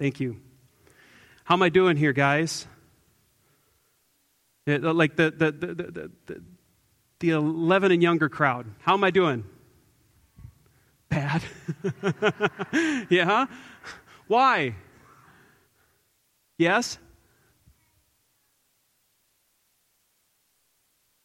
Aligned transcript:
Thank 0.00 0.18
you. 0.18 0.40
How 1.44 1.56
am 1.56 1.62
I 1.62 1.68
doing 1.68 1.98
here, 1.98 2.14
guys? 2.14 2.66
Like 4.66 5.14
the, 5.16 5.30
the, 5.30 5.52
the, 5.52 5.66
the, 5.66 6.10
the, 6.24 6.42
the 7.18 7.30
11 7.30 7.92
and 7.92 8.02
younger 8.02 8.30
crowd. 8.30 8.64
How 8.80 8.94
am 8.94 9.04
I 9.04 9.10
doing? 9.10 9.44
Bad. 11.10 11.42
yeah? 13.10 13.44
Why? 14.26 14.74
Yes? 16.56 16.96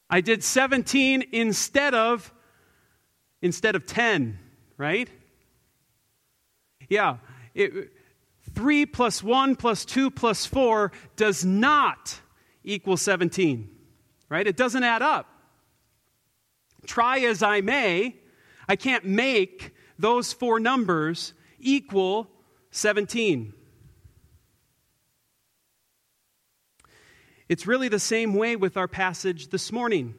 I 0.10 0.20
did 0.20 0.44
17 0.44 1.24
instead 1.32 1.96
of 1.96 2.34
instead 3.42 3.78
of 3.78 3.86
10, 3.86 4.38
right? 4.78 5.08
Yeah. 6.90 7.18
It, 7.54 7.95
3 8.56 8.86
plus 8.86 9.22
1 9.22 9.56
plus 9.58 9.86
2 9.86 10.10
plus 10.10 10.46
4 10.46 10.92
does 11.16 11.44
not 11.46 12.20
equal 12.64 12.98
17, 12.98 13.70
right? 14.30 14.48
It 14.48 14.58
doesn't 14.58 14.84
add 14.84 15.02
up. 15.02 15.30
Try 16.88 17.20
as 17.20 17.44
I 17.44 17.62
may, 17.62 18.16
I 18.68 18.76
can't 18.76 19.06
make 19.06 19.74
those 20.00 20.34
four 20.34 20.60
numbers 20.60 21.34
equal 21.60 22.28
17. 22.72 23.54
It's 27.48 27.68
really 27.68 27.90
the 27.90 28.00
same 28.00 28.34
way 28.34 28.56
with 28.56 28.76
our 28.76 28.88
passage 28.88 29.50
this 29.50 29.72
morning. 29.72 30.16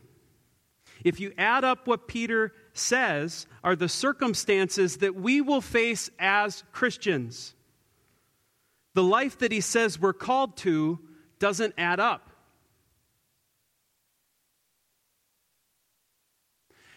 If 1.04 1.18
you 1.18 1.32
add 1.37 1.64
up 1.64 1.87
what 1.87 2.09
Peter 2.09 2.52
says 2.73 3.46
are 3.64 3.74
the 3.74 3.88
circumstances 3.88 4.98
that 4.98 5.14
we 5.14 5.40
will 5.40 5.60
face 5.60 6.09
as 6.18 6.62
Christians, 6.73 7.55
the 8.96 9.02
life 9.02 9.36
that 9.41 9.52
he 9.52 9.60
says 9.60 10.00
we're 10.00 10.14
called 10.14 10.56
to 10.56 10.98
doesn't 11.38 11.74
add 11.76 12.01
up. 12.01 12.30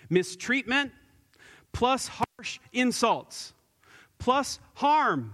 Mistreatment 0.09 0.93
plus 1.73 2.07
harsh 2.07 2.59
insults 2.71 3.53
plus 4.17 4.61
harm 4.75 5.33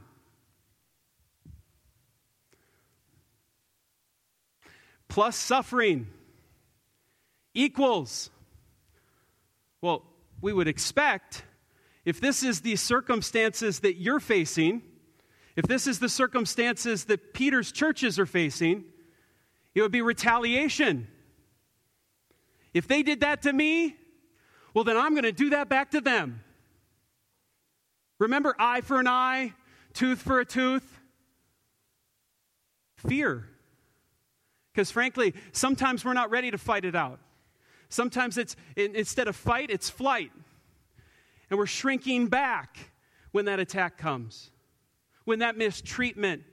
plus 5.08 5.36
suffering 5.36 6.08
equals. 7.54 8.32
Well, 9.82 10.02
we 10.42 10.52
would 10.52 10.68
expect 10.68 11.44
if 12.06 12.20
this 12.20 12.42
is 12.42 12.62
the 12.62 12.76
circumstances 12.76 13.82
that 13.82 13.98
you're 13.98 14.20
facing, 14.20 14.82
if 15.56 15.66
this 15.66 15.88
is 15.88 16.00
the 16.00 16.10
circumstances 16.10 17.06
that 17.06 17.34
Peter's 17.34 17.72
churches 17.72 18.20
are 18.20 18.26
facing, 18.26 18.84
it 19.74 19.82
would 19.82 19.92
be 19.92 20.02
retaliation. 20.02 21.08
If 22.74 22.88
they 22.88 23.04
did 23.04 23.22
that 23.22 23.44
to 23.44 23.54
me, 23.54 23.96
well, 24.74 24.84
then 24.84 24.98
I'm 24.98 25.12
going 25.12 25.24
to 25.24 25.32
do 25.32 25.52
that 25.52 25.70
back 25.70 25.92
to 25.92 26.02
them. 26.02 26.42
Remember 28.20 28.56
eye 28.60 28.82
for 28.82 29.00
an 29.00 29.08
eye, 29.08 29.54
tooth 29.94 30.22
for 30.22 30.40
a 30.40 30.46
tooth? 30.46 31.00
Fear. 32.98 33.48
Because 34.74 34.92
frankly, 34.92 35.34
sometimes 35.54 36.04
we're 36.04 36.14
not 36.14 36.30
ready 36.32 36.52
to 36.52 36.58
fight 36.58 36.84
it 36.84 36.96
out. 36.96 37.20
Sometimes 37.88 38.38
it's 38.38 38.58
instead 38.76 39.30
of 39.30 39.36
fight, 39.36 39.70
it's 39.70 39.90
flight. 39.90 40.32
And 41.50 41.58
we're 41.58 41.66
shrinking 41.66 42.28
back 42.28 42.92
when 43.32 43.46
that 43.46 43.60
attack 43.60 43.98
comes, 43.98 44.50
when 45.26 45.40
that 45.40 45.58
mistreatment 45.58 46.44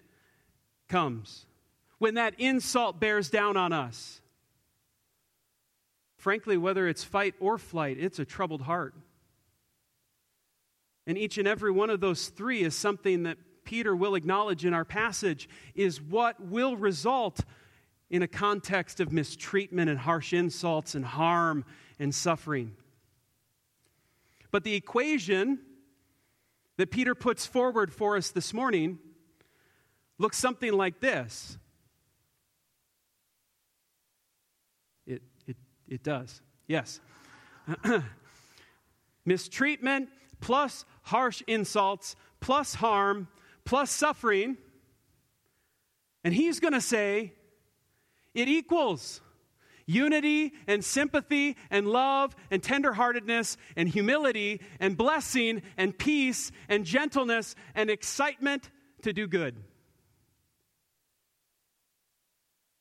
comes, 0.89 1.47
when 1.98 2.15
that 2.15 2.34
insult 2.39 2.98
bears 2.98 3.31
down 3.31 3.56
on 3.56 3.73
us. 3.73 4.20
Frankly, 6.17 6.57
whether 6.57 6.89
it's 6.89 7.05
fight 7.05 7.35
or 7.41 7.58
flight, 7.58 7.96
it's 7.98 8.19
a 8.19 8.24
troubled 8.24 8.63
heart. 8.63 8.95
And 11.07 11.19
each 11.19 11.39
and 11.39 11.48
every 11.48 11.70
one 11.70 11.91
of 11.91 12.01
those 12.01 12.29
three 12.29 12.63
is 12.63 12.77
something 12.77 13.24
that 13.24 13.39
Peter 13.64 13.95
will 13.95 14.14
acknowledge 14.14 14.64
in 14.64 14.75
our 14.75 14.85
passage 14.85 15.48
is 15.75 16.01
what 16.01 16.41
will 16.41 16.77
result 16.77 17.41
in 18.11 18.23
a 18.23 18.29
context 18.29 19.01
of 19.01 19.13
mistreatment 19.13 19.89
and 19.89 19.98
harsh 19.98 20.33
insults 20.33 20.95
and 20.95 21.05
harm 21.05 21.64
and 21.98 22.14
suffering. 22.14 22.77
But 24.51 24.64
the 24.64 24.75
equation 24.75 25.58
that 26.77 26.90
Peter 26.90 27.14
puts 27.14 27.46
forward 27.46 27.92
for 27.92 28.16
us 28.16 28.30
this 28.30 28.52
morning 28.55 28.98
looks 30.18 30.38
something 30.38 30.72
like 30.72 31.00
this. 31.00 31.58
It, 35.06 35.22
it, 35.46 35.56
it 35.88 36.02
does. 36.02 36.40
Yes. 36.66 37.00
Mistreatment 39.24 40.08
plus 40.40 40.84
harsh 41.02 41.42
insults 41.46 42.16
plus 42.40 42.74
harm 42.74 43.28
plus 43.64 43.90
suffering. 43.90 44.56
And 46.24 46.33
he's 46.33 46.60
going 46.60 46.72
to 46.72 46.80
say, 46.80 47.33
it 48.34 48.48
equals 48.48 49.20
unity 49.87 50.53
and 50.67 50.85
sympathy 50.85 51.57
and 51.70 51.87
love 51.87 52.35
and 52.51 52.63
tenderheartedness 52.63 53.57
and 53.77 53.89
humility 53.89 54.61
and 54.81 54.97
blessing 54.97 55.63
and 55.77 55.97
peace 55.97 56.53
and 56.69 56.85
gentleness 56.85 57.55
and 57.75 57.91
excitement 57.91 58.70
to 59.03 59.13
do 59.13 59.27
good. 59.27 59.57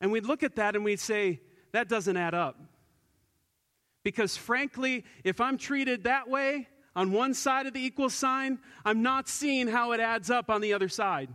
And 0.00 0.10
we'd 0.10 0.26
look 0.26 0.42
at 0.42 0.56
that 0.56 0.74
and 0.74 0.84
we'd 0.84 1.00
say, 1.00 1.40
that 1.72 1.88
doesn't 1.88 2.16
add 2.16 2.34
up. 2.34 2.60
Because 4.04 4.36
frankly, 4.36 5.04
if 5.22 5.40
I'm 5.40 5.56
treated 5.56 6.04
that 6.04 6.28
way 6.28 6.68
on 6.96 7.12
one 7.12 7.34
side 7.34 7.66
of 7.66 7.72
the 7.72 7.84
equal 7.84 8.10
sign, 8.10 8.58
I'm 8.84 9.02
not 9.02 9.28
seeing 9.28 9.68
how 9.68 9.92
it 9.92 10.00
adds 10.00 10.30
up 10.30 10.50
on 10.50 10.60
the 10.60 10.72
other 10.72 10.88
side. 10.88 11.28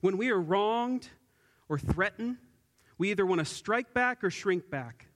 When 0.00 0.16
we 0.16 0.30
are 0.30 0.40
wronged 0.40 1.08
or 1.68 1.78
threatened, 1.78 2.38
we 2.98 3.10
either 3.10 3.26
want 3.26 3.40
to 3.40 3.44
strike 3.44 3.92
back 3.94 4.22
or 4.24 4.30
shrink 4.30 4.70
back. 4.70 5.06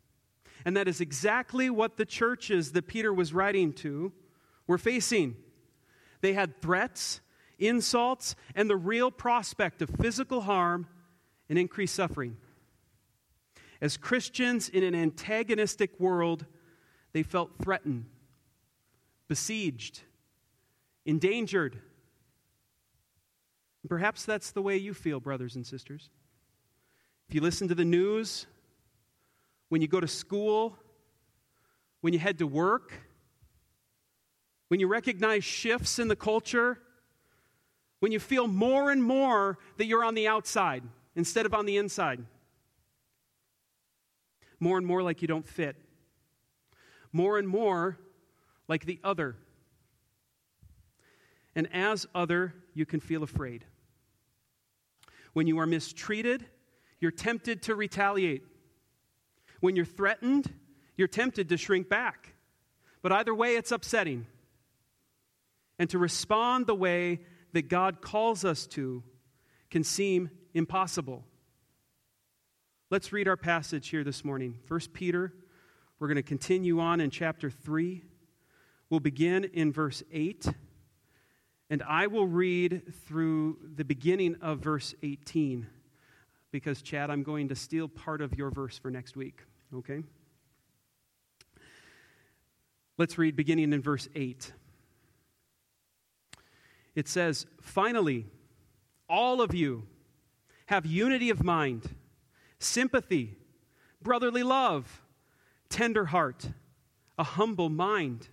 And 0.65 0.76
that 0.76 0.88
is 0.88 1.00
exactly 1.00 1.70
what 1.70 1.97
the 1.97 2.04
churches 2.04 2.72
that 2.72 2.87
Peter 2.87 3.12
was 3.12 3.32
writing 3.32 3.72
to 3.75 4.12
were 4.66 4.78
facing. 4.78 5.37
They 6.20 6.34
had 6.34 6.60
threats, 6.60 7.20
insults, 7.59 8.37
and 8.54 8.70
the 8.70 8.76
real 8.76 9.10
prospect 9.10 9.82
of 9.82 9.91
physical 9.91 10.43
harm 10.43 10.87
and 11.49 11.59
increased 11.59 11.94
suffering. 11.94 12.37
As 13.81 13.97
Christians 13.97 14.69
in 14.69 14.84
an 14.84 14.94
antagonistic 14.94 15.99
world, 15.99 16.47
they 17.12 17.25
felt 17.25 17.59
threatened, 17.60 18.06
besieged, 19.26 20.03
endangered 21.04 21.81
Perhaps 23.88 24.25
that's 24.25 24.53
the 24.53 24.62
way 24.62 24.76
you 24.76 24.94
feel, 24.94 25.20
brothers 25.20 25.56
and 25.56 25.66
sisters. 25.66 26.10
If 27.28 27.34
you 27.34 27.41
listen 27.41 27.69
to 27.69 27.75
the 27.75 27.84
news, 27.84 28.47
when 29.69 29.81
you 29.81 29.88
go 29.88 30.00
to 30.00 30.09
school, 30.09 30.76
when 32.00 32.12
you 32.12 32.19
head 32.19 32.38
to 32.38 32.47
work, 32.47 32.93
when 34.69 34.81
you 34.81 34.87
recognize 34.87 35.44
shifts 35.44 35.98
in 35.98 36.09
the 36.09 36.16
culture, 36.16 36.78
when 38.00 38.12
you 38.12 38.20
feel 38.20 38.47
more 38.47 38.91
and 38.91 39.03
more 39.03 39.59
that 39.76 39.87
you're 39.87 40.04
on 40.04 40.14
the 40.14 40.28
outside 40.28 40.82
instead 41.14 41.47
of 41.47 41.54
on 41.54 41.66
the 41.66 41.76
inside, 41.76 42.25
more 44.60 44.78
and 44.78 44.87
more 44.87 45.03
like 45.03 45.22
you 45.22 45.28
don't 45.28 45.47
fit, 45.47 45.76
more 47.12 47.38
and 47.38 47.49
more 47.49 47.99
like 48.69 48.84
the 48.87 48.99
other. 49.03 49.37
And 51.55 51.69
as 51.73 52.06
other, 52.14 52.55
you 52.75 52.87
can 52.87 53.00
feel 53.00 53.23
afraid. 53.23 53.64
When 55.32 55.46
you 55.46 55.58
are 55.58 55.67
mistreated, 55.67 56.46
you're 57.00 57.11
tempted 57.11 57.62
to 57.62 57.75
retaliate. 57.75 58.43
When 59.61 59.76
you're 59.76 59.84
threatened, 59.84 60.52
you're 60.96 61.08
tempted 61.08 61.49
to 61.49 61.56
shrink 61.56 61.88
back. 61.88 62.34
But 63.00 63.12
either 63.12 63.34
way, 63.34 63.56
it's 63.56 63.73
upsetting. 63.73 64.26
And 65.79 65.88
to 65.90 65.99
respond 65.99 66.67
the 66.67 66.75
way 66.75 67.20
that 67.52 67.69
God 67.69 68.00
calls 68.00 68.44
us 68.44 68.67
to 68.69 69.02
can 69.70 69.84
seem 69.84 70.31
impossible. 70.55 71.25
Let's 72.90 73.12
read 73.12 73.26
our 73.26 73.38
passage 73.38 73.88
here 73.88 74.05
this 74.05 74.25
morning. 74.25 74.58
1 74.69 74.81
Peter, 74.93 75.32
we're 75.99 76.08
going 76.08 76.17
to 76.17 76.23
continue 76.23 76.78
on 76.78 77.00
in 77.00 77.11
chapter 77.11 77.50
3. 77.50 78.02
We'll 78.90 79.00
begin 79.00 79.44
in 79.44 79.73
verse 79.73 80.02
8. 80.12 80.46
And 81.72 81.82
I 81.88 82.06
will 82.06 82.26
read 82.26 82.82
through 83.06 83.56
the 83.76 83.82
beginning 83.82 84.36
of 84.42 84.58
verse 84.58 84.94
18 85.02 85.66
because, 86.50 86.82
Chad, 86.82 87.08
I'm 87.08 87.22
going 87.22 87.48
to 87.48 87.56
steal 87.56 87.88
part 87.88 88.20
of 88.20 88.36
your 88.36 88.50
verse 88.50 88.76
for 88.76 88.90
next 88.90 89.16
week, 89.16 89.40
okay? 89.74 90.02
Let's 92.98 93.16
read 93.16 93.36
beginning 93.36 93.72
in 93.72 93.80
verse 93.80 94.06
8. 94.14 94.52
it 96.94 97.08
says, 97.08 97.46
Finally, 97.62 98.26
all 99.08 99.40
of 99.40 99.54
you 99.54 99.84
have 100.66 100.84
unity 100.84 101.30
of 101.30 101.42
mind, 101.42 101.88
sympathy, 102.58 103.38
brotherly 104.02 104.42
love, 104.42 105.00
tender 105.70 106.04
heart, 106.04 106.50
a 107.18 107.25
humble 107.25 107.70
mind. 107.70 108.28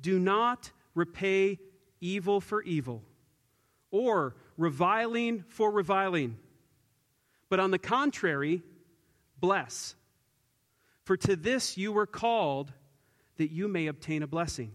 Do 0.00 0.18
not 0.18 0.72
repay 0.96 1.60
evil 2.04 2.40
for 2.40 2.62
evil 2.62 3.02
or 3.90 4.36
reviling 4.58 5.42
for 5.48 5.70
reviling, 5.70 6.36
but 7.48 7.58
on 7.58 7.70
the 7.70 7.78
contrary, 7.78 8.62
bless. 9.40 9.94
For 11.04 11.16
to 11.16 11.34
this 11.34 11.78
you 11.78 11.92
were 11.92 12.06
called 12.06 12.72
that 13.36 13.50
you 13.50 13.68
may 13.68 13.86
obtain 13.86 14.22
a 14.22 14.26
blessing. 14.26 14.72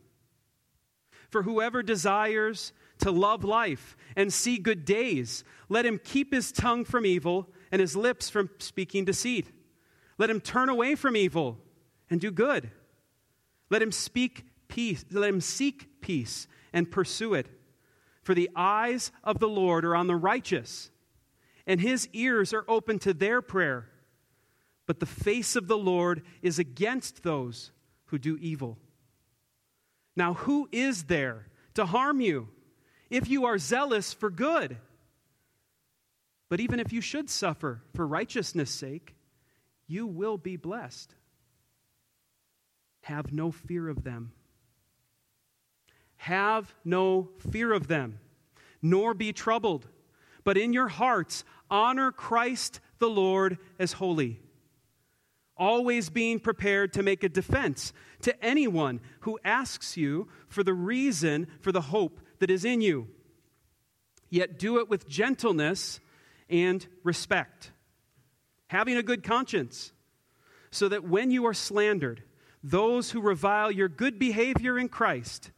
For 1.30 1.44
whoever 1.44 1.84
desires 1.84 2.74
to 3.00 3.12
love 3.12 3.44
life 3.44 3.96
and 4.16 4.34
see 4.34 4.58
good 4.58 4.84
days, 4.84 5.44
let 5.70 5.86
him 5.86 6.00
keep 6.04 6.34
his 6.34 6.52
tongue 6.52 6.84
from 6.84 7.06
evil 7.06 7.48
and 7.72 7.80
his 7.80 7.96
lips 7.96 8.30
from 8.30 8.50
speaking 8.58 9.06
deceit. 9.06 9.52
Let 10.18 10.30
him 10.30 10.42
turn 10.42 10.70
away 10.70 10.96
from 10.96 11.16
evil 11.16 11.60
and 12.10 12.20
do 12.20 12.32
good. 12.32 12.72
Let 13.70 13.82
him 13.82 13.92
speak 13.92 14.46
peace, 14.68 15.06
let 15.12 15.30
him 15.30 15.42
seek 15.42 16.02
peace 16.02 16.48
and 16.74 16.92
pursue 16.92 17.34
it. 17.34 17.48
For 18.22 18.34
the 18.36 18.50
eyes 18.56 19.12
of 19.24 19.40
the 19.40 19.48
Lord 19.48 19.86
are 19.86 19.96
on 19.96 20.08
the 20.08 20.16
righteous, 20.16 20.92
and 21.66 21.80
his 21.80 22.08
ears 22.14 22.54
are 22.54 22.66
open 22.68 23.00
to 23.00 23.14
their 23.14 23.42
prayer. 23.42 23.88
But 24.86 25.00
the 25.00 25.06
face 25.06 25.56
of 25.56 25.68
the 25.68 25.78
Lord 25.78 26.24
is 26.42 26.60
against 26.60 27.24
those 27.24 27.72
who 28.06 28.18
do 28.18 28.38
evil. 28.38 28.78
Now, 30.16 30.34
who 30.34 30.68
is 30.72 31.04
there 31.04 31.48
to 31.76 31.86
harm 31.86 32.20
you 32.20 32.50
if 33.10 33.30
you 33.30 33.46
are 33.46 33.58
zealous 33.58 34.14
for 34.14 34.30
good? 34.30 34.78
But 36.50 36.60
even 36.60 36.80
if 36.80 36.92
you 36.92 37.02
should 37.02 37.30
suffer 37.30 37.84
for 37.94 38.06
righteousness' 38.06 38.72
sake, 38.72 39.16
you 39.88 40.08
will 40.08 40.38
be 40.38 40.58
blessed. 40.58 41.14
Have 43.02 43.32
no 43.32 43.52
fear 43.52 43.88
of 43.88 44.04
them. 44.04 44.34
Have 46.20 46.74
no 46.86 47.30
fear 47.52 47.74
of 47.74 47.88
them, 47.88 48.20
nor 48.82 49.14
be 49.14 49.34
troubled, 49.34 49.88
but 50.44 50.58
in 50.58 50.74
your 50.74 50.88
hearts 50.88 51.44
honor 51.70 52.12
Christ 52.12 52.80
the 53.00 53.10
Lord 53.10 53.58
as 53.78 53.94
holy 53.94 54.40
always 55.60 56.10
being 56.10 56.40
prepared 56.40 56.94
to 56.94 57.04
make 57.04 57.24
a 57.24 57.30
defense 57.30 57.92
to 58.22 58.44
anyone 58.44 59.02
who 59.22 59.38
asks 59.44 59.98
you 59.98 60.28
for 60.48 60.64
the 60.64 60.74
reason 60.74 61.46
for 61.60 61.72
the 61.72 61.82
hope 61.82 62.22
that 62.40 62.50
is 62.50 62.64
in 62.66 62.82
you. 62.82 63.08
Yet 64.30 64.58
do 64.58 64.80
it 64.80 64.90
with 64.90 65.08
gentleness 65.08 66.00
and 66.50 66.86
respect, 67.04 67.72
having 68.68 68.96
a 68.98 69.04
good 69.04 69.24
conscience, 69.24 69.92
so 70.72 70.88
that 70.88 71.04
when 71.04 71.30
you 71.30 71.46
are 71.46 71.54
slandered, 71.54 72.24
those 72.64 73.12
who 73.12 73.22
revile 73.22 73.72
your 73.72 73.90
good 73.90 74.18
behavior 74.18 74.80
in 74.80 74.88
Christ 74.88 75.52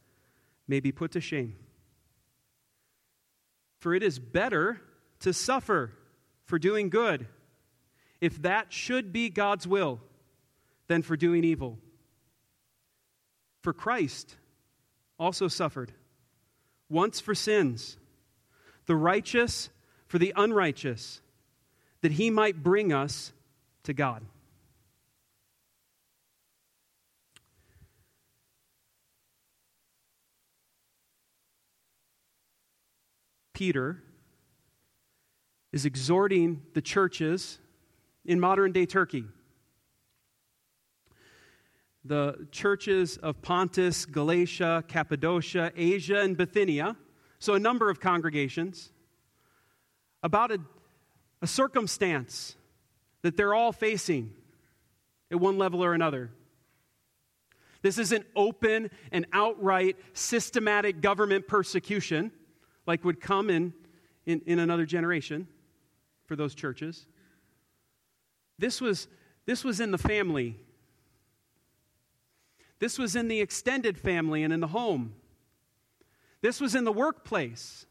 may 0.72 0.80
be 0.80 0.90
put 0.90 1.10
to 1.10 1.20
shame. 1.20 1.54
For 3.80 3.94
it 3.94 4.02
is 4.02 4.18
better 4.18 4.80
to 5.20 5.34
suffer 5.34 5.92
for 6.46 6.58
doing 6.58 6.88
good 6.88 7.26
if 8.22 8.40
that 8.40 8.72
should 8.72 9.12
be 9.12 9.28
God's 9.28 9.66
will, 9.66 10.00
than 10.86 11.02
for 11.02 11.14
doing 11.14 11.44
evil. 11.44 11.78
For 13.60 13.74
Christ 13.74 14.34
also 15.18 15.46
suffered 15.46 15.92
once 16.88 17.20
for 17.20 17.34
sins, 17.34 17.98
the 18.86 18.96
righteous 18.96 19.68
for 20.06 20.18
the 20.18 20.32
unrighteous, 20.34 21.20
that 22.00 22.12
he 22.12 22.30
might 22.30 22.62
bring 22.62 22.94
us 22.94 23.34
to 23.82 23.92
God. 23.92 24.24
Peter 33.52 34.02
is 35.72 35.84
exhorting 35.84 36.62
the 36.74 36.82
churches 36.82 37.58
in 38.24 38.38
modern 38.38 38.72
day 38.72 38.86
Turkey. 38.86 39.24
The 42.04 42.48
churches 42.50 43.16
of 43.16 43.40
Pontus, 43.42 44.04
Galatia, 44.06 44.84
Cappadocia, 44.88 45.72
Asia, 45.76 46.20
and 46.20 46.36
Bithynia, 46.36 46.96
so 47.38 47.54
a 47.54 47.60
number 47.60 47.90
of 47.90 48.00
congregations, 48.00 48.90
about 50.22 50.50
a, 50.50 50.58
a 51.40 51.46
circumstance 51.46 52.56
that 53.22 53.36
they're 53.36 53.54
all 53.54 53.72
facing 53.72 54.32
at 55.30 55.38
one 55.38 55.58
level 55.58 55.82
or 55.82 55.94
another. 55.94 56.30
This 57.82 57.98
isn't 57.98 58.26
open 58.36 58.90
and 59.10 59.26
outright 59.32 59.96
systematic 60.12 61.00
government 61.00 61.48
persecution 61.48 62.30
like 62.86 63.04
would 63.04 63.20
come 63.20 63.50
in, 63.50 63.72
in, 64.26 64.42
in 64.46 64.58
another 64.58 64.86
generation 64.86 65.46
for 66.26 66.36
those 66.36 66.54
churches. 66.54 67.06
This 68.58 68.80
was, 68.80 69.08
this 69.46 69.64
was 69.64 69.80
in 69.80 69.90
the 69.90 69.98
family. 69.98 70.56
This 72.78 72.98
was 72.98 73.16
in 73.16 73.28
the 73.28 73.40
extended 73.40 73.98
family 73.98 74.42
and 74.42 74.52
in 74.52 74.60
the 74.60 74.68
home. 74.68 75.14
This 76.40 76.60
was 76.60 76.74
in 76.74 76.84
the 76.84 76.92
workplace. 76.92 77.86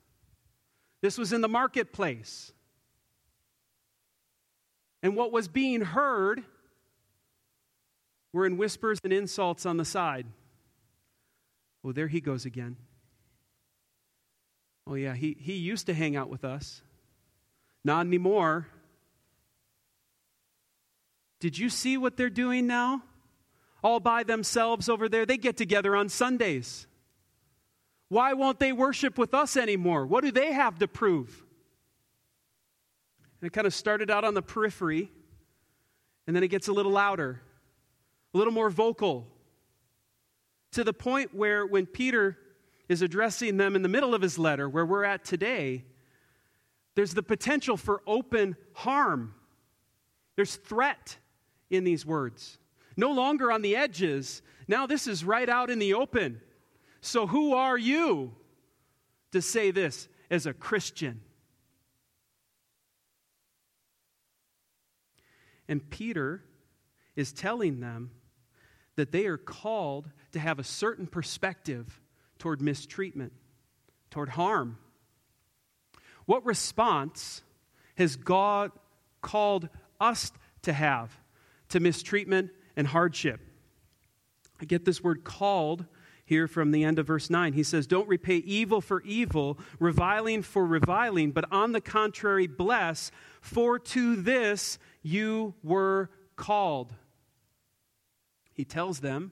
This 1.01 1.17
was 1.17 1.33
in 1.33 1.41
the 1.41 1.47
marketplace. 1.47 2.51
And 5.01 5.15
what 5.15 5.31
was 5.31 5.47
being 5.47 5.81
heard 5.81 6.43
were 8.33 8.45
in 8.45 8.57
whispers 8.57 8.99
and 9.03 9.11
insults 9.11 9.65
on 9.65 9.77
the 9.77 9.85
side. 9.85 10.27
Oh, 11.83 11.91
there 11.91 12.07
he 12.07 12.21
goes 12.21 12.45
again. 12.45 12.77
Oh, 14.87 14.95
yeah, 14.95 15.13
he, 15.13 15.37
he 15.39 15.53
used 15.53 15.85
to 15.87 15.93
hang 15.93 16.15
out 16.15 16.29
with 16.29 16.43
us. 16.43 16.81
Not 17.83 18.05
anymore. 18.05 18.67
Did 21.39 21.57
you 21.57 21.69
see 21.69 21.97
what 21.97 22.17
they're 22.17 22.29
doing 22.29 22.67
now? 22.67 23.03
All 23.83 23.99
by 23.99 24.23
themselves 24.23 24.89
over 24.89 25.09
there. 25.09 25.25
They 25.25 25.37
get 25.37 25.57
together 25.57 25.95
on 25.95 26.09
Sundays. 26.09 26.87
Why 28.09 28.33
won't 28.33 28.59
they 28.59 28.73
worship 28.73 29.17
with 29.17 29.33
us 29.33 29.55
anymore? 29.55 30.05
What 30.05 30.23
do 30.23 30.31
they 30.31 30.51
have 30.51 30.77
to 30.79 30.87
prove? 30.87 31.43
And 33.39 33.47
it 33.47 33.53
kind 33.53 33.65
of 33.65 33.73
started 33.73 34.11
out 34.11 34.23
on 34.23 34.33
the 34.33 34.41
periphery, 34.41 35.09
and 36.27 36.35
then 36.35 36.43
it 36.43 36.49
gets 36.49 36.67
a 36.67 36.73
little 36.73 36.91
louder, 36.91 37.41
a 38.33 38.37
little 38.37 38.53
more 38.53 38.69
vocal, 38.69 39.25
to 40.73 40.83
the 40.83 40.93
point 40.93 41.33
where 41.33 41.65
when 41.65 41.85
Peter 41.85 42.37
is 42.91 43.01
addressing 43.01 43.55
them 43.55 43.77
in 43.77 43.83
the 43.83 43.89
middle 43.89 44.13
of 44.13 44.21
his 44.21 44.37
letter, 44.37 44.67
where 44.67 44.85
we're 44.85 45.05
at 45.05 45.23
today, 45.23 45.85
there's 46.95 47.13
the 47.13 47.23
potential 47.23 47.77
for 47.77 48.01
open 48.05 48.57
harm. 48.73 49.33
There's 50.35 50.57
threat 50.57 51.15
in 51.69 51.85
these 51.85 52.05
words. 52.05 52.57
No 52.97 53.11
longer 53.11 53.49
on 53.49 53.61
the 53.61 53.77
edges. 53.77 54.41
Now 54.67 54.87
this 54.87 55.07
is 55.07 55.23
right 55.23 55.47
out 55.47 55.69
in 55.69 55.79
the 55.79 55.93
open. 55.93 56.41
So, 56.99 57.27
who 57.27 57.53
are 57.53 57.77
you 57.77 58.33
to 59.31 59.41
say 59.41 59.71
this 59.71 60.09
as 60.29 60.45
a 60.45 60.53
Christian? 60.53 61.21
And 65.69 65.89
Peter 65.89 66.43
is 67.15 67.31
telling 67.31 67.79
them 67.79 68.11
that 68.97 69.13
they 69.13 69.27
are 69.27 69.37
called 69.37 70.09
to 70.33 70.39
have 70.39 70.59
a 70.59 70.63
certain 70.65 71.07
perspective 71.07 72.01
toward 72.41 72.59
mistreatment, 72.59 73.31
toward 74.09 74.29
harm. 74.29 74.79
What 76.25 76.43
response 76.43 77.43
has 77.97 78.15
God 78.15 78.71
called 79.21 79.69
us 79.99 80.31
to 80.63 80.73
have 80.73 81.15
to 81.69 81.79
mistreatment 81.79 82.49
and 82.75 82.87
hardship. 82.87 83.39
I 84.59 84.65
get 84.65 84.85
this 84.85 85.03
word 85.03 85.23
called 85.23 85.85
here 86.25 86.47
from 86.47 86.71
the 86.71 86.83
end 86.83 86.97
of 86.97 87.05
verse 87.05 87.29
9. 87.29 87.53
He 87.53 87.61
says, 87.61 87.85
Don't 87.85 88.07
repay 88.07 88.37
evil 88.37 88.81
for 88.81 89.03
evil, 89.03 89.59
reviling 89.79 90.41
for 90.41 90.65
reviling, 90.65 91.29
but 91.29 91.45
on 91.51 91.73
the 91.73 91.81
contrary, 91.81 92.47
bless, 92.47 93.11
for 93.39 93.77
to 93.77 94.15
this 94.15 94.79
you 95.03 95.53
were 95.61 96.09
called. 96.35 96.91
He 98.51 98.65
tells 98.65 99.01
them, 99.01 99.31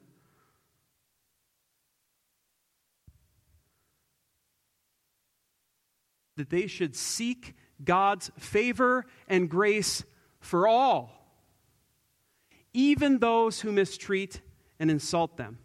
that 6.40 6.50
they 6.50 6.66
should 6.66 6.96
seek 6.96 7.54
God's 7.84 8.32
favor 8.38 9.06
and 9.28 9.48
grace 9.48 10.04
for 10.40 10.68
all 10.68 11.20
even 12.74 13.20
those 13.20 13.62
who 13.62 13.72
mistreat 13.72 14.42
and 14.80 14.92
insult 14.92 15.38
them. 15.38 15.58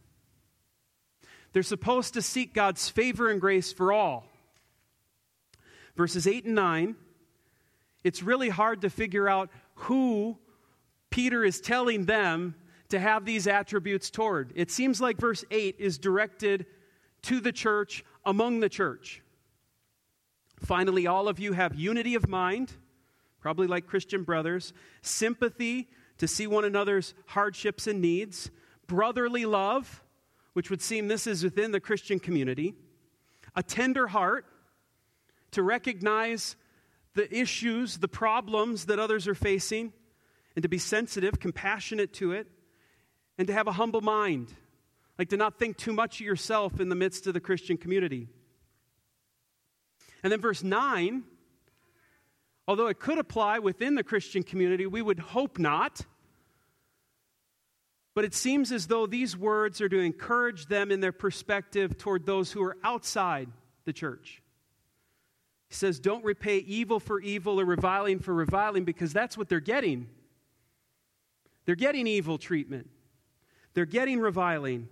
They're 1.52 1.62
supposed 1.62 2.14
to 2.14 2.22
seek 2.22 2.54
God's 2.54 2.88
favor 2.88 3.30
and 3.30 3.40
grace 3.40 3.72
for 3.72 3.92
all. 3.92 4.26
Verses 5.96 6.26
8 6.26 6.46
and 6.46 6.56
9, 6.56 6.96
it's 8.02 8.22
really 8.22 8.48
hard 8.48 8.80
to 8.80 8.90
figure 8.90 9.28
out 9.28 9.50
who 9.74 10.36
Peter 11.10 11.44
is 11.44 11.60
telling 11.60 12.06
them 12.06 12.56
to 12.88 12.98
have 12.98 13.24
these 13.24 13.46
attributes 13.46 14.10
toward. 14.10 14.52
It 14.56 14.72
seems 14.72 15.00
like 15.00 15.18
verse 15.18 15.44
8 15.50 15.76
is 15.78 15.98
directed 15.98 16.66
to 17.22 17.40
the 17.40 17.52
church, 17.52 18.04
among 18.26 18.60
the 18.60 18.68
church. 18.68 19.22
Finally, 20.60 21.06
all 21.06 21.28
of 21.28 21.38
you 21.38 21.52
have 21.52 21.74
unity 21.74 22.14
of 22.14 22.28
mind, 22.28 22.72
probably 23.40 23.66
like 23.66 23.86
Christian 23.86 24.22
brothers, 24.22 24.72
sympathy 25.02 25.88
to 26.18 26.28
see 26.28 26.46
one 26.46 26.64
another's 26.64 27.14
hardships 27.26 27.86
and 27.86 28.00
needs, 28.00 28.50
brotherly 28.86 29.44
love, 29.44 30.02
which 30.52 30.70
would 30.70 30.80
seem 30.80 31.08
this 31.08 31.26
is 31.26 31.42
within 31.42 31.72
the 31.72 31.80
Christian 31.80 32.18
community, 32.18 32.74
a 33.56 33.62
tender 33.62 34.06
heart 34.06 34.46
to 35.50 35.62
recognize 35.62 36.56
the 37.14 37.32
issues, 37.36 37.98
the 37.98 38.08
problems 38.08 38.86
that 38.86 38.98
others 38.98 39.28
are 39.28 39.34
facing, 39.34 39.92
and 40.56 40.62
to 40.62 40.68
be 40.68 40.78
sensitive, 40.78 41.40
compassionate 41.40 42.12
to 42.14 42.32
it, 42.32 42.46
and 43.38 43.46
to 43.48 43.52
have 43.52 43.66
a 43.66 43.72
humble 43.72 44.00
mind, 44.00 44.52
like 45.18 45.28
to 45.28 45.36
not 45.36 45.58
think 45.58 45.76
too 45.76 45.92
much 45.92 46.20
of 46.20 46.26
yourself 46.26 46.80
in 46.80 46.88
the 46.88 46.94
midst 46.94 47.26
of 47.26 47.34
the 47.34 47.40
Christian 47.40 47.76
community. 47.76 48.28
And 50.24 50.32
then 50.32 50.40
verse 50.40 50.64
9, 50.64 51.22
although 52.66 52.86
it 52.86 52.98
could 52.98 53.18
apply 53.18 53.58
within 53.58 53.94
the 53.94 54.02
Christian 54.02 54.42
community, 54.42 54.86
we 54.86 55.02
would 55.02 55.18
hope 55.18 55.58
not. 55.58 56.00
But 58.14 58.24
it 58.24 58.32
seems 58.32 58.72
as 58.72 58.86
though 58.86 59.06
these 59.06 59.36
words 59.36 59.82
are 59.82 59.88
to 59.88 59.98
encourage 59.98 60.66
them 60.66 60.90
in 60.90 61.00
their 61.00 61.12
perspective 61.12 61.98
toward 61.98 62.24
those 62.24 62.50
who 62.50 62.62
are 62.62 62.78
outside 62.82 63.50
the 63.84 63.92
church. 63.92 64.40
He 65.68 65.74
says, 65.74 66.00
Don't 66.00 66.24
repay 66.24 66.58
evil 66.58 67.00
for 67.00 67.20
evil 67.20 67.60
or 67.60 67.66
reviling 67.66 68.18
for 68.18 68.32
reviling 68.32 68.84
because 68.84 69.12
that's 69.12 69.36
what 69.36 69.50
they're 69.50 69.60
getting. 69.60 70.08
They're 71.66 71.74
getting 71.74 72.06
evil 72.06 72.38
treatment, 72.38 72.88
they're 73.74 73.84
getting 73.84 74.20
reviling. 74.20 74.88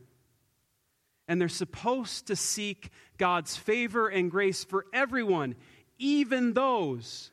And 1.29 1.41
they're 1.41 1.49
supposed 1.49 2.26
to 2.26 2.37
seek 2.37 2.91
God's 3.17 3.57
favor 3.57 4.09
and 4.09 4.31
grace 4.31 4.64
for 4.64 4.87
everyone, 4.93 5.55
even 5.99 6.52
those 6.52 7.31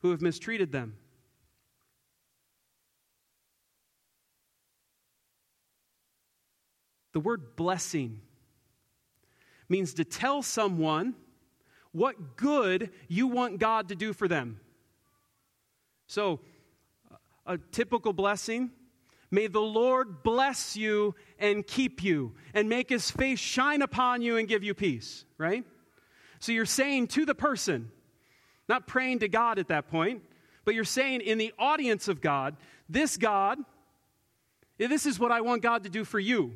who 0.00 0.10
have 0.10 0.22
mistreated 0.22 0.72
them. 0.72 0.96
The 7.12 7.20
word 7.20 7.56
blessing 7.56 8.20
means 9.68 9.94
to 9.94 10.04
tell 10.04 10.42
someone 10.42 11.14
what 11.92 12.36
good 12.36 12.90
you 13.08 13.26
want 13.26 13.58
God 13.58 13.88
to 13.88 13.94
do 13.94 14.12
for 14.12 14.26
them. 14.28 14.60
So, 16.06 16.40
a 17.44 17.58
typical 17.58 18.12
blessing 18.12 18.70
may 19.32 19.48
the 19.48 19.60
Lord 19.60 20.22
bless 20.22 20.76
you 20.76 21.16
and 21.40 21.66
keep 21.66 22.04
you, 22.04 22.34
and 22.54 22.68
make 22.68 22.88
his 22.88 23.10
face 23.10 23.40
shine 23.40 23.82
upon 23.82 24.22
you 24.22 24.36
and 24.36 24.46
give 24.46 24.62
you 24.62 24.74
peace, 24.74 25.24
right? 25.38 25.64
So, 26.38 26.52
you're 26.52 26.66
saying 26.66 27.08
to 27.08 27.24
the 27.24 27.34
person, 27.34 27.90
not 28.68 28.86
praying 28.86 29.20
to 29.20 29.28
God 29.28 29.58
at 29.58 29.68
that 29.68 29.88
point, 29.88 30.22
but 30.64 30.74
you're 30.74 30.84
saying 30.84 31.22
in 31.22 31.38
the 31.38 31.52
audience 31.58 32.06
of 32.06 32.20
God, 32.20 32.56
this 32.88 33.16
God, 33.16 33.58
this 34.78 35.06
is 35.06 35.18
what 35.18 35.32
I 35.32 35.40
want 35.40 35.62
God 35.62 35.84
to 35.84 35.90
do 35.90 36.04
for 36.04 36.20
you. 36.20 36.54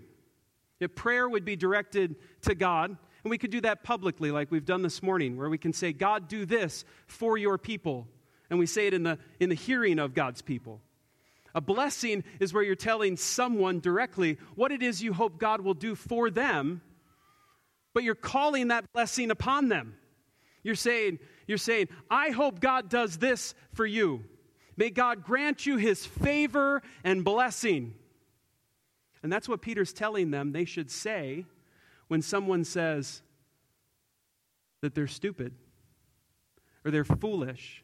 If 0.78 0.94
prayer 0.94 1.28
would 1.28 1.44
be 1.44 1.56
directed 1.56 2.16
to 2.42 2.54
God, 2.54 2.90
and 2.90 3.30
we 3.30 3.38
could 3.38 3.50
do 3.50 3.60
that 3.62 3.82
publicly, 3.82 4.30
like 4.30 4.52
we've 4.52 4.64
done 4.64 4.82
this 4.82 5.02
morning, 5.02 5.36
where 5.36 5.48
we 5.48 5.58
can 5.58 5.72
say, 5.72 5.92
God, 5.92 6.28
do 6.28 6.46
this 6.46 6.84
for 7.06 7.36
your 7.36 7.58
people. 7.58 8.06
And 8.50 8.58
we 8.58 8.66
say 8.66 8.86
it 8.86 8.94
in 8.94 9.02
the, 9.02 9.18
in 9.40 9.48
the 9.48 9.56
hearing 9.56 9.98
of 9.98 10.14
God's 10.14 10.42
people. 10.42 10.80
A 11.56 11.60
blessing 11.62 12.22
is 12.38 12.52
where 12.52 12.62
you're 12.62 12.74
telling 12.74 13.16
someone 13.16 13.80
directly 13.80 14.36
what 14.56 14.72
it 14.72 14.82
is 14.82 15.02
you 15.02 15.14
hope 15.14 15.38
God 15.38 15.62
will 15.62 15.72
do 15.72 15.94
for 15.94 16.28
them, 16.28 16.82
but 17.94 18.04
you're 18.04 18.14
calling 18.14 18.68
that 18.68 18.92
blessing 18.92 19.30
upon 19.30 19.70
them. 19.70 19.94
You're 20.62 20.74
saying, 20.74 21.18
you're 21.46 21.56
saying, 21.56 21.88
I 22.10 22.28
hope 22.28 22.60
God 22.60 22.90
does 22.90 23.16
this 23.16 23.54
for 23.72 23.86
you. 23.86 24.22
May 24.76 24.90
God 24.90 25.24
grant 25.24 25.64
you 25.64 25.78
his 25.78 26.04
favor 26.04 26.82
and 27.02 27.24
blessing. 27.24 27.94
And 29.22 29.32
that's 29.32 29.48
what 29.48 29.62
Peter's 29.62 29.94
telling 29.94 30.30
them 30.30 30.52
they 30.52 30.66
should 30.66 30.90
say 30.90 31.46
when 32.08 32.20
someone 32.20 32.64
says 32.64 33.22
that 34.82 34.94
they're 34.94 35.06
stupid 35.06 35.54
or 36.84 36.90
they're 36.90 37.02
foolish 37.02 37.82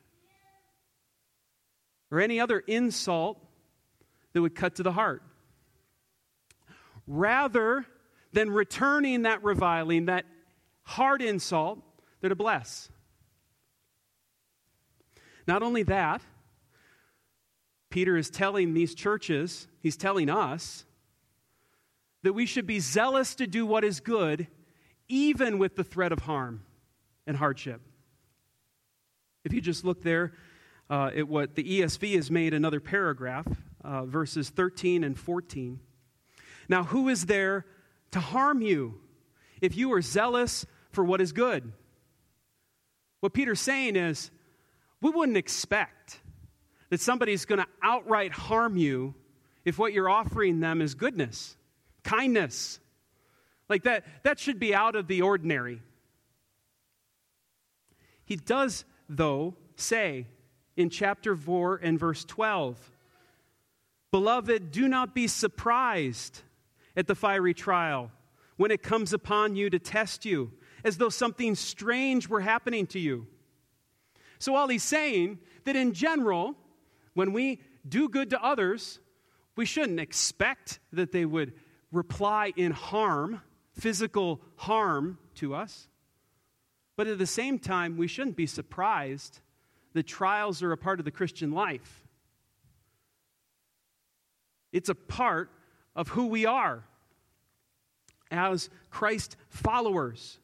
or 2.10 2.20
any 2.20 2.38
other 2.38 2.58
insult 2.58 3.41
that 4.32 4.42
would 4.42 4.54
cut 4.54 4.76
to 4.76 4.82
the 4.82 4.92
heart. 4.92 5.22
Rather 7.06 7.84
than 8.32 8.50
returning 8.50 9.22
that 9.22 9.42
reviling, 9.42 10.06
that 10.06 10.24
hard 10.82 11.22
insult, 11.22 11.80
they're 12.20 12.30
to 12.30 12.36
bless. 12.36 12.88
Not 15.46 15.62
only 15.62 15.82
that, 15.84 16.22
Peter 17.90 18.16
is 18.16 18.30
telling 18.30 18.72
these 18.72 18.94
churches, 18.94 19.68
he's 19.80 19.96
telling 19.96 20.30
us, 20.30 20.84
that 22.22 22.32
we 22.32 22.46
should 22.46 22.66
be 22.66 22.78
zealous 22.78 23.34
to 23.34 23.46
do 23.46 23.66
what 23.66 23.84
is 23.84 24.00
good, 24.00 24.46
even 25.08 25.58
with 25.58 25.76
the 25.76 25.84
threat 25.84 26.12
of 26.12 26.20
harm 26.20 26.62
and 27.26 27.36
hardship. 27.36 27.80
If 29.44 29.52
you 29.52 29.60
just 29.60 29.84
look 29.84 30.02
there 30.02 30.32
uh, 30.88 31.10
at 31.16 31.28
what 31.28 31.56
the 31.56 31.80
ESV 31.80 32.14
has 32.14 32.30
made 32.30 32.54
another 32.54 32.80
paragraph, 32.80 33.46
uh, 33.84 34.04
verses 34.04 34.50
13 34.50 35.04
and 35.04 35.18
14. 35.18 35.80
Now, 36.68 36.84
who 36.84 37.08
is 37.08 37.26
there 37.26 37.66
to 38.12 38.20
harm 38.20 38.62
you 38.62 39.00
if 39.60 39.76
you 39.76 39.92
are 39.92 40.02
zealous 40.02 40.66
for 40.90 41.04
what 41.04 41.20
is 41.20 41.32
good? 41.32 41.72
What 43.20 43.32
Peter's 43.32 43.60
saying 43.60 43.96
is, 43.96 44.30
we 45.00 45.10
wouldn't 45.10 45.36
expect 45.36 46.20
that 46.90 47.00
somebody's 47.00 47.44
going 47.44 47.60
to 47.60 47.66
outright 47.82 48.32
harm 48.32 48.76
you 48.76 49.14
if 49.64 49.78
what 49.78 49.92
you're 49.92 50.08
offering 50.08 50.60
them 50.60 50.80
is 50.80 50.94
goodness 50.94 51.56
kindness. 52.02 52.80
Like 53.68 53.84
that, 53.84 54.04
that 54.24 54.38
should 54.38 54.58
be 54.58 54.74
out 54.74 54.96
of 54.96 55.06
the 55.06 55.22
ordinary. 55.22 55.80
He 58.24 58.36
does, 58.36 58.84
though, 59.08 59.54
say 59.76 60.26
in 60.76 60.90
chapter 60.90 61.36
4 61.36 61.76
and 61.76 61.98
verse 61.98 62.24
12 62.24 62.91
Beloved, 64.12 64.70
do 64.70 64.88
not 64.88 65.14
be 65.14 65.26
surprised 65.26 66.42
at 66.94 67.06
the 67.06 67.14
fiery 67.14 67.54
trial 67.54 68.10
when 68.58 68.70
it 68.70 68.82
comes 68.82 69.14
upon 69.14 69.56
you 69.56 69.70
to 69.70 69.78
test 69.78 70.26
you, 70.26 70.52
as 70.84 70.98
though 70.98 71.08
something 71.08 71.54
strange 71.54 72.28
were 72.28 72.42
happening 72.42 72.86
to 72.88 72.98
you. 72.98 73.26
So, 74.38 74.52
while 74.52 74.68
he's 74.68 74.82
saying 74.82 75.38
that 75.64 75.76
in 75.76 75.94
general, 75.94 76.54
when 77.14 77.32
we 77.32 77.60
do 77.88 78.08
good 78.08 78.30
to 78.30 78.44
others, 78.44 79.00
we 79.56 79.64
shouldn't 79.64 79.98
expect 79.98 80.78
that 80.92 81.12
they 81.12 81.24
would 81.24 81.54
reply 81.90 82.52
in 82.56 82.72
harm, 82.72 83.40
physical 83.72 84.42
harm 84.56 85.18
to 85.36 85.54
us. 85.54 85.88
But 86.96 87.06
at 87.06 87.18
the 87.18 87.26
same 87.26 87.58
time, 87.58 87.96
we 87.96 88.08
shouldn't 88.08 88.36
be 88.36 88.46
surprised 88.46 89.40
that 89.94 90.06
trials 90.06 90.62
are 90.62 90.72
a 90.72 90.76
part 90.76 90.98
of 90.98 91.06
the 91.06 91.10
Christian 91.10 91.52
life. 91.52 92.01
It's 94.72 94.88
a 94.88 94.94
part 94.94 95.50
of 95.94 96.08
who 96.08 96.26
we 96.26 96.46
are 96.46 96.84
as 98.30 98.70
Christ 98.90 99.36
followers. 99.48 100.38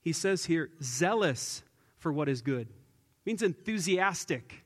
He 0.00 0.12
says 0.12 0.46
here, 0.46 0.70
zealous 0.82 1.62
for 1.98 2.12
what 2.12 2.28
is 2.28 2.42
good. 2.42 2.68
It 2.68 3.26
means 3.26 3.42
enthusiastic. 3.42 4.64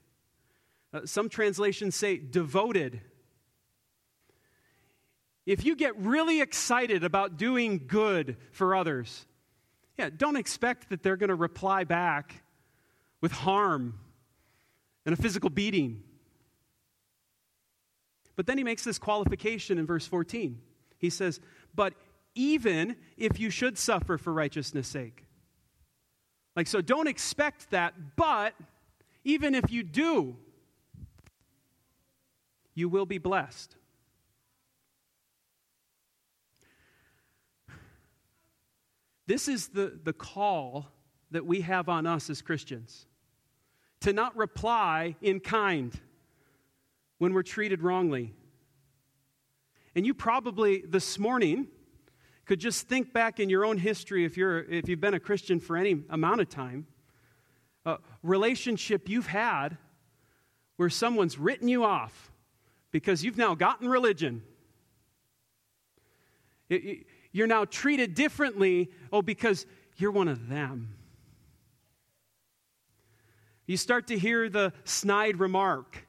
Uh, 0.92 1.00
some 1.04 1.28
translations 1.28 1.94
say 1.94 2.16
devoted 2.16 3.02
if 5.46 5.64
you 5.64 5.76
get 5.76 5.96
really 5.96 6.40
excited 6.40 7.04
about 7.04 7.36
doing 7.36 7.84
good 7.86 8.36
for 8.50 8.74
others, 8.74 9.26
yeah, 9.96 10.10
don't 10.14 10.36
expect 10.36 10.90
that 10.90 11.04
they're 11.04 11.16
going 11.16 11.28
to 11.28 11.36
reply 11.36 11.84
back 11.84 12.42
with 13.20 13.30
harm 13.30 13.98
and 15.06 15.16
a 15.16 15.16
physical 15.16 15.48
beating. 15.48 16.02
But 18.36 18.46
then 18.46 18.58
he 18.58 18.64
makes 18.64 18.84
this 18.84 18.98
qualification 18.98 19.78
in 19.78 19.86
verse 19.86 20.06
14. 20.06 20.60
He 20.98 21.10
says, 21.10 21.40
But 21.74 21.94
even 22.34 22.96
if 23.16 23.40
you 23.40 23.50
should 23.50 23.78
suffer 23.78 24.18
for 24.18 24.32
righteousness' 24.32 24.86
sake. 24.86 25.24
Like, 26.54 26.66
so 26.66 26.80
don't 26.80 27.08
expect 27.08 27.70
that, 27.70 27.94
but 28.16 28.54
even 29.24 29.54
if 29.54 29.70
you 29.70 29.82
do, 29.82 30.36
you 32.74 32.88
will 32.88 33.06
be 33.06 33.18
blessed. 33.18 33.74
This 39.26 39.48
is 39.48 39.68
the, 39.68 39.98
the 40.04 40.12
call 40.12 40.86
that 41.30 41.44
we 41.44 41.62
have 41.62 41.88
on 41.88 42.06
us 42.06 42.30
as 42.30 42.42
Christians 42.42 43.06
to 44.00 44.12
not 44.12 44.36
reply 44.36 45.16
in 45.20 45.40
kind 45.40 45.98
when 47.18 47.32
we're 47.32 47.42
treated 47.42 47.82
wrongly. 47.82 48.34
And 49.94 50.04
you 50.04 50.14
probably 50.14 50.82
this 50.86 51.18
morning 51.18 51.68
could 52.44 52.60
just 52.60 52.88
think 52.88 53.12
back 53.12 53.40
in 53.40 53.48
your 53.48 53.64
own 53.64 53.78
history 53.78 54.24
if, 54.24 54.36
you're, 54.36 54.62
if 54.64 54.88
you've 54.88 55.00
been 55.00 55.14
a 55.14 55.20
Christian 55.20 55.58
for 55.58 55.76
any 55.76 56.02
amount 56.10 56.40
of 56.40 56.48
time, 56.48 56.86
a 57.84 57.98
relationship 58.22 59.08
you've 59.08 59.26
had 59.26 59.78
where 60.76 60.90
someone's 60.90 61.38
written 61.38 61.68
you 61.68 61.84
off 61.84 62.30
because 62.90 63.24
you've 63.24 63.38
now 63.38 63.54
gotten 63.54 63.88
religion. 63.88 64.42
You're 67.32 67.46
now 67.46 67.64
treated 67.64 68.14
differently, 68.14 68.90
oh, 69.12 69.22
because 69.22 69.66
you're 69.96 70.10
one 70.10 70.28
of 70.28 70.48
them. 70.48 70.94
You 73.66 73.76
start 73.76 74.08
to 74.08 74.18
hear 74.18 74.48
the 74.48 74.72
snide 74.84 75.40
remark. 75.40 76.05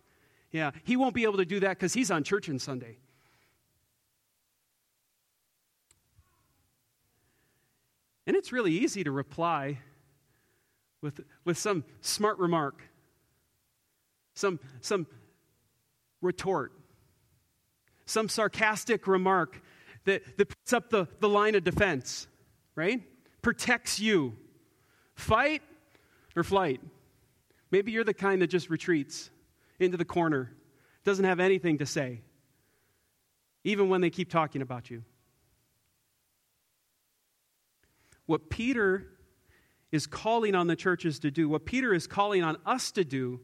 Yeah, 0.52 0.72
he 0.84 0.96
won't 0.96 1.14
be 1.14 1.24
able 1.24 1.38
to 1.38 1.46
do 1.46 1.60
that 1.62 1.78
because 1.78 1.94
he's 1.94 2.10
on 2.10 2.24
church 2.24 2.50
on 2.50 2.60
Sunday. 2.60 2.98
And 8.26 8.36
it's 8.36 8.52
really 8.52 8.74
easy 8.74 9.04
to 9.04 9.12
reply 9.12 9.80
with, 11.02 11.22
with 11.46 11.58
some 11.58 11.86
smart 12.02 12.38
remark, 12.40 12.82
some, 14.34 14.60
some 14.82 15.08
retort, 16.22 16.74
some 18.06 18.28
sarcastic 18.28 19.08
remark 19.08 19.62
that, 20.06 20.38
that 20.38 20.50
puts 20.50 20.74
up 20.74 20.90
the, 20.90 21.08
the 21.20 21.30
line 21.30 21.56
of 21.56 21.64
defense, 21.64 22.28
right? 22.76 23.02
Protects 23.42 24.00
you. 24.00 24.36
Fight 25.16 25.62
or 26.36 26.44
flight. 26.44 26.82
Maybe 27.72 27.92
you're 27.92 28.04
the 28.04 28.14
kind 28.14 28.42
that 28.42 28.48
just 28.48 28.70
retreats 28.70 29.30
into 29.80 29.98
the 29.98 30.06
corner, 30.06 30.54
doesn't 31.04 31.26
have 31.26 31.40
anything 31.40 31.78
to 31.78 31.86
say, 31.86 32.22
even 33.64 33.90
when 33.90 34.02
they 34.02 34.10
keep 34.10 34.30
talking 34.30 34.62
about 34.62 34.90
you. 34.90 35.04
What 38.26 38.50
Peter 38.50 39.08
is 39.92 40.06
calling 40.06 40.54
on 40.54 40.68
the 40.68 40.76
churches 40.76 41.20
to 41.20 41.32
do, 41.32 41.48
what 41.48 41.66
Peter 41.66 41.94
is 41.94 42.08
calling 42.08 42.44
on 42.44 42.58
us 42.66 42.92
to 42.92 43.06
do, 43.06 43.40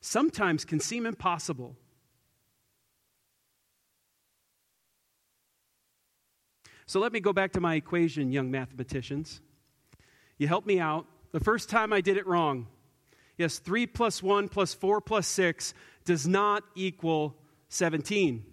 sometimes 0.00 0.64
can 0.64 0.78
seem 0.78 1.06
impossible. 1.06 1.76
So 6.86 7.00
let 7.00 7.12
me 7.12 7.20
go 7.20 7.32
back 7.32 7.52
to 7.52 7.60
my 7.60 7.74
equation, 7.74 8.32
young 8.32 8.50
mathematicians. 8.50 9.40
You 10.38 10.48
help 10.48 10.64
me 10.64 10.80
out. 10.80 11.06
The 11.32 11.40
first 11.40 11.68
time 11.68 11.92
I 11.92 12.00
did 12.00 12.16
it 12.16 12.26
wrong. 12.26 12.68
Yes, 13.38 13.60
3 13.60 13.86
plus 13.86 14.22
1 14.22 14.48
plus 14.48 14.74
4 14.74 15.00
plus 15.00 15.26
6 15.28 15.72
does 16.04 16.26
not 16.26 16.64
equal 16.74 17.36
17. 17.68 18.44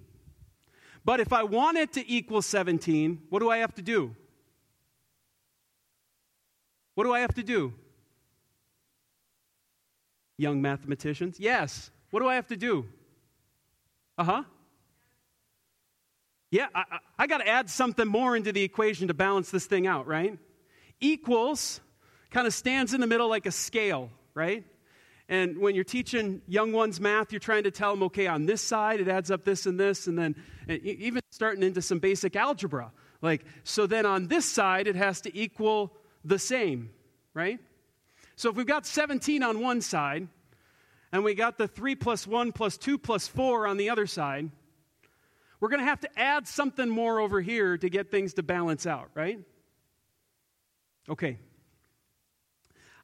But 1.03 1.19
if 1.19 1.33
I 1.33 1.43
want 1.43 1.77
it 1.77 1.93
to 1.93 2.09
equal 2.09 2.41
17, 2.41 3.23
what 3.29 3.39
do 3.39 3.49
I 3.49 3.57
have 3.57 3.73
to 3.75 3.81
do? 3.81 4.15
What 6.93 7.03
do 7.03 7.13
I 7.13 7.19
have 7.19 7.33
to 7.33 7.43
do? 7.43 7.73
Young 10.37 10.61
mathematicians? 10.61 11.39
Yes. 11.39 11.89
What 12.11 12.21
do 12.21 12.27
I 12.27 12.35
have 12.35 12.47
to 12.47 12.57
do? 12.57 12.85
Uh 14.17 14.23
huh. 14.23 14.43
Yeah, 16.51 16.67
I, 16.73 16.83
I 17.17 17.27
got 17.27 17.39
to 17.39 17.47
add 17.47 17.69
something 17.69 18.07
more 18.07 18.35
into 18.35 18.51
the 18.51 18.63
equation 18.63 19.07
to 19.09 19.13
balance 19.13 19.49
this 19.49 19.65
thing 19.65 19.87
out, 19.87 20.07
right? 20.07 20.37
Equals 20.99 21.81
kind 22.29 22.47
of 22.47 22.53
stands 22.53 22.93
in 22.93 23.01
the 23.01 23.07
middle 23.07 23.27
like 23.27 23.45
a 23.45 23.51
scale, 23.51 24.09
right? 24.33 24.63
And 25.27 25.57
when 25.57 25.73
you're 25.73 25.83
teaching 25.83 26.41
young 26.47 26.71
ones 26.71 26.99
math, 26.99 27.31
you're 27.31 27.39
trying 27.39 27.63
to 27.63 27.71
tell 27.71 27.91
them, 27.91 28.03
okay, 28.03 28.27
on 28.27 28.45
this 28.45 28.61
side, 28.61 28.99
it 28.99 29.07
adds 29.07 29.31
up 29.31 29.43
this 29.43 29.65
and 29.65 29.79
this, 29.79 30.07
and 30.07 30.17
then 30.17 30.35
even 30.67 31.21
starting 31.31 31.63
into 31.63 31.81
some 31.81 31.99
basic 31.99 32.35
algebra. 32.35 32.91
Like, 33.21 33.43
so 33.63 33.87
then 33.87 34.05
on 34.05 34.27
this 34.27 34.45
side, 34.45 34.87
it 34.87 34.95
has 34.95 35.21
to 35.21 35.35
equal 35.35 35.95
the 36.23 36.37
same, 36.37 36.91
right? 37.33 37.59
So 38.35 38.49
if 38.49 38.55
we've 38.55 38.67
got 38.67 38.85
17 38.85 39.41
on 39.41 39.61
one 39.61 39.81
side, 39.81 40.27
and 41.11 41.23
we 41.23 41.33
got 41.33 41.57
the 41.57 41.67
3 41.67 41.95
plus 41.95 42.27
1 42.27 42.51
plus 42.51 42.77
2 42.77 42.97
plus 42.97 43.27
4 43.27 43.67
on 43.67 43.77
the 43.77 43.89
other 43.89 44.05
side, 44.05 44.51
we're 45.59 45.69
going 45.69 45.79
to 45.79 45.85
have 45.85 46.01
to 46.01 46.19
add 46.19 46.47
something 46.47 46.89
more 46.89 47.19
over 47.19 47.41
here 47.41 47.77
to 47.77 47.89
get 47.89 48.11
things 48.11 48.33
to 48.33 48.43
balance 48.43 48.85
out, 48.85 49.09
right? 49.15 49.39
Okay. 51.09 51.39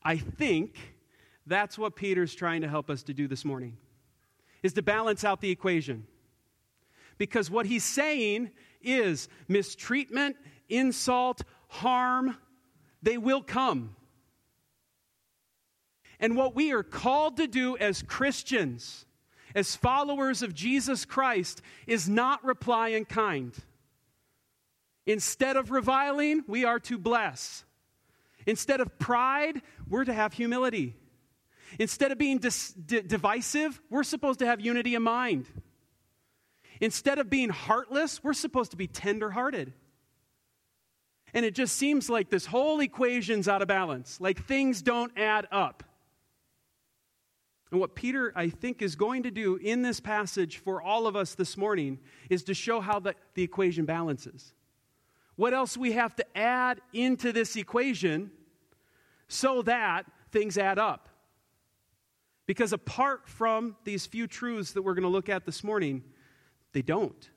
I 0.03 0.17
think 0.17 0.75
that's 1.45 1.77
what 1.77 1.95
Peter's 1.95 2.35
trying 2.35 2.61
to 2.61 2.67
help 2.67 2.89
us 2.89 3.03
to 3.03 3.13
do 3.13 3.27
this 3.27 3.43
morning. 3.43 3.77
Is 4.63 4.73
to 4.73 4.81
balance 4.81 5.23
out 5.23 5.41
the 5.41 5.49
equation. 5.49 6.05
Because 7.17 7.49
what 7.49 7.65
he's 7.65 7.83
saying 7.83 8.51
is 8.81 9.27
mistreatment, 9.47 10.37
insult, 10.69 11.41
harm, 11.67 12.37
they 13.01 13.17
will 13.17 13.41
come. 13.41 13.95
And 16.19 16.35
what 16.35 16.55
we 16.55 16.71
are 16.71 16.83
called 16.83 17.37
to 17.37 17.47
do 17.47 17.75
as 17.77 18.03
Christians, 18.03 19.05
as 19.55 19.75
followers 19.75 20.43
of 20.43 20.53
Jesus 20.53 21.03
Christ, 21.03 21.61
is 21.87 22.07
not 22.07 22.43
reply 22.43 22.89
in 22.89 23.05
kind. 23.05 23.55
Instead 25.07 25.57
of 25.57 25.71
reviling, 25.71 26.43
we 26.47 26.63
are 26.63 26.79
to 26.81 26.99
bless. 26.99 27.63
Instead 28.45 28.81
of 28.81 28.99
pride, 28.99 29.61
we're 29.89 30.05
to 30.05 30.13
have 30.13 30.33
humility. 30.33 30.95
Instead 31.79 32.11
of 32.11 32.17
being 32.17 32.37
dis- 32.37 32.73
d- 32.73 33.01
divisive, 33.01 33.79
we're 33.89 34.03
supposed 34.03 34.39
to 34.39 34.45
have 34.45 34.59
unity 34.59 34.95
of 34.95 35.01
mind. 35.01 35.47
Instead 36.79 37.19
of 37.19 37.29
being 37.29 37.49
heartless, 37.49 38.23
we're 38.23 38.33
supposed 38.33 38.71
to 38.71 38.77
be 38.77 38.87
tenderhearted. 38.87 39.73
And 41.33 41.45
it 41.45 41.55
just 41.55 41.77
seems 41.77 42.09
like 42.09 42.29
this 42.29 42.45
whole 42.45 42.79
equation's 42.81 43.47
out 43.47 43.61
of 43.61 43.67
balance, 43.67 44.19
like 44.19 44.45
things 44.45 44.81
don't 44.81 45.17
add 45.17 45.47
up. 45.51 45.83
And 47.71 47.79
what 47.79 47.95
Peter, 47.95 48.33
I 48.35 48.49
think, 48.49 48.81
is 48.81 48.95
going 48.95 49.23
to 49.23 49.31
do 49.31 49.55
in 49.55 49.81
this 49.81 50.01
passage 50.01 50.57
for 50.57 50.81
all 50.81 51.07
of 51.07 51.15
us 51.15 51.35
this 51.35 51.55
morning 51.55 51.99
is 52.29 52.43
to 52.43 52.53
show 52.53 52.81
how 52.81 52.99
the, 52.99 53.15
the 53.33 53.43
equation 53.43 53.85
balances. 53.85 54.53
What 55.37 55.53
else 55.53 55.77
we 55.77 55.93
have 55.93 56.13
to 56.17 56.37
add 56.37 56.81
into 56.91 57.31
this 57.31 57.55
equation 57.55 58.31
so 59.29 59.61
that 59.61 60.05
things 60.31 60.57
add 60.57 60.77
up. 60.77 61.07
Because 62.51 62.73
apart 62.73 63.29
from 63.29 63.77
these 63.85 64.05
few 64.05 64.27
truths 64.27 64.73
that 64.73 64.81
we're 64.81 64.93
going 64.93 65.03
to 65.03 65.07
look 65.07 65.29
at 65.29 65.45
this 65.45 65.63
morning, 65.63 66.03
they 66.73 66.81
don't. 66.81 67.29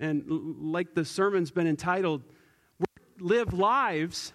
And 0.00 0.24
like 0.60 0.96
the 0.96 1.04
sermon's 1.04 1.52
been 1.52 1.68
entitled, 1.68 2.24
live 3.20 3.52
lives 3.52 4.32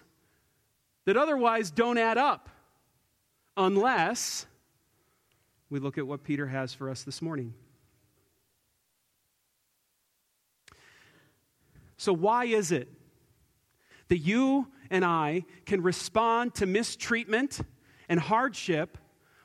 that 1.04 1.18
otherwise 1.18 1.70
don't 1.70 1.98
add 1.98 2.16
up 2.16 2.48
unless 3.58 4.46
we 5.68 5.80
look 5.80 5.98
at 5.98 6.06
what 6.06 6.24
Peter 6.24 6.46
has 6.46 6.72
for 6.72 6.88
us 6.88 7.02
this 7.02 7.20
morning. 7.20 7.52
So, 11.98 12.14
why 12.14 12.46
is 12.46 12.72
it 12.72 12.88
that 14.08 14.16
you 14.16 14.68
and 14.88 15.04
I 15.04 15.44
can 15.66 15.82
respond 15.82 16.54
to 16.54 16.64
mistreatment 16.64 17.60
and 18.08 18.18
hardship 18.18 18.98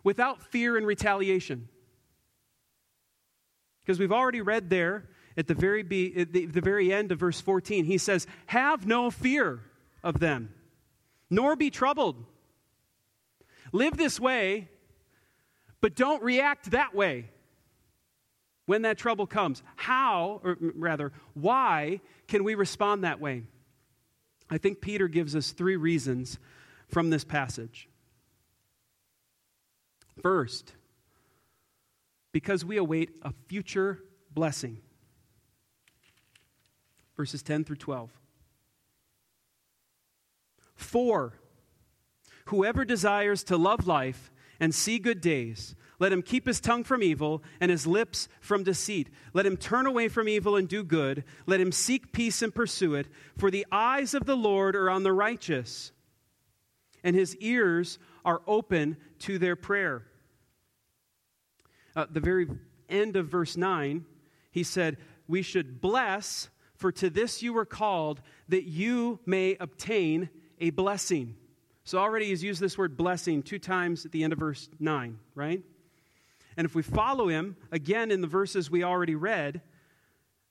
without 0.03 0.41
fear 0.41 0.77
and 0.77 0.85
retaliation? 0.85 1.67
Because 3.83 3.99
we've 3.99 4.11
already 4.11 4.41
read 4.41 4.69
there 4.69 5.09
at 5.35 5.47
the 5.47 5.53
very, 5.53 5.83
be, 5.83 6.15
at 6.15 6.31
the, 6.31 6.45
the 6.45 6.61
very 6.61 6.93
end 6.93 7.11
of 7.11 7.19
verse 7.19 7.41
14, 7.41 7.85
he 7.85 7.97
says, 7.97 8.27
Have 8.47 8.85
no 8.85 9.09
fear 9.09 9.61
of 10.03 10.19
them, 10.19 10.53
nor 11.29 11.55
be 11.55 11.69
troubled. 11.69 12.23
Live 13.71 13.97
this 13.97 14.19
way, 14.19 14.69
but 15.81 15.95
don't 15.95 16.21
react 16.21 16.71
that 16.71 16.93
way 16.93 17.29
when 18.65 18.83
that 18.83 18.97
trouble 18.97 19.27
comes. 19.27 19.63
How, 19.75 20.39
or 20.43 20.57
rather, 20.59 21.11
why 21.33 21.99
can 22.27 22.43
we 22.43 22.55
respond 22.55 23.03
that 23.03 23.19
way? 23.19 23.43
I 24.49 24.57
think 24.57 24.81
Peter 24.81 25.07
gives 25.07 25.35
us 25.35 25.51
three 25.51 25.75
reasons 25.75 26.37
from 26.87 27.09
this 27.09 27.23
passage. 27.23 27.89
First, 30.21 30.73
because 32.31 32.63
we 32.63 32.77
await 32.77 33.11
a 33.21 33.33
future 33.47 33.99
blessing 34.31 34.79
verses 37.15 37.43
10 37.43 37.63
through 37.63 37.77
12. 37.77 38.09
For 40.75 41.33
whoever 42.45 42.83
desires 42.83 43.43
to 43.45 43.57
love 43.57 43.87
life 43.87 44.31
and 44.59 44.73
see 44.73 44.99
good 44.99 45.21
days 45.21 45.75
Let 45.99 46.11
him 46.11 46.21
keep 46.21 46.47
his 46.47 46.59
tongue 46.59 46.83
from 46.83 47.01
evil 47.01 47.43
and 47.61 47.71
his 47.71 47.87
lips 47.87 48.27
from 48.41 48.63
deceit. 48.63 49.09
Let 49.33 49.45
him 49.45 49.55
turn 49.55 49.85
away 49.85 50.09
from 50.09 50.27
evil 50.27 50.57
and 50.57 50.67
do 50.67 50.83
good. 50.83 51.23
Let 51.45 51.61
him 51.61 51.71
seek 51.71 52.11
peace 52.11 52.41
and 52.41 52.53
pursue 52.53 52.95
it. 52.95 53.07
For 53.37 53.49
the 53.49 53.65
eyes 53.71 54.13
of 54.13 54.25
the 54.25 54.35
Lord 54.35 54.75
are 54.75 54.89
on 54.89 55.03
the 55.03 55.13
righteous, 55.13 55.93
and 57.03 57.15
his 57.15 57.37
ears 57.37 57.99
are 58.25 58.41
open 58.47 58.97
to 59.19 59.37
their 59.37 59.55
prayer. 59.55 60.03
Uh, 61.95 62.05
the 62.09 62.19
very 62.19 62.47
end 62.89 63.15
of 63.15 63.27
verse 63.27 63.55
9, 63.57 64.05
he 64.51 64.63
said, 64.63 64.97
We 65.27 65.41
should 65.41 65.81
bless, 65.81 66.49
for 66.75 66.91
to 66.93 67.09
this 67.09 67.43
you 67.43 67.53
were 67.53 67.65
called, 67.65 68.21
that 68.49 68.63
you 68.63 69.19
may 69.25 69.57
obtain 69.59 70.29
a 70.59 70.71
blessing. 70.71 71.35
So 71.83 71.97
already 71.97 72.27
he's 72.27 72.43
used 72.43 72.61
this 72.61 72.77
word 72.77 72.95
blessing 72.95 73.43
two 73.43 73.59
times 73.59 74.05
at 74.05 74.11
the 74.11 74.23
end 74.23 74.33
of 74.33 74.39
verse 74.39 74.69
9, 74.79 75.19
right? 75.35 75.61
And 76.55 76.65
if 76.65 76.75
we 76.75 76.81
follow 76.81 77.27
him, 77.27 77.57
again 77.71 78.11
in 78.11 78.21
the 78.21 78.27
verses 78.27 78.71
we 78.71 78.83
already 78.83 79.15
read, 79.15 79.61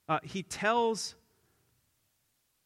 uh, 0.08 0.18
he 0.22 0.42
tells 0.42 1.14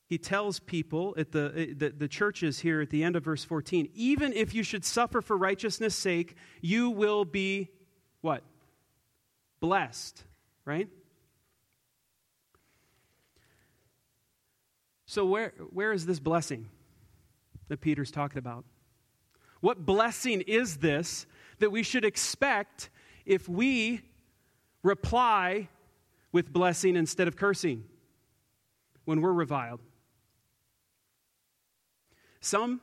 he 0.09 0.19
tells 0.19 0.61
people 0.61 1.15
at 1.19 1.33
the, 1.33 1.53
eh, 1.57 1.67
the, 1.77 1.91
the 1.91 2.09
churches 2.09 2.61
here 2.61 2.81
at 2.81 2.91
the 2.91 3.03
end 3.03 3.17
of 3.17 3.25
verse 3.25 3.45
14 3.45 3.89
even 3.95 4.33
if 4.33 4.55
you 4.55 4.63
should 4.63 4.85
suffer 4.85 5.21
for 5.21 5.37
righteousness 5.37 5.95
sake 5.95 6.37
you 6.61 6.91
will 6.91 7.25
be 7.25 7.69
what? 8.21 8.43
Blessed 9.61 10.25
right? 10.67 10.89
So 15.07 15.25
where, 15.25 15.55
where 15.71 15.93
is 15.93 16.05
this 16.05 16.19
blessing 16.19 16.69
that 17.69 17.81
peter's 17.81 18.11
talking 18.11 18.39
about? 18.39 18.65
What 19.61 19.87
blessing 19.87 20.43
is 20.43 20.79
this 20.79 21.27
that 21.61 21.71
we 21.71 21.83
should 21.83 22.05
expect 22.05 22.91
if 23.25 23.49
we 23.49 24.03
reply 24.83 25.69
with 26.33 26.53
blessing 26.53 26.97
instead 26.97 27.29
of 27.29 27.37
cursing 27.37 27.85
when 29.05 29.23
we're 29.23 29.33
reviled. 29.33 29.81
Some, 32.41 32.81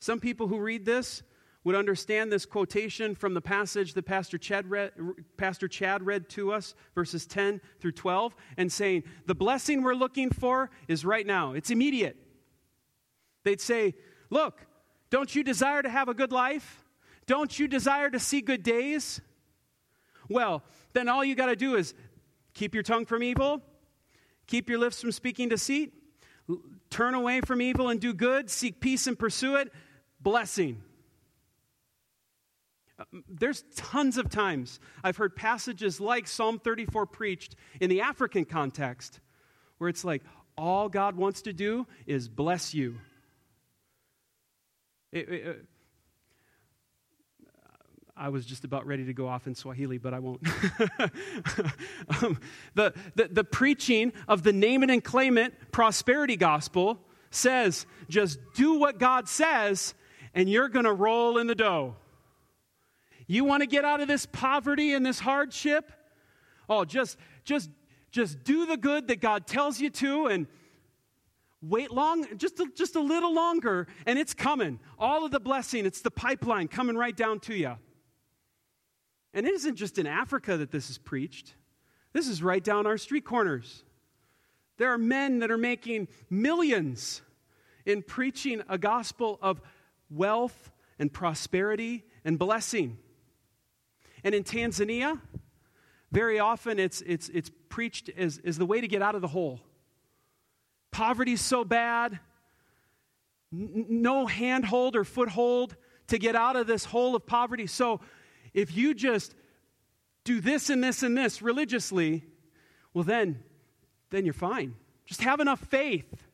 some 0.00 0.20
people 0.20 0.48
who 0.48 0.58
read 0.58 0.84
this 0.84 1.22
would 1.64 1.74
understand 1.74 2.30
this 2.30 2.44
quotation 2.44 3.14
from 3.14 3.32
the 3.32 3.40
passage 3.40 3.94
that 3.94 4.04
Pastor 4.04 4.36
Chad, 4.36 4.70
read, 4.70 4.92
Pastor 5.38 5.66
Chad 5.66 6.02
read 6.02 6.28
to 6.30 6.52
us, 6.52 6.74
verses 6.94 7.26
10 7.26 7.60
through 7.80 7.92
12, 7.92 8.34
and 8.58 8.70
saying, 8.70 9.04
The 9.26 9.34
blessing 9.34 9.82
we're 9.82 9.94
looking 9.94 10.30
for 10.30 10.70
is 10.88 11.04
right 11.04 11.26
now, 11.26 11.54
it's 11.54 11.70
immediate. 11.70 12.16
They'd 13.44 13.62
say, 13.62 13.94
Look, 14.28 14.66
don't 15.10 15.34
you 15.34 15.42
desire 15.42 15.82
to 15.82 15.88
have 15.88 16.08
a 16.08 16.14
good 16.14 16.32
life? 16.32 16.84
Don't 17.26 17.58
you 17.58 17.66
desire 17.66 18.10
to 18.10 18.18
see 18.18 18.42
good 18.42 18.62
days? 18.62 19.20
Well, 20.28 20.62
then 20.92 21.08
all 21.08 21.24
you 21.24 21.34
got 21.34 21.46
to 21.46 21.56
do 21.56 21.76
is 21.76 21.94
keep 22.52 22.74
your 22.74 22.82
tongue 22.82 23.06
from 23.06 23.22
evil, 23.22 23.62
keep 24.46 24.68
your 24.68 24.78
lips 24.78 25.00
from 25.00 25.12
speaking 25.12 25.48
deceit, 25.48 25.92
turn 26.90 27.14
away 27.14 27.40
from 27.40 27.60
evil 27.60 27.88
and 27.88 28.00
do 28.00 28.12
good, 28.12 28.50
seek 28.50 28.80
peace 28.80 29.06
and 29.06 29.18
pursue 29.18 29.56
it, 29.56 29.72
blessing. 30.20 30.82
Uh, 32.98 33.04
there's 33.28 33.64
tons 33.74 34.18
of 34.18 34.30
times 34.30 34.78
I've 35.02 35.16
heard 35.16 35.34
passages 35.34 36.00
like 36.00 36.28
Psalm 36.28 36.58
34 36.58 37.06
preached 37.06 37.56
in 37.80 37.90
the 37.90 38.00
African 38.00 38.44
context 38.44 39.20
where 39.78 39.90
it's 39.90 40.04
like, 40.04 40.22
all 40.56 40.88
God 40.88 41.16
wants 41.16 41.42
to 41.42 41.52
do 41.52 41.86
is 42.06 42.28
bless 42.28 42.74
you. 42.74 43.00
It, 45.12 45.28
it, 45.28 45.66
I 48.16 48.28
was 48.28 48.46
just 48.46 48.64
about 48.64 48.86
ready 48.86 49.04
to 49.06 49.12
go 49.12 49.26
off 49.26 49.48
in 49.48 49.56
Swahili, 49.56 49.98
but 49.98 50.14
I 50.14 50.20
won't. 50.20 50.40
um, 52.22 52.38
the, 52.74 52.94
the, 53.16 53.28
the 53.28 53.42
preaching 53.42 54.12
of 54.28 54.44
the 54.44 54.52
name 54.52 54.84
it 54.84 54.90
and 54.90 55.02
claim 55.02 55.36
it 55.36 55.52
prosperity 55.72 56.36
gospel 56.36 57.00
says 57.30 57.86
just 58.08 58.38
do 58.54 58.78
what 58.78 58.98
God 58.98 59.28
says, 59.28 59.94
and 60.32 60.48
you're 60.48 60.68
going 60.68 60.84
to 60.84 60.92
roll 60.92 61.38
in 61.38 61.48
the 61.48 61.56
dough. 61.56 61.96
You 63.26 63.44
want 63.44 63.62
to 63.62 63.66
get 63.66 63.84
out 63.84 64.00
of 64.00 64.06
this 64.06 64.26
poverty 64.26 64.92
and 64.92 65.04
this 65.04 65.18
hardship? 65.18 65.90
Oh, 66.68 66.84
just, 66.84 67.18
just, 67.44 67.68
just 68.12 68.44
do 68.44 68.64
the 68.66 68.76
good 68.76 69.08
that 69.08 69.20
God 69.20 69.46
tells 69.48 69.80
you 69.80 69.90
to, 69.90 70.26
and 70.26 70.46
wait 71.60 71.90
long 71.90 72.26
just 72.36 72.60
a, 72.60 72.66
just 72.76 72.94
a 72.94 73.00
little 73.00 73.34
longer 73.34 73.86
and 74.04 74.18
it's 74.18 74.34
coming 74.34 74.78
all 74.98 75.24
of 75.24 75.30
the 75.30 75.40
blessing 75.40 75.86
it's 75.86 76.02
the 76.02 76.10
pipeline 76.10 76.68
coming 76.68 76.94
right 76.94 77.16
down 77.16 77.40
to 77.40 77.54
you 77.54 77.74
and 79.34 79.46
it 79.46 79.52
isn't 79.52 79.74
just 79.74 79.98
in 79.98 80.06
Africa 80.06 80.56
that 80.56 80.70
this 80.70 80.88
is 80.88 80.96
preached, 80.96 81.54
this 82.12 82.28
is 82.28 82.42
right 82.42 82.62
down 82.62 82.86
our 82.86 82.96
street 82.96 83.24
corners. 83.24 83.82
There 84.76 84.92
are 84.92 84.98
men 84.98 85.40
that 85.40 85.50
are 85.50 85.58
making 85.58 86.08
millions 86.30 87.22
in 87.84 88.02
preaching 88.02 88.62
a 88.68 88.78
gospel 88.78 89.38
of 89.42 89.60
wealth 90.10 90.70
and 90.98 91.12
prosperity 91.12 92.04
and 92.24 92.38
blessing. 92.38 92.98
And 94.22 94.34
in 94.34 94.42
Tanzania, 94.42 95.20
very 96.10 96.38
often 96.38 96.78
it's, 96.78 97.02
it's, 97.02 97.28
it's 97.28 97.50
preached 97.68 98.08
as, 98.16 98.40
as 98.44 98.56
the 98.56 98.66
way 98.66 98.80
to 98.80 98.88
get 98.88 99.02
out 99.02 99.14
of 99.14 99.20
the 99.20 99.28
hole. 99.28 99.60
Poverty's 100.92 101.40
so 101.40 101.64
bad, 101.64 102.18
n- 103.52 103.86
no 103.88 104.26
handhold 104.26 104.96
or 104.96 105.04
foothold 105.04 105.76
to 106.06 106.18
get 106.18 106.36
out 106.36 106.56
of 106.56 106.66
this 106.66 106.84
hole 106.84 107.16
of 107.16 107.26
poverty. 107.26 107.66
So 107.66 108.00
if 108.54 108.74
you 108.74 108.94
just 108.94 109.34
do 110.22 110.40
this 110.40 110.70
and 110.70 110.82
this 110.82 111.02
and 111.02 111.18
this 111.18 111.42
religiously, 111.42 112.24
well, 112.94 113.04
then, 113.04 113.42
then 114.10 114.24
you're 114.24 114.32
fine. 114.32 114.74
Just 115.04 115.22
have 115.22 115.40
enough 115.40 115.60
faith, 115.60 116.24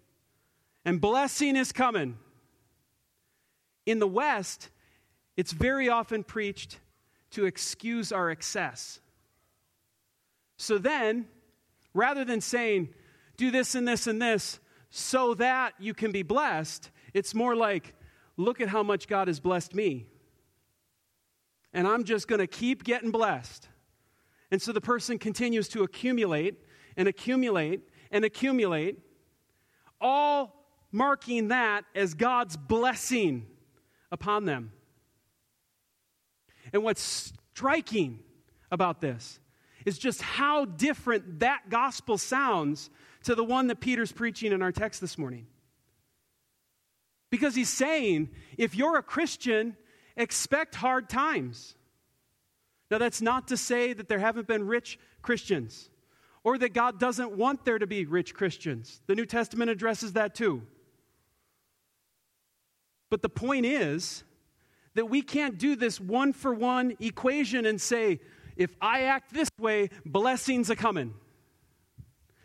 and 0.85 1.01
blessing 1.01 1.57
is 1.57 1.73
coming. 1.73 2.19
In 3.87 3.99
the 3.99 4.07
West, 4.07 4.69
it's 5.37 5.53
very 5.53 5.89
often 5.89 6.23
preached 6.23 6.79
to 7.31 7.47
excuse 7.47 8.13
our 8.13 8.31
excess. 8.31 9.01
So 10.57 10.79
then, 10.79 11.27
rather 11.95 12.25
than 12.25 12.41
saying, 12.41 12.91
do 13.37 13.51
this 13.51 13.75
and 13.75 13.89
this 13.89 14.07
and 14.07 14.21
this 14.21 14.61
so 14.91 15.35
that 15.35 15.73
you 15.79 15.95
can 15.95 16.13
be 16.13 16.23
blessed, 16.23 16.91
it's 17.15 17.35
more 17.35 17.57
like, 17.57 17.95
look 18.37 18.61
at 18.61 18.69
how 18.69 18.83
much 18.83 19.09
God 19.09 19.29
has 19.29 19.41
blessed 19.41 19.75
me 19.75 20.07
and 21.73 21.87
I'm 21.87 22.05
just 22.05 22.29
going 22.29 22.41
to 22.41 22.47
keep 22.47 22.85
getting 22.85 23.11
blessed. 23.11 23.69
And 24.51 24.61
so 24.61 24.73
the 24.73 24.81
person 24.81 25.19
continues 25.19 25.69
to 25.69 25.83
accumulate 25.83 26.57
and 26.97 27.09
accumulate 27.09 27.83
and 28.11 28.25
accumulate, 28.25 28.99
all 30.01 30.65
marking 30.91 31.49
that 31.49 31.85
as 31.95 32.15
God's 32.15 32.57
blessing 32.57 33.47
upon 34.11 34.45
them. 34.45 34.73
And 36.73 36.83
what's 36.83 37.33
striking 37.55 38.21
about 38.71 39.01
this 39.01 39.39
is 39.85 39.99
just 39.99 40.21
how 40.23 40.65
different 40.65 41.41
that 41.41 41.69
gospel 41.69 42.19
sounds 42.19 42.91
to 43.25 43.35
the 43.35 43.45
one 43.45 43.69
that 43.69 43.81
Peter's 43.81 44.13
preaching 44.13 44.53
in 44.53 44.63
our 44.63 44.73
text 44.73 45.01
this 45.01 45.17
morning. 45.17 45.47
Because 47.31 47.55
he's 47.55 47.69
saying, 47.69 48.31
if 48.59 48.75
you're 48.75 48.99
a 48.99 49.03
Christian, 49.03 49.77
expect 50.21 50.75
hard 50.75 51.09
times. 51.09 51.75
Now, 52.91 52.99
that's 52.99 53.23
not 53.23 53.49
to 53.49 53.57
say 53.57 53.93
that 53.93 54.09
there 54.09 54.19
haven't 54.19 54.47
been 54.47 54.67
rich 54.67 54.99
Christians 55.23 55.91
or 56.43 56.59
that 56.59 56.73
God 56.73 56.99
doesn't 56.99 57.33
want 57.33 57.65
there 57.65 57.79
to 57.79 57.87
be 57.87 58.05
rich 58.05 58.35
Christians. 58.35 59.01
The 59.07 59.15
New 59.15 59.27
Testament 59.27 59.71
addresses 59.71 60.15
that 60.15 60.35
too. 60.35 60.63
But 63.11 63.23
the 63.23 63.29
point 63.29 63.67
is 63.67 64.25
that 64.95 65.07
we 65.07 65.23
can't 65.23 65.59
do 65.59 65.77
this 65.77 66.01
one 66.01 66.33
for 66.33 66.55
one 66.55 66.97
equation 67.01 67.67
and 67.67 67.81
say, 67.81 68.21
if 68.57 68.75
I 68.81 69.03
act 69.03 69.33
this 69.33 69.49
way, 69.59 69.91
blessings 70.05 70.71
are 70.71 70.77
coming. 70.77 71.15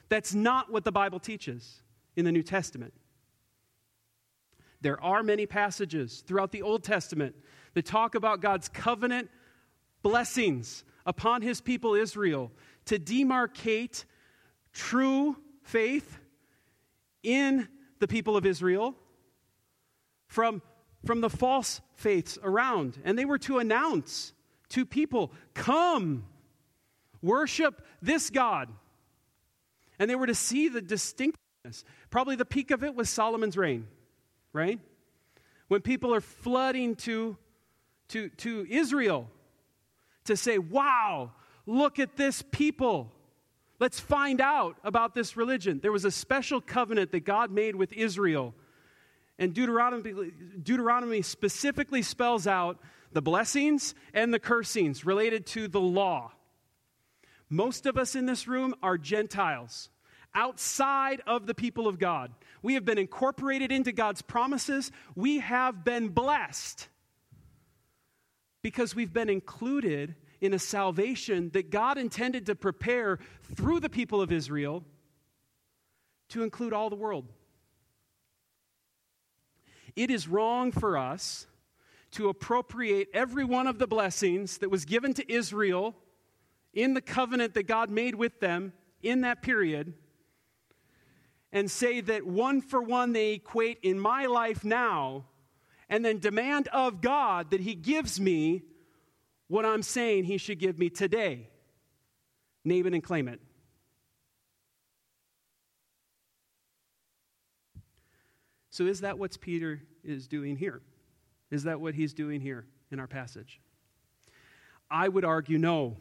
That's 0.09 0.33
not 0.33 0.71
what 0.71 0.83
the 0.83 0.91
Bible 0.91 1.19
teaches 1.19 1.81
in 2.15 2.25
the 2.25 2.31
New 2.31 2.43
Testament. 2.43 2.93
There 4.81 5.01
are 5.01 5.23
many 5.23 5.45
passages 5.45 6.23
throughout 6.27 6.51
the 6.51 6.61
Old 6.61 6.83
Testament 6.83 7.35
that 7.75 7.85
talk 7.85 8.15
about 8.15 8.41
God's 8.41 8.67
covenant 8.69 9.29
blessings 10.01 10.83
upon 11.05 11.41
his 11.41 11.61
people 11.61 11.93
Israel 11.93 12.51
to 12.85 12.97
demarcate 12.97 14.05
true 14.73 15.37
faith 15.63 16.19
in 17.21 17.67
the 17.99 18.07
people 18.07 18.37
of 18.37 18.45
Israel 18.45 18.95
from, 20.27 20.61
from 21.05 21.21
the 21.21 21.29
false 21.29 21.81
faiths 21.95 22.37
around. 22.43 22.97
And 23.03 23.17
they 23.17 23.25
were 23.25 23.39
to 23.39 23.59
announce 23.59 24.33
to 24.69 24.85
people, 24.85 25.31
Come, 25.53 26.25
worship 27.21 27.85
this 28.01 28.29
God. 28.29 28.69
And 29.97 30.09
they 30.09 30.15
were 30.15 30.27
to 30.27 30.35
see 30.35 30.67
the 30.67 30.81
distinctness. 30.81 31.83
Probably 32.09 32.35
the 32.35 32.45
peak 32.45 32.71
of 32.71 32.83
it 32.83 32.95
was 32.95 33.09
Solomon's 33.09 33.57
reign, 33.57 33.87
right? 34.53 34.79
When 35.67 35.81
people 35.81 36.13
are 36.13 36.21
flooding 36.21 36.95
to 36.97 37.37
to, 38.09 38.29
to 38.29 38.65
Israel 38.69 39.27
to 40.25 40.35
say, 40.35 40.57
wow, 40.57 41.31
look 41.65 41.99
at 41.99 42.17
this 42.17 42.43
people. 42.51 43.11
Let's 43.79 43.99
find 43.99 44.41
out 44.41 44.77
about 44.83 45.13
this 45.13 45.37
religion. 45.37 45.79
There 45.81 45.91
was 45.91 46.05
a 46.05 46.11
special 46.11 46.61
covenant 46.61 47.11
that 47.11 47.25
God 47.25 47.51
made 47.51 47.75
with 47.75 47.93
Israel. 47.93 48.53
And 49.37 49.53
Deuteronomy, 49.53 50.31
Deuteronomy 50.61 51.21
specifically 51.21 52.01
spells 52.01 52.47
out 52.47 52.79
the 53.11 53.21
blessings 53.21 53.93
and 54.13 54.33
the 54.33 54.39
cursings 54.39 55.05
related 55.05 55.45
to 55.47 55.67
the 55.67 55.81
law. 55.81 56.31
Most 57.49 57.85
of 57.85 57.97
us 57.97 58.15
in 58.15 58.25
this 58.25 58.47
room 58.47 58.73
are 58.81 58.97
Gentiles, 58.97 59.89
outside 60.33 61.21
of 61.27 61.45
the 61.45 61.53
people 61.53 61.87
of 61.87 61.99
God. 61.99 62.31
We 62.63 62.73
have 62.73 62.85
been 62.85 62.97
incorporated 62.97 63.71
into 63.71 63.91
God's 63.91 64.21
promises. 64.21 64.91
We 65.15 65.39
have 65.39 65.85
been 65.85 66.09
blessed 66.09 66.87
because 68.65 68.95
we've 68.95 69.13
been 69.13 69.29
included 69.29 70.15
in 70.41 70.51
a 70.51 70.57
salvation 70.57 71.51
that 71.53 71.69
God 71.69 71.99
intended 71.99 72.47
to 72.47 72.55
prepare 72.55 73.19
through 73.53 73.79
the 73.79 73.91
people 73.91 74.21
of 74.23 74.31
Israel 74.31 74.83
to 76.29 76.41
include 76.41 76.73
all 76.73 76.89
the 76.89 76.95
world. 76.95 77.31
It 79.95 80.09
is 80.09 80.27
wrong 80.27 80.71
for 80.71 80.97
us 80.97 81.45
to 82.13 82.27
appropriate 82.27 83.09
every 83.13 83.43
one 83.43 83.67
of 83.67 83.77
the 83.77 83.85
blessings 83.85 84.57
that 84.57 84.71
was 84.71 84.83
given 84.83 85.13
to 85.13 85.31
Israel 85.31 85.93
in 86.73 86.95
the 86.95 87.01
covenant 87.01 87.53
that 87.53 87.67
God 87.67 87.91
made 87.91 88.15
with 88.15 88.39
them 88.39 88.73
in 89.03 89.21
that 89.21 89.43
period 89.43 89.93
and 91.51 91.69
say 91.69 92.01
that 92.01 92.25
one 92.25 92.61
for 92.61 92.81
one 92.81 93.13
they 93.13 93.33
equate 93.33 93.77
in 93.83 93.99
my 93.99 94.25
life 94.25 94.63
now 94.63 95.25
and 95.89 96.03
then 96.03 96.19
demand 96.19 96.67
of 96.69 97.01
God 97.01 97.51
that 97.51 97.61
He 97.61 97.75
gives 97.75 98.19
me 98.19 98.63
what 99.47 99.65
I'm 99.65 99.83
saying 99.83 100.25
he 100.25 100.37
should 100.37 100.59
give 100.59 100.79
me 100.79 100.89
today. 100.89 101.49
Name 102.63 102.87
it 102.87 102.93
and 102.93 103.03
claim 103.03 103.27
it. 103.27 103.39
So, 108.71 108.87
is 108.87 109.01
that 109.01 109.17
what 109.17 109.39
Peter 109.39 109.81
is 110.03 110.27
doing 110.27 110.57
here? 110.57 110.81
Is 111.49 111.63
that 111.63 111.79
what 111.79 111.93
he's 111.93 112.13
doing 112.13 112.41
here 112.41 112.65
in 112.91 112.99
our 112.99 113.07
passage? 113.07 113.61
I 114.89 115.07
would 115.07 115.23
argue 115.23 115.57
no. 115.57 115.97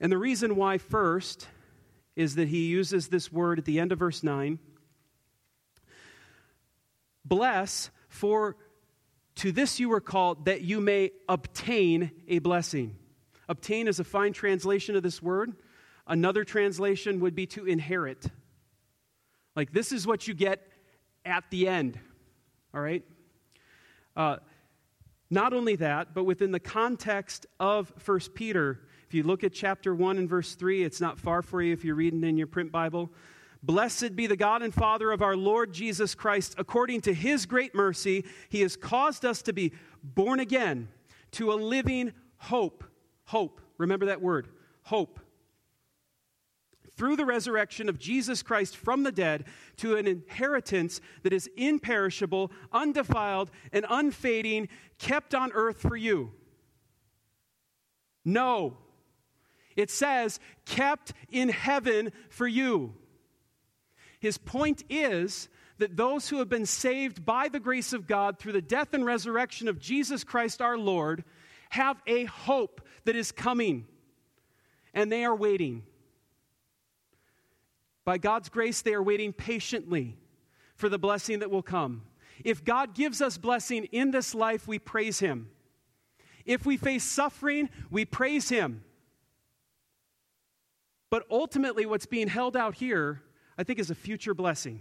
And 0.00 0.10
the 0.10 0.18
reason 0.18 0.56
why, 0.56 0.78
first, 0.78 1.46
is 2.16 2.34
that 2.34 2.48
he 2.48 2.66
uses 2.66 3.08
this 3.08 3.32
word 3.32 3.58
at 3.58 3.64
the 3.64 3.78
end 3.78 3.92
of 3.92 4.00
verse 4.00 4.22
9 4.22 4.58
bless, 7.24 7.90
for 8.08 8.56
to 9.36 9.52
this 9.52 9.80
you 9.80 9.88
were 9.88 10.00
called 10.00 10.46
that 10.46 10.62
you 10.62 10.80
may 10.80 11.12
obtain 11.28 12.10
a 12.28 12.40
blessing. 12.40 12.96
Obtain 13.48 13.88
is 13.88 13.98
a 13.98 14.04
fine 14.04 14.32
translation 14.32 14.96
of 14.96 15.02
this 15.02 15.22
word. 15.22 15.54
Another 16.06 16.44
translation 16.44 17.20
would 17.20 17.34
be 17.34 17.46
to 17.46 17.66
inherit. 17.66 18.26
Like, 19.56 19.72
this 19.72 19.92
is 19.92 20.06
what 20.06 20.28
you 20.28 20.34
get 20.34 20.60
at 21.24 21.44
the 21.50 21.68
end. 21.68 21.98
All 22.74 22.80
right? 22.80 23.04
Uh, 24.16 24.36
not 25.30 25.52
only 25.52 25.76
that, 25.76 26.14
but 26.14 26.24
within 26.24 26.50
the 26.50 26.60
context 26.60 27.46
of 27.58 27.92
1 28.04 28.20
Peter, 28.34 28.80
if 29.06 29.14
you 29.14 29.22
look 29.22 29.44
at 29.44 29.52
chapter 29.52 29.94
1 29.94 30.18
and 30.18 30.28
verse 30.28 30.54
3, 30.54 30.82
it's 30.82 31.00
not 31.00 31.18
far 31.18 31.42
for 31.42 31.62
you 31.62 31.72
if 31.72 31.84
you're 31.84 31.94
reading 31.94 32.24
in 32.24 32.36
your 32.36 32.46
print 32.46 32.72
Bible. 32.72 33.10
Blessed 33.62 34.16
be 34.16 34.26
the 34.26 34.36
God 34.36 34.62
and 34.62 34.72
Father 34.72 35.12
of 35.12 35.20
our 35.20 35.36
Lord 35.36 35.72
Jesus 35.72 36.14
Christ. 36.14 36.54
According 36.56 37.02
to 37.02 37.12
his 37.12 37.44
great 37.44 37.74
mercy, 37.74 38.24
he 38.48 38.62
has 38.62 38.76
caused 38.76 39.24
us 39.24 39.42
to 39.42 39.52
be 39.52 39.72
born 40.02 40.40
again 40.40 40.88
to 41.32 41.52
a 41.52 41.54
living 41.54 42.12
hope. 42.38 42.84
Hope. 43.26 43.60
Remember 43.76 44.06
that 44.06 44.22
word 44.22 44.48
hope. 44.82 45.20
Through 46.96 47.16
the 47.16 47.24
resurrection 47.24 47.88
of 47.88 47.98
Jesus 47.98 48.42
Christ 48.42 48.76
from 48.76 49.04
the 49.04 49.12
dead 49.12 49.44
to 49.78 49.96
an 49.96 50.06
inheritance 50.06 51.00
that 51.22 51.32
is 51.32 51.48
imperishable, 51.56 52.50
undefiled, 52.72 53.50
and 53.72 53.86
unfading, 53.88 54.68
kept 54.98 55.34
on 55.34 55.52
earth 55.52 55.80
for 55.80 55.96
you. 55.96 56.32
No. 58.24 58.76
It 59.76 59.90
says, 59.90 60.40
kept 60.66 61.12
in 61.30 61.48
heaven 61.48 62.12
for 62.28 62.46
you. 62.46 62.94
His 64.20 64.38
point 64.38 64.84
is 64.88 65.48
that 65.78 65.96
those 65.96 66.28
who 66.28 66.38
have 66.38 66.48
been 66.48 66.66
saved 66.66 67.24
by 67.24 67.48
the 67.48 67.58
grace 67.58 67.92
of 67.92 68.06
God 68.06 68.38
through 68.38 68.52
the 68.52 68.62
death 68.62 68.92
and 68.92 69.04
resurrection 69.04 69.66
of 69.66 69.80
Jesus 69.80 70.24
Christ 70.24 70.60
our 70.60 70.78
Lord 70.78 71.24
have 71.70 72.00
a 72.06 72.24
hope 72.24 72.82
that 73.04 73.16
is 73.16 73.32
coming, 73.32 73.86
and 74.92 75.10
they 75.10 75.24
are 75.24 75.34
waiting. 75.34 75.84
By 78.04 78.18
God's 78.18 78.50
grace, 78.50 78.82
they 78.82 78.92
are 78.92 79.02
waiting 79.02 79.32
patiently 79.32 80.16
for 80.74 80.88
the 80.88 80.98
blessing 80.98 81.38
that 81.38 81.50
will 81.50 81.62
come. 81.62 82.02
If 82.44 82.64
God 82.64 82.94
gives 82.94 83.22
us 83.22 83.38
blessing 83.38 83.84
in 83.84 84.10
this 84.10 84.34
life, 84.34 84.68
we 84.68 84.78
praise 84.78 85.18
Him. 85.20 85.48
If 86.44 86.66
we 86.66 86.76
face 86.76 87.04
suffering, 87.04 87.70
we 87.90 88.04
praise 88.04 88.48
Him. 88.48 88.84
But 91.08 91.24
ultimately, 91.30 91.86
what's 91.86 92.06
being 92.06 92.28
held 92.28 92.56
out 92.56 92.74
here 92.74 93.22
I 93.60 93.62
think 93.62 93.78
is 93.78 93.90
a 93.90 93.94
future 93.94 94.32
blessing. 94.32 94.80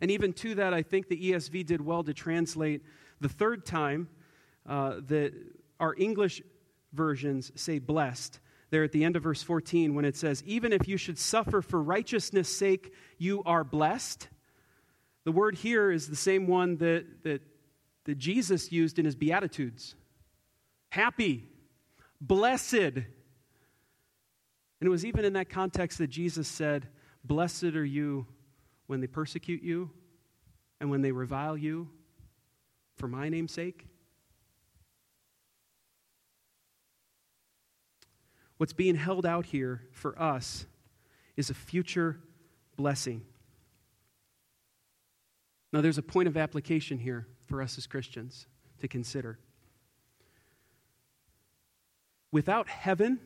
And 0.00 0.10
even 0.10 0.32
to 0.32 0.56
that, 0.56 0.74
I 0.74 0.82
think 0.82 1.06
the 1.06 1.30
ESV 1.30 1.64
did 1.64 1.80
well 1.80 2.02
to 2.02 2.12
translate 2.12 2.82
the 3.20 3.28
third 3.28 3.64
time 3.64 4.08
uh, 4.68 4.94
that 5.06 5.32
our 5.78 5.94
English 5.96 6.42
versions 6.92 7.52
say 7.54 7.78
blessed. 7.78 8.40
There 8.70 8.82
at 8.82 8.90
the 8.90 9.04
end 9.04 9.14
of 9.14 9.22
verse 9.22 9.44
14, 9.44 9.94
when 9.94 10.04
it 10.04 10.16
says, 10.16 10.42
Even 10.44 10.72
if 10.72 10.88
you 10.88 10.96
should 10.96 11.20
suffer 11.20 11.62
for 11.62 11.80
righteousness' 11.80 12.48
sake, 12.48 12.92
you 13.16 13.44
are 13.46 13.62
blessed. 13.62 14.26
The 15.22 15.30
word 15.30 15.54
here 15.54 15.92
is 15.92 16.08
the 16.08 16.16
same 16.16 16.48
one 16.48 16.78
that, 16.78 17.22
that, 17.22 17.42
that 18.06 18.18
Jesus 18.18 18.72
used 18.72 18.98
in 18.98 19.04
his 19.04 19.14
Beatitudes 19.14 19.94
happy, 20.88 21.44
blessed, 22.20 23.04
and 24.80 24.86
it 24.86 24.90
was 24.90 25.04
even 25.04 25.24
in 25.24 25.32
that 25.34 25.48
context 25.48 25.98
that 25.98 26.08
Jesus 26.08 26.48
said, 26.48 26.88
Blessed 27.24 27.64
are 27.64 27.84
you 27.84 28.26
when 28.86 29.00
they 29.00 29.06
persecute 29.06 29.62
you 29.62 29.90
and 30.80 30.90
when 30.90 31.02
they 31.02 31.12
revile 31.12 31.56
you 31.56 31.88
for 32.96 33.08
my 33.08 33.28
name's 33.28 33.52
sake. 33.52 33.86
What's 38.58 38.72
being 38.72 38.94
held 38.94 39.26
out 39.26 39.46
here 39.46 39.82
for 39.92 40.20
us 40.20 40.66
is 41.36 41.50
a 41.50 41.54
future 41.54 42.20
blessing. 42.76 43.22
Now, 45.72 45.80
there's 45.82 45.98
a 45.98 46.02
point 46.02 46.28
of 46.28 46.36
application 46.36 46.98
here 46.98 47.26
for 47.46 47.60
us 47.60 47.76
as 47.76 47.86
Christians 47.86 48.46
to 48.80 48.88
consider. 48.88 49.38
Without 52.32 52.68
heaven, 52.68 53.20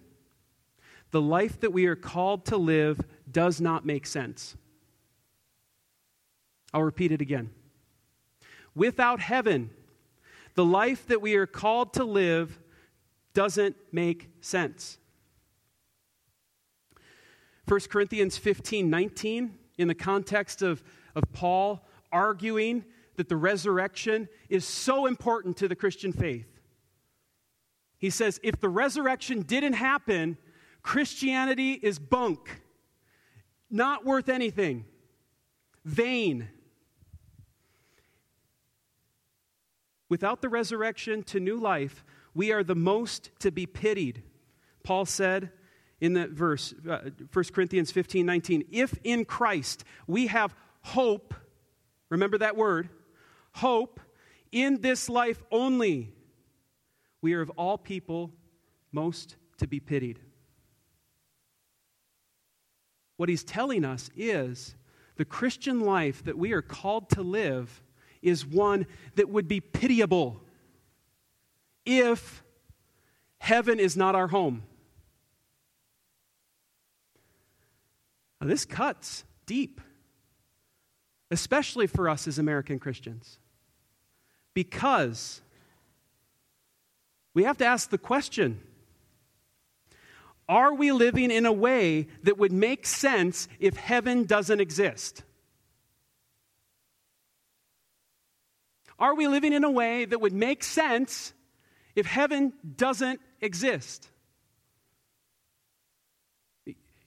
the 1.10 1.20
life 1.20 1.60
that 1.60 1.72
we 1.72 1.86
are 1.86 1.96
called 1.96 2.44
to 2.46 2.56
live 2.56 3.00
does 3.30 3.60
not 3.60 3.84
make 3.84 4.06
sense. 4.06 4.56
I'll 6.72 6.82
repeat 6.82 7.12
it 7.12 7.20
again. 7.20 7.50
Without 8.74 9.20
heaven, 9.20 9.70
the 10.54 10.64
life 10.64 11.06
that 11.08 11.20
we 11.20 11.34
are 11.34 11.46
called 11.46 11.94
to 11.94 12.04
live 12.04 12.60
doesn't 13.34 13.76
make 13.92 14.28
sense. 14.40 14.98
1 17.66 17.80
Corinthians 17.88 18.36
15 18.36 18.90
19, 18.90 19.58
in 19.78 19.88
the 19.88 19.94
context 19.94 20.62
of, 20.62 20.82
of 21.14 21.24
Paul 21.32 21.86
arguing 22.12 22.84
that 23.16 23.28
the 23.28 23.36
resurrection 23.36 24.28
is 24.48 24.64
so 24.64 25.06
important 25.06 25.56
to 25.58 25.68
the 25.68 25.76
Christian 25.76 26.12
faith. 26.12 26.46
He 27.98 28.10
says, 28.10 28.40
if 28.42 28.58
the 28.60 28.68
resurrection 28.68 29.42
didn't 29.42 29.74
happen, 29.74 30.38
Christianity 30.82 31.72
is 31.72 31.98
bunk, 31.98 32.62
not 33.70 34.04
worth 34.04 34.28
anything, 34.28 34.84
vain. 35.84 36.48
Without 40.08 40.42
the 40.42 40.48
resurrection 40.48 41.22
to 41.24 41.38
new 41.38 41.58
life, 41.58 42.04
we 42.34 42.52
are 42.52 42.64
the 42.64 42.74
most 42.74 43.30
to 43.40 43.50
be 43.50 43.66
pitied. 43.66 44.22
Paul 44.82 45.04
said 45.04 45.50
in 46.00 46.14
that 46.14 46.30
verse, 46.30 46.74
uh, 46.88 47.10
1 47.32 47.44
Corinthians 47.52 47.90
15 47.90 48.24
19, 48.24 48.64
if 48.70 48.98
in 49.04 49.24
Christ 49.24 49.84
we 50.06 50.28
have 50.28 50.54
hope, 50.82 51.34
remember 52.08 52.38
that 52.38 52.56
word, 52.56 52.88
hope 53.52 54.00
in 54.50 54.80
this 54.80 55.08
life 55.08 55.42
only, 55.50 56.12
we 57.20 57.34
are 57.34 57.40
of 57.40 57.50
all 57.50 57.78
people 57.78 58.32
most 58.92 59.36
to 59.58 59.66
be 59.66 59.78
pitied. 59.78 60.18
What 63.20 63.28
he's 63.28 63.44
telling 63.44 63.84
us 63.84 64.08
is 64.16 64.74
the 65.16 65.26
Christian 65.26 65.80
life 65.80 66.24
that 66.24 66.38
we 66.38 66.52
are 66.52 66.62
called 66.62 67.10
to 67.10 67.22
live 67.22 67.82
is 68.22 68.46
one 68.46 68.86
that 69.16 69.28
would 69.28 69.46
be 69.46 69.60
pitiable 69.60 70.40
if 71.84 72.42
heaven 73.36 73.78
is 73.78 73.94
not 73.94 74.14
our 74.14 74.28
home? 74.28 74.62
Now, 78.40 78.46
this 78.46 78.64
cuts 78.64 79.24
deep, 79.44 79.82
especially 81.30 81.86
for 81.86 82.08
us 82.08 82.26
as 82.26 82.38
American 82.38 82.78
Christians, 82.78 83.38
because 84.54 85.42
we 87.34 87.44
have 87.44 87.58
to 87.58 87.66
ask 87.66 87.90
the 87.90 87.98
question 87.98 88.62
Are 90.50 90.74
we 90.74 90.90
living 90.90 91.30
in 91.30 91.46
a 91.46 91.52
way 91.52 92.08
that 92.24 92.36
would 92.36 92.50
make 92.50 92.84
sense 92.84 93.46
if 93.60 93.76
heaven 93.76 94.24
doesn't 94.24 94.60
exist? 94.60 95.22
Are 98.98 99.14
we 99.14 99.28
living 99.28 99.52
in 99.52 99.62
a 99.62 99.70
way 99.70 100.06
that 100.06 100.20
would 100.20 100.32
make 100.32 100.64
sense 100.64 101.32
if 101.94 102.04
heaven 102.04 102.52
doesn't 102.76 103.20
exist? 103.40 104.08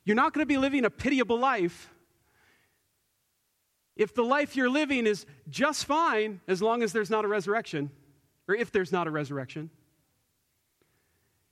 You're 0.05 0.15
not 0.15 0.31
going 0.31 0.43
to 0.43 0.47
be 0.47 0.57
living 0.57 0.85
a 0.85 0.89
pitiable 0.89 1.37
life 1.37 1.89
if 3.97 4.15
the 4.15 4.23
life 4.23 4.55
you're 4.55 4.69
living 4.69 5.05
is 5.05 5.25
just 5.49 5.83
fine 5.83 6.39
as 6.47 6.61
long 6.61 6.81
as 6.81 6.93
there's 6.93 7.09
not 7.09 7.25
a 7.25 7.27
resurrection, 7.27 7.91
or 8.47 8.55
if 8.55 8.71
there's 8.71 8.93
not 8.93 9.05
a 9.05 9.11
resurrection. 9.11 9.69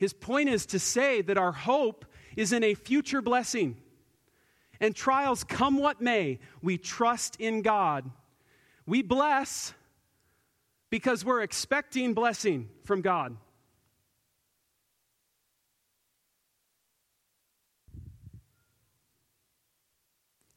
His 0.01 0.13
point 0.13 0.49
is 0.49 0.65
to 0.65 0.79
say 0.79 1.21
that 1.21 1.37
our 1.37 1.51
hope 1.51 2.05
is 2.35 2.53
in 2.53 2.63
a 2.63 2.73
future 2.73 3.21
blessing. 3.21 3.77
And 4.79 4.95
trials 4.95 5.43
come 5.43 5.77
what 5.77 6.01
may, 6.01 6.39
we 6.59 6.79
trust 6.79 7.35
in 7.39 7.61
God. 7.61 8.09
We 8.87 9.03
bless 9.03 9.75
because 10.89 11.23
we're 11.23 11.43
expecting 11.43 12.15
blessing 12.15 12.67
from 12.83 13.01
God. 13.01 13.37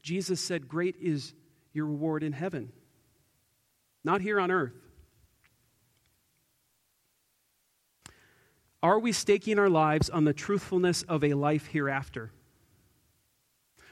Jesus 0.00 0.40
said, 0.40 0.70
Great 0.70 0.96
is 1.02 1.34
your 1.74 1.84
reward 1.84 2.22
in 2.22 2.32
heaven, 2.32 2.72
not 4.04 4.22
here 4.22 4.40
on 4.40 4.50
earth. 4.50 4.83
Are 8.84 8.98
we 8.98 9.12
staking 9.12 9.58
our 9.58 9.70
lives 9.70 10.10
on 10.10 10.24
the 10.24 10.34
truthfulness 10.34 11.04
of 11.04 11.24
a 11.24 11.32
life 11.32 11.68
hereafter? 11.68 12.30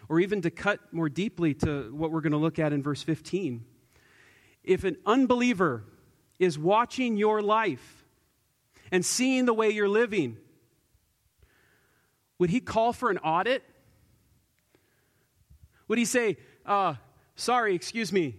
Or 0.07 0.21
even 0.21 0.43
to 0.43 0.51
cut 0.51 0.81
more 0.93 1.09
deeply 1.09 1.55
to 1.55 1.91
what 1.97 2.11
we're 2.11 2.21
going 2.21 2.33
to 2.33 2.39
look 2.39 2.59
at 2.59 2.75
in 2.75 2.83
verse 2.83 3.03
15. 3.03 3.65
If 4.63 4.85
an 4.85 4.99
unbeliever 5.07 5.85
is 6.39 6.59
watching 6.59 7.17
your 7.17 7.41
life 7.41 8.05
and 8.91 9.03
seeing 9.03 9.47
the 9.47 9.55
way 9.55 9.71
you're 9.71 9.89
living, 9.89 10.37
would 12.39 12.51
he 12.51 12.61
call 12.61 12.93
for 12.93 13.09
an 13.09 13.17
audit? 13.17 13.65
Would 15.89 15.97
he 15.97 16.05
say, 16.05 16.37
uh, 16.67 16.97
Sorry, 17.35 17.75
excuse 17.75 18.13
me, 18.13 18.35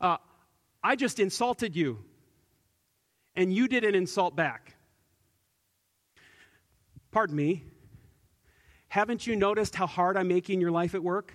uh, 0.00 0.16
I 0.82 0.96
just 0.96 1.20
insulted 1.20 1.76
you, 1.76 1.98
and 3.36 3.52
you 3.52 3.68
didn't 3.68 3.94
insult 3.94 4.34
back? 4.34 4.74
Pardon 7.18 7.34
me, 7.34 7.64
haven't 8.86 9.26
you 9.26 9.34
noticed 9.34 9.74
how 9.74 9.88
hard 9.88 10.16
I'm 10.16 10.28
making 10.28 10.60
your 10.60 10.70
life 10.70 10.94
at 10.94 11.02
work? 11.02 11.34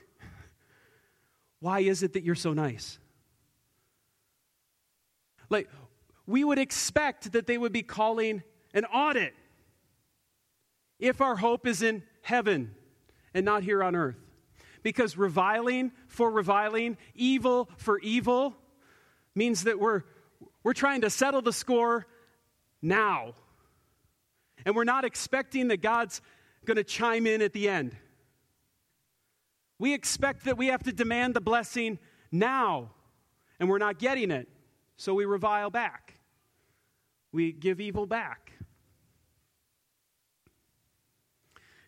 Why 1.60 1.82
is 1.82 2.04
it 2.04 2.14
that 2.14 2.24
you're 2.24 2.36
so 2.36 2.54
nice? 2.54 2.98
Like, 5.50 5.70
we 6.26 6.42
would 6.46 6.58
expect 6.58 7.34
that 7.34 7.48
they 7.48 7.58
would 7.58 7.74
be 7.74 7.84
calling 7.84 8.44
an 8.74 8.86
audit 8.86 9.34
if 11.00 11.20
our 11.20 11.36
hope 11.36 11.68
is 11.68 11.82
in 11.82 12.04
heaven 12.22 12.74
and 13.34 13.44
not 13.44 13.64
here 13.64 13.84
on 13.84 13.94
earth. 13.94 14.16
Because 14.84 15.18
reviling 15.18 15.92
for 16.08 16.32
reviling, 16.32 16.96
evil 17.14 17.70
for 17.76 18.00
evil, 18.00 18.56
means 19.36 19.66
that 19.66 19.82
we're, 19.82 20.04
we're 20.64 20.72
trying 20.72 21.02
to 21.02 21.10
settle 21.10 21.42
the 21.42 21.52
score 21.52 22.08
now. 22.82 23.34
And 24.66 24.76
we're 24.76 24.84
not 24.84 25.06
expecting 25.06 25.68
that 25.70 25.82
God's 25.82 26.22
going 26.66 26.78
to 26.78 26.84
chime 26.84 27.28
in 27.28 27.42
at 27.42 27.54
the 27.54 27.68
end. 27.68 27.96
We 29.80 29.94
expect 29.94 30.46
that 30.46 30.58
we 30.58 30.68
have 30.68 30.84
to 30.84 30.94
demand 30.94 31.34
the 31.34 31.42
blessing 31.42 32.00
now, 32.32 32.92
and 33.60 33.70
we're 33.70 33.80
not 33.80 34.00
getting 34.00 34.32
it. 34.32 34.48
So 34.96 35.14
we 35.14 35.26
revile 35.26 35.70
back. 35.70 36.20
We 37.32 37.52
give 37.52 37.82
evil 37.82 38.06
back. 38.06 38.54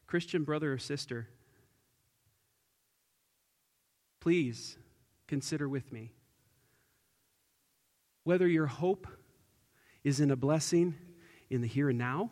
Christian 0.08 0.44
brother 0.44 0.74
or 0.74 0.78
sister, 0.78 1.28
please 4.20 4.78
consider 5.28 5.68
with 5.68 5.92
me 5.92 6.14
whether 8.24 8.48
your 8.48 8.68
hope 8.68 9.08
is 10.04 10.20
in 10.20 10.32
a 10.32 10.36
blessing 10.36 10.96
in 11.50 11.62
the 11.62 11.68
here 11.68 11.90
and 11.90 11.98
now 11.98 12.32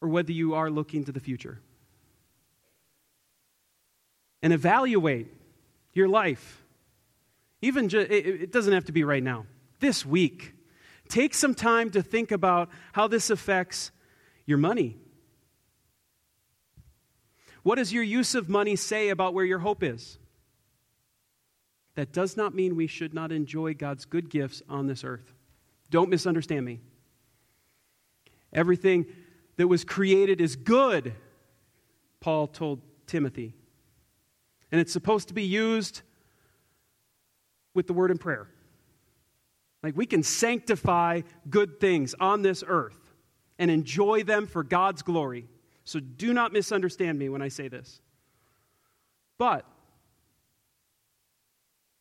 or 0.00 0.08
whether 0.08 0.32
you 0.32 0.54
are 0.54 0.70
looking 0.70 1.04
to 1.04 1.12
the 1.12 1.20
future. 1.20 1.60
And 4.42 4.52
evaluate 4.52 5.28
your 5.92 6.08
life 6.08 6.64
even 7.64 7.88
ju- 7.88 8.00
it, 8.00 8.26
it 8.26 8.52
doesn't 8.52 8.74
have 8.74 8.84
to 8.84 8.92
be 8.92 9.04
right 9.04 9.22
now. 9.22 9.46
This 9.80 10.04
week, 10.04 10.52
take 11.08 11.32
some 11.32 11.54
time 11.54 11.88
to 11.92 12.02
think 12.02 12.30
about 12.30 12.68
how 12.92 13.08
this 13.08 13.30
affects 13.30 13.90
your 14.44 14.58
money. 14.58 14.98
What 17.62 17.76
does 17.76 17.90
your 17.90 18.02
use 18.02 18.34
of 18.34 18.50
money 18.50 18.76
say 18.76 19.08
about 19.08 19.32
where 19.32 19.46
your 19.46 19.60
hope 19.60 19.82
is? 19.82 20.18
That 21.94 22.12
does 22.12 22.36
not 22.36 22.54
mean 22.54 22.76
we 22.76 22.86
should 22.86 23.14
not 23.14 23.32
enjoy 23.32 23.72
God's 23.72 24.04
good 24.04 24.28
gifts 24.28 24.60
on 24.68 24.86
this 24.86 25.02
earth. 25.02 25.32
Don't 25.88 26.10
misunderstand 26.10 26.66
me. 26.66 26.80
Everything 28.52 29.06
that 29.56 29.68
was 29.68 29.84
created 29.84 30.40
is 30.40 30.56
good, 30.56 31.14
Paul 32.20 32.46
told 32.46 32.80
Timothy. 33.06 33.54
And 34.72 34.80
it's 34.80 34.92
supposed 34.92 35.28
to 35.28 35.34
be 35.34 35.44
used 35.44 36.02
with 37.74 37.86
the 37.86 37.92
word 37.92 38.10
and 38.10 38.20
prayer. 38.20 38.48
Like 39.82 39.96
we 39.96 40.06
can 40.06 40.22
sanctify 40.22 41.22
good 41.50 41.78
things 41.78 42.14
on 42.18 42.42
this 42.42 42.64
earth 42.66 43.12
and 43.58 43.70
enjoy 43.70 44.22
them 44.22 44.46
for 44.46 44.64
God's 44.64 45.02
glory. 45.02 45.46
So 45.84 46.00
do 46.00 46.32
not 46.32 46.52
misunderstand 46.52 47.18
me 47.18 47.28
when 47.28 47.42
I 47.42 47.48
say 47.48 47.68
this. 47.68 48.00
But 49.36 49.66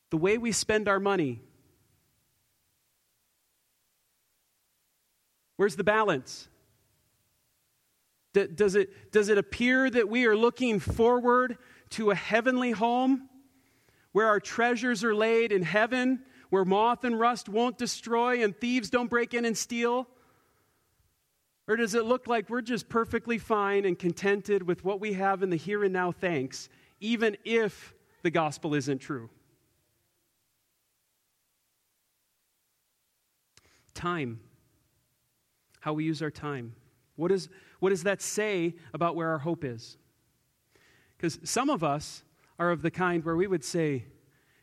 the 0.10 0.18
way 0.18 0.38
we 0.38 0.52
spend 0.52 0.88
our 0.88 1.00
money, 1.00 1.42
where's 5.58 5.76
the 5.76 5.84
balance? 5.84 6.48
Does 8.34 8.76
it, 8.76 9.12
does 9.12 9.30
it 9.30 9.38
appear 9.38 9.90
that 9.90 10.10
we 10.10 10.26
are 10.26 10.36
looking 10.36 10.80
forward 10.80 11.58
to 11.92 12.10
a 12.10 12.16
heavenly 12.16 12.72
home 12.72 13.30
where 14.12 14.28
our 14.28 14.40
treasures 14.40 15.04
are 15.04 15.14
laid 15.14 15.52
in 15.52 15.62
heaven, 15.62 16.24
where 16.50 16.66
moth 16.66 17.04
and 17.04 17.20
rust 17.20 17.48
won't 17.48 17.78
destroy 17.78 18.44
and 18.44 18.60
thieves 18.60 18.90
don't 18.90 19.10
break 19.10 19.34
in 19.34 19.46
and 19.46 19.58
steal? 19.58 20.08
Or 21.68 21.76
does 21.76 21.96
it 21.96 22.06
look 22.06 22.28
like 22.28 22.50
we're 22.50 22.62
just 22.62 22.90
perfectly 22.90 23.38
fine 23.38 23.86
and 23.86 23.98
contented 23.98 24.64
with 24.64 24.84
what 24.84 25.00
we 25.00 25.14
have 25.14 25.44
in 25.44 25.50
the 25.50 25.56
here 25.56 25.84
and 25.84 25.94
now 25.94 26.12
thanks, 26.12 26.70
even 27.00 27.38
if 27.46 27.94
the 28.24 28.32
gospel 28.32 28.74
isn't 28.74 29.00
true? 29.00 29.30
Time. 33.94 34.40
How 35.80 35.94
we 35.94 36.04
use 36.04 36.22
our 36.22 36.32
time. 36.32 36.76
What, 37.16 37.32
is, 37.32 37.48
what 37.84 37.90
does 37.90 38.04
that 38.04 38.22
say 38.22 38.76
about 38.94 39.14
where 39.14 39.28
our 39.32 39.40
hope 39.40 39.66
is? 39.66 39.98
Because 41.18 41.38
some 41.44 41.70
of 41.70 41.84
us 41.84 42.24
are 42.58 42.72
of 42.72 42.82
the 42.82 42.90
kind 42.90 43.26
where 43.26 43.36
we 43.36 43.46
would 43.46 43.62
say, 43.62 44.06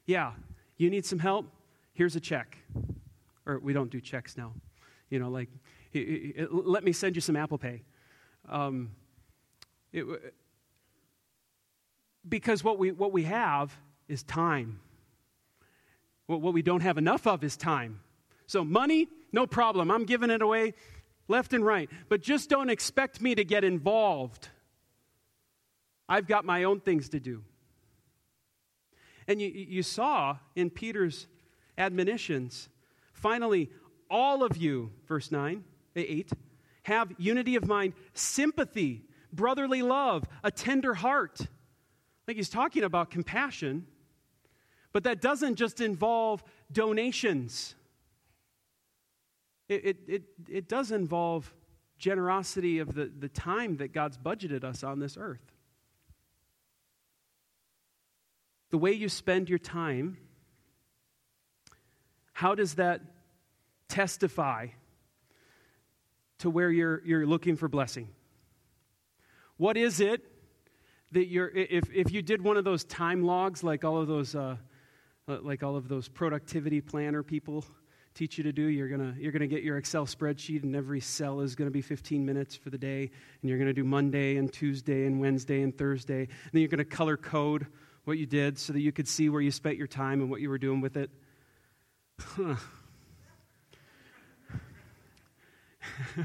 Yeah, 0.06 0.32
you 0.78 0.88
need 0.88 1.04
some 1.04 1.18
help? 1.18 1.44
Here's 1.92 2.16
a 2.16 2.20
check. 2.20 2.56
Or 3.44 3.58
we 3.58 3.74
don't 3.74 3.90
do 3.90 4.00
checks 4.00 4.38
now. 4.38 4.54
You 5.10 5.18
know, 5.18 5.28
like, 5.28 5.50
let 6.50 6.82
me 6.82 6.92
send 6.92 7.14
you 7.14 7.20
some 7.20 7.36
Apple 7.36 7.58
Pay. 7.58 7.82
Um, 8.48 8.92
it, 9.92 10.06
because 12.26 12.64
what 12.64 12.78
we, 12.78 12.90
what 12.90 13.12
we 13.12 13.24
have 13.24 13.70
is 14.08 14.22
time. 14.22 14.80
What, 16.24 16.40
what 16.40 16.54
we 16.54 16.62
don't 16.62 16.80
have 16.80 16.96
enough 16.96 17.26
of 17.26 17.44
is 17.44 17.54
time. 17.54 18.00
So, 18.46 18.64
money, 18.64 19.08
no 19.30 19.46
problem. 19.46 19.90
I'm 19.90 20.06
giving 20.06 20.30
it 20.30 20.40
away 20.40 20.72
left 21.30 21.54
and 21.54 21.64
right. 21.64 21.88
But 22.08 22.20
just 22.20 22.50
don't 22.50 22.68
expect 22.68 23.20
me 23.22 23.34
to 23.34 23.44
get 23.44 23.64
involved. 23.64 24.48
I've 26.08 26.26
got 26.26 26.44
my 26.44 26.64
own 26.64 26.80
things 26.80 27.08
to 27.10 27.20
do. 27.20 27.42
And 29.26 29.40
you, 29.40 29.48
you 29.48 29.82
saw 29.82 30.36
in 30.56 30.68
Peter's 30.70 31.28
admonitions, 31.78 32.68
finally, 33.12 33.70
all 34.10 34.42
of 34.42 34.56
you, 34.56 34.90
verse 35.06 35.30
9, 35.30 35.62
eh, 35.94 36.04
8, 36.06 36.32
have 36.82 37.12
unity 37.16 37.54
of 37.54 37.66
mind, 37.68 37.92
sympathy, 38.12 39.04
brotherly 39.32 39.82
love, 39.82 40.24
a 40.42 40.50
tender 40.50 40.94
heart. 40.94 41.38
Think 42.26 42.36
he's 42.36 42.48
talking 42.48 42.82
about 42.82 43.10
compassion, 43.10 43.86
but 44.92 45.04
that 45.04 45.20
doesn't 45.20 45.54
just 45.54 45.80
involve 45.80 46.42
donations. 46.72 47.76
It, 49.70 49.84
it, 49.84 49.96
it, 50.08 50.22
it 50.48 50.68
does 50.68 50.90
involve 50.90 51.54
generosity 51.96 52.80
of 52.80 52.92
the, 52.92 53.08
the 53.16 53.28
time 53.28 53.76
that 53.76 53.92
God's 53.92 54.18
budgeted 54.18 54.64
us 54.64 54.82
on 54.82 54.98
this 54.98 55.16
earth. 55.16 55.52
The 58.70 58.78
way 58.78 58.90
you 58.90 59.08
spend 59.08 59.48
your 59.48 59.60
time, 59.60 60.16
how 62.32 62.56
does 62.56 62.74
that 62.74 63.00
testify 63.86 64.68
to 66.38 66.50
where 66.50 66.70
you're, 66.70 67.00
you're 67.04 67.26
looking 67.26 67.54
for 67.54 67.68
blessing? 67.68 68.08
What 69.56 69.76
is 69.76 70.00
it 70.00 70.24
that 71.12 71.26
you're, 71.26 71.48
if, 71.48 71.88
if 71.94 72.10
you 72.10 72.22
did 72.22 72.42
one 72.42 72.56
of 72.56 72.64
those 72.64 72.82
time 72.82 73.22
logs 73.22 73.62
like 73.62 73.84
all 73.84 73.98
of 74.00 74.08
those, 74.08 74.34
uh, 74.34 74.56
like 75.28 75.62
all 75.62 75.76
of 75.76 75.86
those 75.86 76.08
productivity 76.08 76.80
planner 76.80 77.22
people 77.22 77.64
teach 78.14 78.38
you 78.38 78.44
to 78.44 78.52
do, 78.52 78.62
you're 78.62 78.88
going 78.88 79.14
to 79.14 79.20
you're 79.20 79.32
gonna 79.32 79.46
get 79.46 79.62
your 79.62 79.76
Excel 79.76 80.06
spreadsheet 80.06 80.62
and 80.62 80.74
every 80.74 81.00
cell 81.00 81.40
is 81.40 81.54
going 81.54 81.66
to 81.66 81.72
be 81.72 81.82
15 81.82 82.24
minutes 82.24 82.56
for 82.56 82.70
the 82.70 82.78
day. 82.78 83.10
And 83.40 83.48
you're 83.48 83.58
going 83.58 83.68
to 83.68 83.74
do 83.74 83.84
Monday 83.84 84.36
and 84.36 84.52
Tuesday 84.52 85.06
and 85.06 85.20
Wednesday 85.20 85.62
and 85.62 85.76
Thursday. 85.76 86.22
And 86.22 86.50
then 86.52 86.60
you're 86.62 86.68
going 86.68 86.78
to 86.78 86.84
color 86.84 87.16
code 87.16 87.66
what 88.04 88.18
you 88.18 88.26
did 88.26 88.58
so 88.58 88.72
that 88.72 88.80
you 88.80 88.92
could 88.92 89.06
see 89.08 89.28
where 89.28 89.40
you 89.40 89.50
spent 89.50 89.76
your 89.76 89.86
time 89.86 90.20
and 90.20 90.30
what 90.30 90.40
you 90.40 90.48
were 90.48 90.58
doing 90.58 90.80
with 90.80 90.96
it. 90.96 91.10
Huh. 92.20 92.56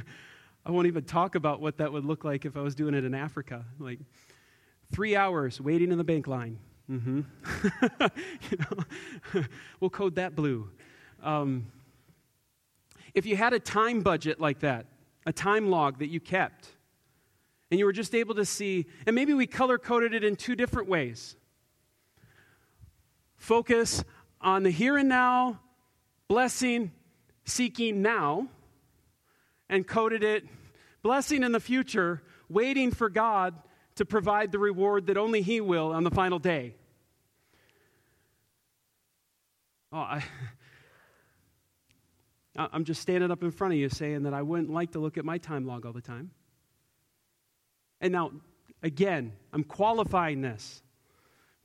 I 0.65 0.71
won't 0.71 0.87
even 0.87 1.03
talk 1.03 1.35
about 1.35 1.61
what 1.61 1.77
that 1.77 1.93
would 1.93 2.05
look 2.05 2.23
like 2.23 2.45
if 2.45 2.57
I 2.57 2.61
was 2.61 2.73
doing 2.73 2.95
it 2.95 3.05
in 3.05 3.13
Africa. 3.13 3.65
Like 3.77 3.99
three 4.91 5.15
hours 5.15 5.61
waiting 5.61 5.91
in 5.91 5.97
the 5.97 6.03
bank 6.03 6.27
line. 6.27 6.59
Mm-hmm. 6.89 7.21
you 8.51 8.57
know, 8.57 9.43
we'll 9.79 9.89
code 9.89 10.15
that 10.15 10.35
blue. 10.35 10.69
Um, 11.25 11.65
if 13.15 13.25
you 13.25 13.35
had 13.35 13.53
a 13.53 13.59
time 13.59 14.01
budget 14.01 14.39
like 14.39 14.59
that, 14.59 14.85
a 15.25 15.33
time 15.33 15.71
log 15.71 15.99
that 15.99 16.07
you 16.07 16.19
kept, 16.19 16.69
and 17.71 17.79
you 17.79 17.85
were 17.85 17.91
just 17.91 18.13
able 18.13 18.35
to 18.35 18.45
see, 18.45 18.85
and 19.07 19.15
maybe 19.15 19.33
we 19.33 19.47
color 19.47 19.79
coded 19.79 20.13
it 20.13 20.23
in 20.23 20.35
two 20.35 20.55
different 20.55 20.87
ways 20.87 21.35
focus 23.37 24.03
on 24.39 24.63
the 24.63 24.69
here 24.69 24.97
and 24.97 25.09
now, 25.09 25.59
blessing, 26.27 26.91
seeking 27.43 28.01
now, 28.01 28.47
and 29.67 29.87
coded 29.87 30.23
it 30.23 30.45
blessing 31.01 31.43
in 31.43 31.51
the 31.51 31.59
future, 31.59 32.21
waiting 32.49 32.91
for 32.91 33.09
God 33.09 33.55
to 33.95 34.05
provide 34.05 34.51
the 34.51 34.59
reward 34.59 35.07
that 35.07 35.17
only 35.17 35.41
He 35.41 35.59
will 35.59 35.91
on 35.91 36.03
the 36.03 36.11
final 36.11 36.39
day. 36.39 36.75
Oh, 39.91 39.97
I, 39.97 40.23
I'm 42.55 42.85
just 42.85 43.01
standing 43.01 43.31
up 43.31 43.43
in 43.43 43.51
front 43.51 43.73
of 43.73 43.79
you 43.79 43.89
saying 43.89 44.23
that 44.23 44.33
I 44.33 44.41
wouldn't 44.41 44.71
like 44.71 44.91
to 44.91 44.99
look 44.99 45.17
at 45.17 45.25
my 45.25 45.37
time 45.37 45.65
log 45.65 45.85
all 45.85 45.93
the 45.93 46.01
time. 46.01 46.31
And 47.99 48.13
now, 48.13 48.31
again, 48.81 49.33
I'm 49.51 49.63
qualifying 49.63 50.41
this 50.41 50.81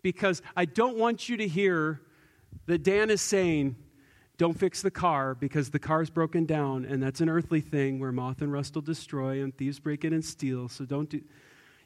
because 0.02 0.42
I 0.56 0.64
don't 0.64 0.96
want 0.96 1.28
you 1.28 1.36
to 1.36 1.46
hear 1.46 2.00
that 2.66 2.82
Dan 2.82 3.10
is 3.10 3.20
saying, 3.20 3.76
don't 4.36 4.58
fix 4.58 4.82
the 4.82 4.90
car 4.90 5.34
because 5.34 5.70
the 5.70 5.78
car's 5.78 6.08
broken 6.08 6.46
down, 6.46 6.86
and 6.86 7.02
that's 7.02 7.20
an 7.20 7.28
earthly 7.28 7.60
thing 7.60 8.00
where 8.00 8.10
moth 8.10 8.40
and 8.40 8.50
rust 8.52 8.74
will 8.74 8.82
destroy 8.82 9.42
and 9.42 9.56
thieves 9.56 9.78
break 9.78 10.04
in 10.04 10.12
and 10.12 10.24
steal. 10.24 10.68
So 10.68 10.84
don't 10.84 11.10
do. 11.10 11.20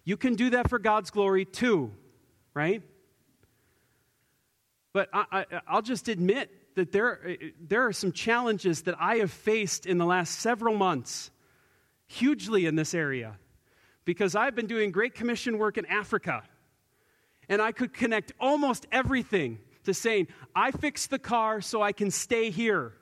You 0.04 0.16
can 0.16 0.34
do 0.34 0.50
that 0.50 0.70
for 0.70 0.78
God's 0.78 1.10
glory 1.10 1.44
too, 1.44 1.90
right? 2.54 2.82
But 4.92 5.08
I, 5.12 5.44
will 5.72 5.82
just 5.82 6.06
admit 6.08 6.48
that 6.74 6.92
there, 6.92 7.20
uh, 7.26 7.46
there 7.60 7.86
are 7.86 7.92
some 7.92 8.12
challenges 8.12 8.82
that 8.82 8.96
I 9.00 9.16
have 9.16 9.30
faced 9.30 9.86
in 9.86 9.98
the 9.98 10.04
last 10.04 10.40
several 10.40 10.76
months, 10.76 11.30
hugely 12.06 12.66
in 12.66 12.76
this 12.76 12.94
area, 12.94 13.36
because 14.04 14.34
I've 14.34 14.54
been 14.54 14.66
doing 14.66 14.90
Great 14.90 15.14
Commission 15.14 15.58
work 15.58 15.78
in 15.78 15.86
Africa, 15.86 16.42
and 17.48 17.62
I 17.62 17.72
could 17.72 17.92
connect 17.92 18.32
almost 18.40 18.86
everything 18.90 19.58
to 19.84 19.94
saying, 19.94 20.28
I 20.54 20.70
fixed 20.70 21.10
the 21.10 21.18
car 21.18 21.60
so 21.60 21.82
I 21.82 21.92
can 21.92 22.10
stay 22.10 22.50
here. 22.50 22.92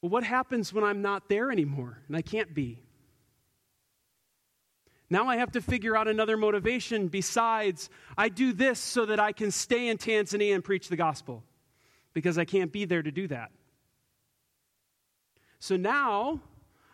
Well, 0.00 0.10
what 0.10 0.24
happens 0.24 0.72
when 0.72 0.84
I'm 0.84 1.02
not 1.02 1.28
there 1.28 1.50
anymore 1.50 1.98
and 2.08 2.16
I 2.16 2.22
can't 2.22 2.54
be? 2.54 2.82
Now 5.10 5.28
I 5.28 5.36
have 5.36 5.52
to 5.52 5.60
figure 5.60 5.96
out 5.96 6.08
another 6.08 6.36
motivation 6.36 7.08
besides 7.08 7.90
I 8.16 8.30
do 8.30 8.52
this 8.52 8.80
so 8.80 9.06
that 9.06 9.20
I 9.20 9.32
can 9.32 9.50
stay 9.50 9.88
in 9.88 9.98
Tanzania 9.98 10.54
and 10.54 10.64
preach 10.64 10.88
the 10.88 10.96
gospel 10.96 11.44
because 12.14 12.38
I 12.38 12.44
can't 12.44 12.72
be 12.72 12.84
there 12.84 13.02
to 13.02 13.10
do 13.10 13.26
that. 13.28 13.50
So 15.58 15.76
now 15.76 16.40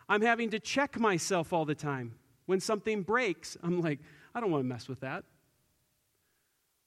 I'm 0.07 0.21
having 0.21 0.51
to 0.51 0.59
check 0.59 0.99
myself 0.99 1.53
all 1.53 1.65
the 1.65 1.75
time. 1.75 2.15
When 2.45 2.59
something 2.59 3.03
breaks, 3.03 3.57
I'm 3.63 3.81
like, 3.81 3.99
I 4.33 4.39
don't 4.39 4.51
want 4.51 4.63
to 4.63 4.67
mess 4.67 4.87
with 4.87 4.99
that. 5.01 5.23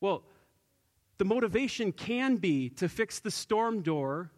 Well, 0.01 0.25
the 1.19 1.25
motivation 1.25 1.93
can 1.93 2.37
be 2.37 2.69
to 2.71 2.89
fix 2.89 3.21
the 3.21 3.31
storm 3.31 3.83
door 3.83 4.31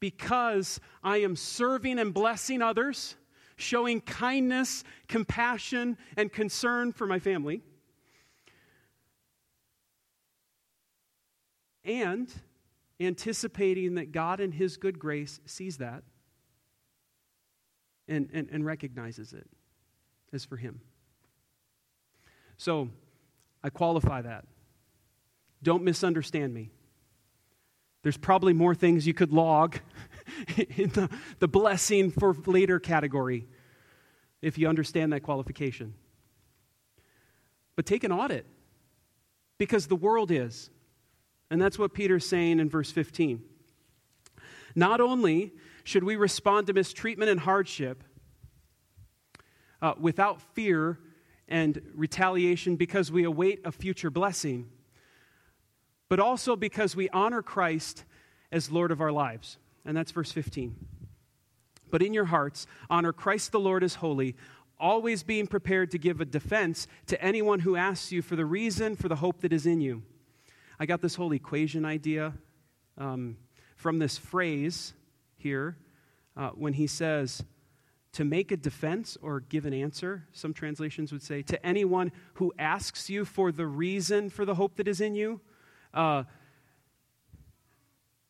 because 0.00 0.80
I 1.04 1.18
am 1.18 1.36
serving 1.36 1.98
and 1.98 2.12
blessing 2.14 2.62
others, 2.62 3.16
showing 3.56 4.00
kindness, 4.00 4.82
compassion, 5.08 5.98
and 6.16 6.32
concern 6.32 6.92
for 6.92 7.06
my 7.06 7.18
family. 7.18 7.62
And 11.84 12.32
anticipating 13.02 13.94
that 13.94 14.12
God 14.12 14.40
in 14.40 14.52
His 14.52 14.76
good 14.76 14.98
grace 14.98 15.40
sees 15.46 15.78
that 15.78 16.02
and, 18.08 18.28
and, 18.32 18.48
and 18.50 18.64
recognizes 18.64 19.32
it 19.32 19.46
as 20.32 20.44
for 20.44 20.56
Him. 20.56 20.80
So 22.56 22.88
I 23.62 23.70
qualify 23.70 24.22
that. 24.22 24.44
Don't 25.62 25.84
misunderstand 25.84 26.52
me. 26.52 26.70
There's 28.02 28.16
probably 28.16 28.52
more 28.52 28.74
things 28.74 29.06
you 29.06 29.14
could 29.14 29.32
log 29.32 29.78
in 30.56 30.90
the, 30.90 31.08
the 31.38 31.48
blessing 31.48 32.10
for 32.10 32.34
later 32.46 32.80
category 32.80 33.46
if 34.40 34.58
you 34.58 34.68
understand 34.68 35.12
that 35.12 35.22
qualification. 35.22 35.94
But 37.76 37.86
take 37.86 38.04
an 38.04 38.12
audit 38.12 38.44
because 39.56 39.86
the 39.86 39.96
world 39.96 40.30
is. 40.30 40.68
And 41.52 41.60
that's 41.60 41.78
what 41.78 41.94
Peter's 41.94 42.26
saying 42.26 42.58
in 42.58 42.68
verse 42.68 42.90
15. 42.90 43.40
Not 44.74 45.00
only 45.00 45.52
should 45.84 46.02
we 46.02 46.16
respond 46.16 46.66
to 46.66 46.72
mistreatment 46.72 47.30
and 47.30 47.38
hardship 47.38 48.02
uh, 49.80 49.94
without 50.00 50.40
fear 50.54 50.98
and 51.46 51.80
retaliation 51.94 52.76
because 52.76 53.12
we 53.12 53.24
await 53.24 53.60
a 53.64 53.70
future 53.70 54.10
blessing 54.10 54.68
but 56.12 56.20
also 56.20 56.56
because 56.56 56.94
we 56.94 57.08
honor 57.08 57.40
Christ 57.40 58.04
as 58.50 58.70
Lord 58.70 58.90
of 58.90 59.00
our 59.00 59.10
lives. 59.10 59.56
And 59.86 59.96
that's 59.96 60.10
verse 60.10 60.30
15. 60.30 60.76
But 61.90 62.02
in 62.02 62.12
your 62.12 62.26
hearts, 62.26 62.66
honor 62.90 63.14
Christ 63.14 63.50
the 63.50 63.58
Lord 63.58 63.82
as 63.82 63.94
holy, 63.94 64.36
always 64.78 65.22
being 65.22 65.46
prepared 65.46 65.90
to 65.92 65.98
give 65.98 66.20
a 66.20 66.26
defense 66.26 66.86
to 67.06 67.18
anyone 67.24 67.60
who 67.60 67.76
asks 67.76 68.12
you 68.12 68.20
for 68.20 68.36
the 68.36 68.44
reason 68.44 68.94
for 68.94 69.08
the 69.08 69.16
hope 69.16 69.40
that 69.40 69.54
is 69.54 69.64
in 69.64 69.80
you. 69.80 70.02
I 70.82 70.84
got 70.84 71.00
this 71.00 71.14
whole 71.14 71.30
equation 71.30 71.84
idea 71.84 72.32
um, 72.98 73.36
from 73.76 74.00
this 74.00 74.18
phrase 74.18 74.94
here 75.36 75.76
uh, 76.36 76.48
when 76.56 76.72
he 76.72 76.88
says, 76.88 77.44
to 78.14 78.24
make 78.24 78.50
a 78.50 78.56
defense 78.56 79.16
or 79.22 79.38
give 79.38 79.64
an 79.64 79.72
answer, 79.72 80.24
some 80.32 80.52
translations 80.52 81.12
would 81.12 81.22
say, 81.22 81.40
to 81.42 81.64
anyone 81.64 82.10
who 82.34 82.52
asks 82.58 83.08
you 83.08 83.24
for 83.24 83.52
the 83.52 83.64
reason 83.64 84.28
for 84.28 84.44
the 84.44 84.56
hope 84.56 84.74
that 84.74 84.88
is 84.88 85.00
in 85.00 85.14
you. 85.14 85.40
Uh, 85.94 86.24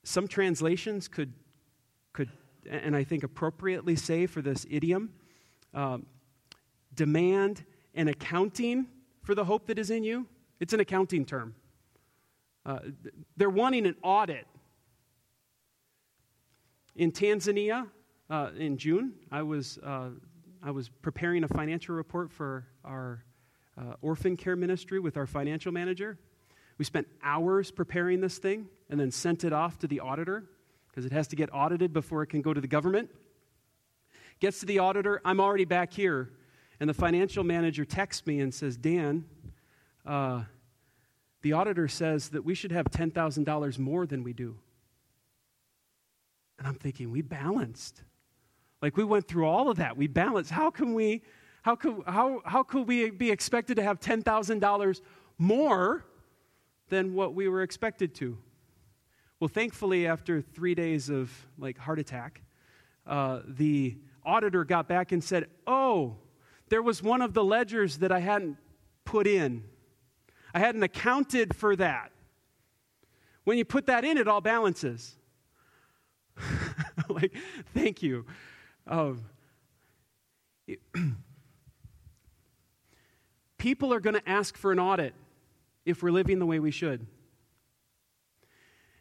some 0.05 0.29
translations 0.29 1.09
could, 1.09 1.33
could, 2.13 2.29
and 2.69 2.95
I 2.95 3.03
think 3.03 3.25
appropriately 3.25 3.97
say 3.97 4.27
for 4.27 4.43
this 4.43 4.67
idiom, 4.69 5.15
um, 5.73 6.05
demand 6.95 7.65
an 7.95 8.09
accounting 8.09 8.89
for 9.23 9.35
the 9.35 9.47
hope 9.47 9.69
that 9.69 9.79
is 9.79 9.91
in 9.91 10.05
you. 10.05 10.27
It's 10.61 10.75
an 10.75 10.81
accounting 10.81 11.25
term. 11.25 11.55
Uh, 12.65 12.79
they're 13.37 13.51
wanting 13.51 13.87
an 13.87 13.97
audit. 14.03 14.47
In 16.95 17.11
Tanzania, 17.11 17.89
uh, 18.31 18.51
in 18.57 18.77
June, 18.77 19.15
I 19.31 19.43
was, 19.43 19.79
uh, 19.79 20.11
I 20.63 20.71
was 20.71 20.89
preparing 20.89 21.43
a 21.45 21.49
financial 21.49 21.95
report 21.95 22.31
for 22.31 22.67
our 22.85 23.25
uh, 23.77 23.95
orphan 24.01 24.37
care 24.37 24.57
ministry 24.57 25.01
with 25.01 25.17
our 25.17 25.27
financial 25.27 25.73
manager. 25.73 26.19
We 26.79 26.85
spent 26.85 27.07
hours 27.23 27.71
preparing 27.71 28.21
this 28.21 28.39
thing 28.39 28.69
and 28.91 29.01
then 29.01 29.11
sent 29.11 29.45
it 29.45 29.53
off 29.53 29.79
to 29.81 29.87
the 29.87 30.01
auditor. 30.01 30.45
because 30.93 31.07
it 31.07 31.13
has 31.13 31.27
to 31.29 31.37
get 31.37 31.49
audited 31.53 31.93
before 31.93 32.23
it 32.23 32.27
can 32.27 32.43
go 32.43 32.53
to 32.53 32.61
the 32.61 32.69
government. 32.69 33.09
Gets 34.41 34.61
to 34.61 34.67
the 34.67 34.79
auditor, 34.79 35.23
I'm 35.25 35.41
already 35.41 35.65
back 35.65 35.93
here. 35.93 36.31
And 36.81 36.89
the 36.89 36.95
financial 36.95 37.45
manager 37.45 37.85
texts 37.85 38.27
me 38.27 38.41
and 38.41 38.53
says, 38.53 38.77
Dan, 38.77 39.25
uh, 40.05 40.43
the 41.43 41.53
auditor 41.53 41.89
says 41.89 42.31
that 42.31 42.45
we 42.45 42.55
should 42.55 42.73
have 42.73 42.87
$10,000 42.87 43.79
more 43.79 44.07
than 44.07 44.23
we 44.23 44.33
do. 44.33 44.57
And 46.59 46.67
I'm 46.67 46.77
thinking, 46.77 47.11
we 47.11 47.23
balanced. 47.23 48.03
Like 48.81 48.97
we 48.97 49.05
went 49.05 49.27
through 49.27 49.47
all 49.47 49.69
of 49.69 49.79
that. 49.79 49.97
We 49.97 50.07
balanced. 50.07 50.51
How 50.51 50.71
can 50.71 50.95
we, 50.95 51.23
how 51.63 51.75
could, 51.75 52.03
how, 52.07 52.41
how 52.45 52.63
could 52.63 52.87
we 52.87 53.11
be 53.11 53.31
expected 53.31 53.77
to 53.77 53.83
have 53.83 54.01
$10,000 54.01 55.01
more 55.39 56.05
than 56.89 57.15
what 57.15 57.35
we 57.35 57.49
were 57.49 57.63
expected 57.63 58.15
to? 58.17 58.39
Well, 59.41 59.49
thankfully, 59.49 60.07
after 60.07 60.41
three 60.41 60.77
days 60.77 61.11
of 61.11 61.33
like 61.59 61.77
heart 61.77 61.99
attack, 61.99 62.43
uh, 63.07 63.41
the 63.49 63.97
auditor 64.25 64.65
got 64.65 64.87
back 64.87 65.11
and 65.11 65.23
said, 65.23 65.47
Oh, 65.67 66.17
there 66.69 66.83
was 66.83 67.03
one 67.03 67.21
of 67.21 67.35
the 67.35 67.43
ledgers 67.43 67.99
that 67.99 68.13
I 68.13 68.21
hadn't 68.21 68.57
put 69.05 69.27
in. 69.27 69.65
I 70.55 70.59
hadn't 70.59 70.83
accounted 70.83 71.57
for 71.57 71.77
that. 71.77 72.13
When 73.45 73.59
you 73.59 73.65
put 73.65 73.87
that 73.87 74.05
in, 74.05 74.19
it 74.19 74.29
all 74.29 74.41
balances. 74.41 75.15
like, 77.09 77.35
thank 77.75 78.03
you. 78.03 78.27
Um, 78.87 79.25
people 83.59 83.93
are 83.93 84.01
going 84.01 84.15
to 84.15 84.29
ask 84.29 84.57
for 84.57 84.73
an 84.73 84.79
audit 84.79 85.15
if 85.85 86.03
we're 86.03 86.11
living 86.11 86.39
the 86.39 86.47
way 86.47 86.61
we 86.61 86.71
should. 86.71 87.07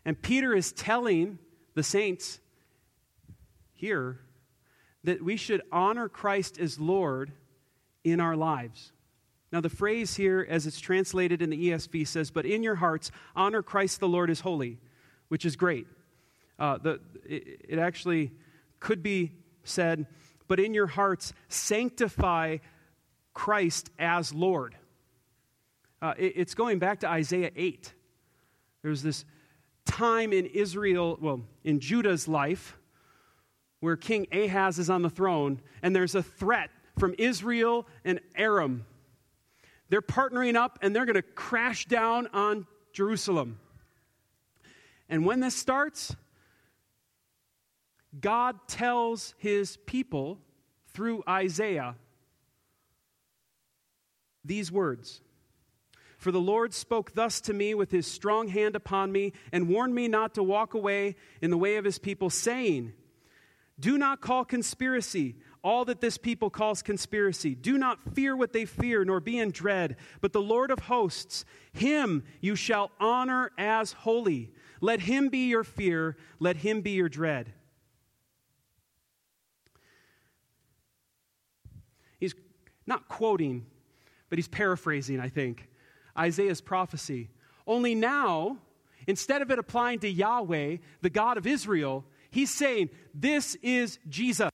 And 0.04 0.20
Peter 0.20 0.56
is 0.56 0.72
telling 0.72 1.38
the 1.76 1.84
saints 1.84 2.39
here 3.74 4.20
that 5.04 5.24
we 5.24 5.38
should 5.38 5.62
honor 5.72 6.10
Christ 6.10 6.60
as 6.60 6.80
Lord 6.80 7.32
in 8.04 8.20
our 8.20 8.36
lives. 8.36 8.91
Now, 9.52 9.60
the 9.60 9.70
phrase 9.70 10.16
here, 10.16 10.45
as 10.49 10.66
it's 10.66 10.80
translated 10.80 11.41
in 11.41 11.49
the 11.49 11.70
ESV, 11.70 12.08
says, 12.08 12.32
But 12.32 12.45
in 12.45 12.64
your 12.64 12.76
hearts, 12.76 13.12
honor 13.36 13.62
Christ 13.62 13.99
the 13.99 14.08
Lord 14.08 14.30
as 14.30 14.39
holy, 14.39 14.78
which 15.28 15.45
is 15.45 15.56
great. 15.56 15.88
Uh, 16.58 16.78
the, 16.78 17.02
it, 17.26 17.66
it 17.68 17.80
actually 17.80 18.32
could 18.80 19.04
be 19.04 19.32
said, 19.64 20.08
But 20.47 20.60
in 20.60 20.74
your 20.74 20.88
hearts, 20.88 21.34
sanctify 21.49 22.58
Christ 23.34 23.89
as 23.99 24.34
Lord. 24.34 24.76
Uh, 26.02 26.14
it, 26.18 26.34
it's 26.38 26.56
going 26.56 26.80
back 26.80 27.02
to 27.02 27.10
Isaiah 27.10 27.52
8. 27.56 27.93
There's 28.84 29.04
this 29.04 29.26
time 29.86 30.32
in 30.32 30.45
Israel, 30.45 31.18
well, 31.20 31.41
in 31.64 31.82
Judah's 31.82 32.28
life, 32.28 32.78
where 33.82 33.97
King 33.97 34.28
Ahaz 34.32 34.80
is 34.80 34.89
on 34.89 35.02
the 35.02 35.10
throne, 35.10 35.60
and 35.82 35.93
there's 35.95 36.16
a 36.16 36.24
threat 36.24 36.70
from 36.97 37.16
Israel 37.18 37.88
and 38.06 38.22
Aram. 38.36 38.86
They're 39.92 40.02
partnering 40.02 40.56
up 40.56 40.80
and 40.82 40.96
they're 40.96 41.06
going 41.06 41.16
to 41.16 41.22
crash 41.22 41.86
down 41.86 42.28
on 42.34 42.66
Jerusalem. 42.94 43.60
And 45.10 45.26
when 45.26 45.42
this 45.42 45.54
starts, 45.54 46.16
God 48.18 48.56
tells 48.68 49.36
his 49.38 49.76
people 49.86 50.39
through 50.94 51.24
Isaiah 51.28 51.96
these 54.46 54.72
words 54.72 55.22
for 56.22 56.32
the 56.32 56.39
Lord 56.39 56.72
spoke 56.72 57.14
thus 57.14 57.42
to 57.42 57.54
me 57.54 57.74
with 57.74 57.89
his 57.89 58.06
strong 58.06 58.48
hand 58.48 58.76
upon 58.76 59.12
me, 59.12 59.34
and 59.52 59.68
warned 59.68 59.96
me 59.96 60.08
not 60.08 60.36
to 60.36 60.44
walk 60.44 60.76
away 60.76 61.16
in 61.42 61.50
the 61.50 61.58
way 61.58 61.78
of 61.78 61.84
his 61.84 61.98
people, 61.98 62.30
saying, 62.30 62.94
Do 63.80 63.98
not 63.98 64.22
call 64.22 64.46
conspiracy 64.46 65.38
all 65.64 65.86
that 65.86 66.01
this 66.01 66.18
people 66.18 66.49
calls 66.49 66.82
conspiracy. 66.82 67.53
Do 67.53 67.78
not 67.78 67.99
fear 68.16 68.36
what 68.36 68.53
they 68.53 68.66
fear, 68.66 69.05
nor 69.05 69.20
be 69.20 69.38
in 69.38 69.51
dread. 69.51 69.97
But 70.20 70.34
the 70.34 70.41
Lord 70.41 70.72
of 70.72 70.80
hosts, 70.80 71.45
him 71.72 72.24
you 72.39 72.55
shall 72.55 72.91
honor 72.99 73.51
as 73.57 73.91
holy. 73.91 74.51
Let 74.80 75.01
him 75.01 75.30
be 75.30 75.49
your 75.49 75.64
fear, 75.64 76.18
let 76.39 76.57
him 76.57 76.82
be 76.82 76.91
your 76.91 77.09
dread. 77.09 77.53
He's 82.20 82.36
not 82.88 83.07
quoting, 83.07 83.66
but 84.30 84.38
he's 84.38 84.47
paraphrasing, 84.47 85.20
I 85.20 85.30
think. 85.30 85.68
Isaiah's 86.18 86.62
prophecy. 86.62 87.30
Only 87.68 87.95
now, 87.95 88.57
instead 89.07 89.41
of 89.41 89.51
it 89.51 89.59
applying 89.59 89.99
to 89.99 90.09
Yahweh, 90.09 90.78
the 91.01 91.09
God 91.09 91.38
of 91.38 91.45
Israel, 91.45 92.05
he's 92.32 92.53
saying, 92.53 92.89
This 93.14 93.55
is 93.62 93.99
Jesus. 94.09 94.51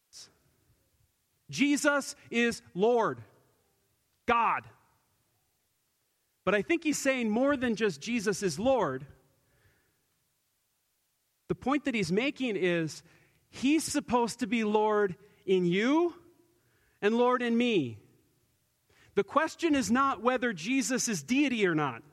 Jesus 1.50 2.16
is 2.30 2.62
Lord, 2.74 3.22
God. 4.26 4.64
But 6.44 6.56
I 6.56 6.62
think 6.62 6.84
he's 6.84 6.98
saying 6.98 7.30
more 7.30 7.58
than 7.58 7.76
just 7.76 8.02
Jesus 8.02 8.44
is 8.44 8.58
Lord. 8.58 9.06
The 11.48 11.56
point 11.56 11.86
that 11.86 11.96
he's 11.96 12.12
making 12.12 12.56
is 12.56 13.04
he's 13.50 13.84
supposed 13.84 14.40
to 14.40 14.48
be 14.48 14.64
Lord 14.64 15.16
in 15.46 15.66
you 15.66 16.14
and 17.02 17.16
Lord 17.16 17.42
in 17.42 17.58
me. 17.58 17.98
The 19.16 19.24
question 19.24 19.76
is 19.76 19.90
not 19.90 20.22
whether 20.22 20.54
Jesus 20.54 21.08
is 21.08 21.24
deity 21.24 21.66
or 21.66 21.74
not. 21.74 22.04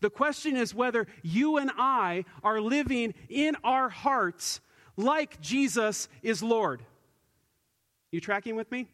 The 0.00 0.10
question 0.10 0.56
is 0.56 0.74
whether 0.74 1.06
you 1.22 1.56
and 1.56 1.70
I 1.76 2.24
are 2.42 2.60
living 2.60 3.14
in 3.28 3.56
our 3.64 3.88
hearts 3.88 4.60
like 4.96 5.40
Jesus 5.40 6.08
is 6.22 6.42
Lord. 6.42 6.82
You 8.10 8.20
tracking 8.20 8.56
with 8.56 8.70
me? 8.70 8.86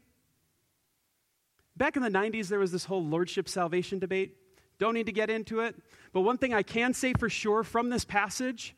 Back 1.76 1.96
in 1.96 2.02
the 2.02 2.10
90s, 2.10 2.48
there 2.48 2.58
was 2.58 2.72
this 2.72 2.84
whole 2.84 3.04
lordship 3.04 3.48
salvation 3.48 3.98
debate. 3.98 4.36
Don't 4.78 4.94
need 4.94 5.06
to 5.06 5.12
get 5.12 5.30
into 5.30 5.60
it. 5.60 5.74
But 6.12 6.22
one 6.22 6.38
thing 6.38 6.52
I 6.52 6.62
can 6.62 6.92
say 6.92 7.14
for 7.18 7.28
sure 7.28 7.62
from 7.62 7.90
this 7.90 8.04
passage 8.04 8.74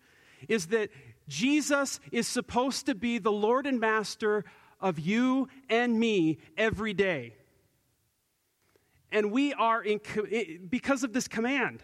is 0.49 0.67
that 0.69 0.91
Jesus 1.27 1.99
is 2.13 2.29
supposed 2.29 2.87
to 2.87 2.95
be 2.95 3.19
the 3.19 3.33
Lord 3.33 3.67
and 3.67 3.81
Master 3.81 4.45
of 4.81 4.99
you 4.99 5.49
and 5.69 5.99
me 5.99 6.39
every 6.57 6.93
day 6.93 7.35
and 9.15 9.31
we 9.31 9.55
are 9.55 9.81
in, 9.81 10.01
because 10.69 11.05
of 11.05 11.13
this 11.13 11.29
command. 11.29 11.83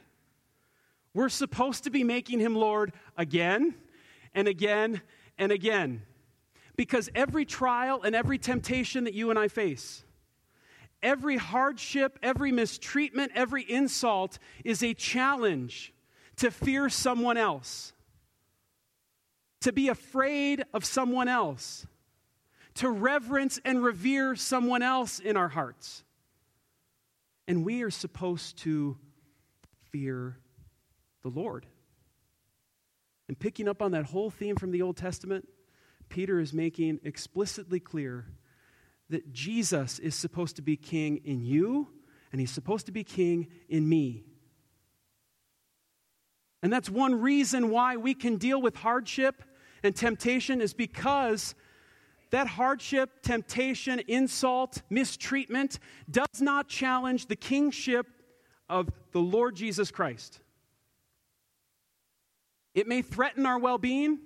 We're 1.14 1.28
supposed 1.28 1.84
to 1.84 1.90
be 1.90 2.02
making 2.02 2.40
him 2.40 2.56
Lord 2.56 2.92
again 3.16 3.76
and 4.34 4.48
again 4.48 5.00
and 5.38 5.52
again. 5.52 6.02
Because 6.80 7.10
every 7.14 7.44
trial 7.44 8.00
and 8.04 8.16
every 8.16 8.38
temptation 8.38 9.04
that 9.04 9.12
you 9.12 9.28
and 9.28 9.38
I 9.38 9.48
face, 9.48 10.02
every 11.02 11.36
hardship, 11.36 12.18
every 12.22 12.52
mistreatment, 12.52 13.32
every 13.34 13.70
insult 13.70 14.38
is 14.64 14.82
a 14.82 14.94
challenge 14.94 15.92
to 16.36 16.50
fear 16.50 16.88
someone 16.88 17.36
else, 17.36 17.92
to 19.60 19.74
be 19.74 19.88
afraid 19.88 20.64
of 20.72 20.86
someone 20.86 21.28
else, 21.28 21.86
to 22.76 22.88
reverence 22.88 23.60
and 23.62 23.82
revere 23.82 24.34
someone 24.34 24.80
else 24.80 25.18
in 25.18 25.36
our 25.36 25.50
hearts. 25.50 26.02
And 27.46 27.62
we 27.62 27.82
are 27.82 27.90
supposed 27.90 28.56
to 28.60 28.96
fear 29.90 30.38
the 31.20 31.28
Lord. 31.28 31.66
And 33.28 33.38
picking 33.38 33.68
up 33.68 33.82
on 33.82 33.90
that 33.90 34.06
whole 34.06 34.30
theme 34.30 34.56
from 34.56 34.70
the 34.70 34.80
Old 34.80 34.96
Testament, 34.96 35.46
Peter 36.10 36.40
is 36.40 36.52
making 36.52 37.00
explicitly 37.04 37.80
clear 37.80 38.26
that 39.08 39.32
Jesus 39.32 39.98
is 39.98 40.14
supposed 40.14 40.56
to 40.56 40.62
be 40.62 40.76
king 40.76 41.20
in 41.24 41.40
you, 41.40 41.88
and 42.30 42.40
he's 42.40 42.50
supposed 42.50 42.86
to 42.86 42.92
be 42.92 43.02
king 43.02 43.48
in 43.68 43.88
me. 43.88 44.24
And 46.62 46.72
that's 46.72 46.90
one 46.90 47.20
reason 47.20 47.70
why 47.70 47.96
we 47.96 48.12
can 48.12 48.36
deal 48.36 48.60
with 48.60 48.76
hardship 48.76 49.42
and 49.82 49.96
temptation, 49.96 50.60
is 50.60 50.74
because 50.74 51.54
that 52.30 52.46
hardship, 52.46 53.22
temptation, 53.22 54.00
insult, 54.06 54.82
mistreatment 54.90 55.78
does 56.10 56.40
not 56.40 56.68
challenge 56.68 57.26
the 57.26 57.36
kingship 57.36 58.06
of 58.68 58.90
the 59.12 59.20
Lord 59.20 59.56
Jesus 59.56 59.90
Christ. 59.90 60.40
It 62.74 62.86
may 62.86 63.02
threaten 63.02 63.46
our 63.46 63.58
well 63.58 63.78
being, 63.78 64.18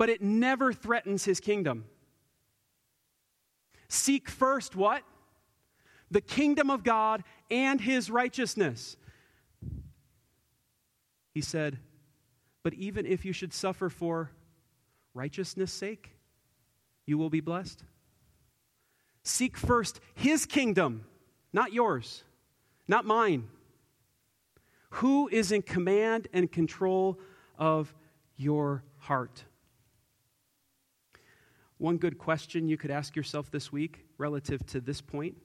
but 0.00 0.08
it 0.08 0.22
never 0.22 0.72
threatens 0.72 1.26
his 1.26 1.40
kingdom. 1.40 1.84
Seek 3.86 4.30
first 4.30 4.74
what? 4.74 5.02
The 6.10 6.22
kingdom 6.22 6.70
of 6.70 6.82
God 6.82 7.22
and 7.50 7.78
his 7.78 8.10
righteousness. 8.10 8.96
He 11.34 11.42
said, 11.42 11.80
But 12.62 12.72
even 12.72 13.04
if 13.04 13.26
you 13.26 13.34
should 13.34 13.52
suffer 13.52 13.90
for 13.90 14.30
righteousness' 15.12 15.70
sake, 15.70 16.12
you 17.04 17.18
will 17.18 17.28
be 17.28 17.40
blessed? 17.40 17.84
Seek 19.22 19.58
first 19.58 20.00
his 20.14 20.46
kingdom, 20.46 21.04
not 21.52 21.74
yours, 21.74 22.24
not 22.88 23.04
mine. 23.04 23.48
Who 24.92 25.28
is 25.28 25.52
in 25.52 25.60
command 25.60 26.26
and 26.32 26.50
control 26.50 27.20
of 27.58 27.94
your 28.38 28.82
heart? 28.96 29.44
One 31.80 31.96
good 31.96 32.18
question 32.18 32.68
you 32.68 32.76
could 32.76 32.90
ask 32.90 33.16
yourself 33.16 33.50
this 33.50 33.72
week 33.72 34.04
relative 34.18 34.66
to 34.66 34.82
this 34.82 35.00
point 35.00 35.38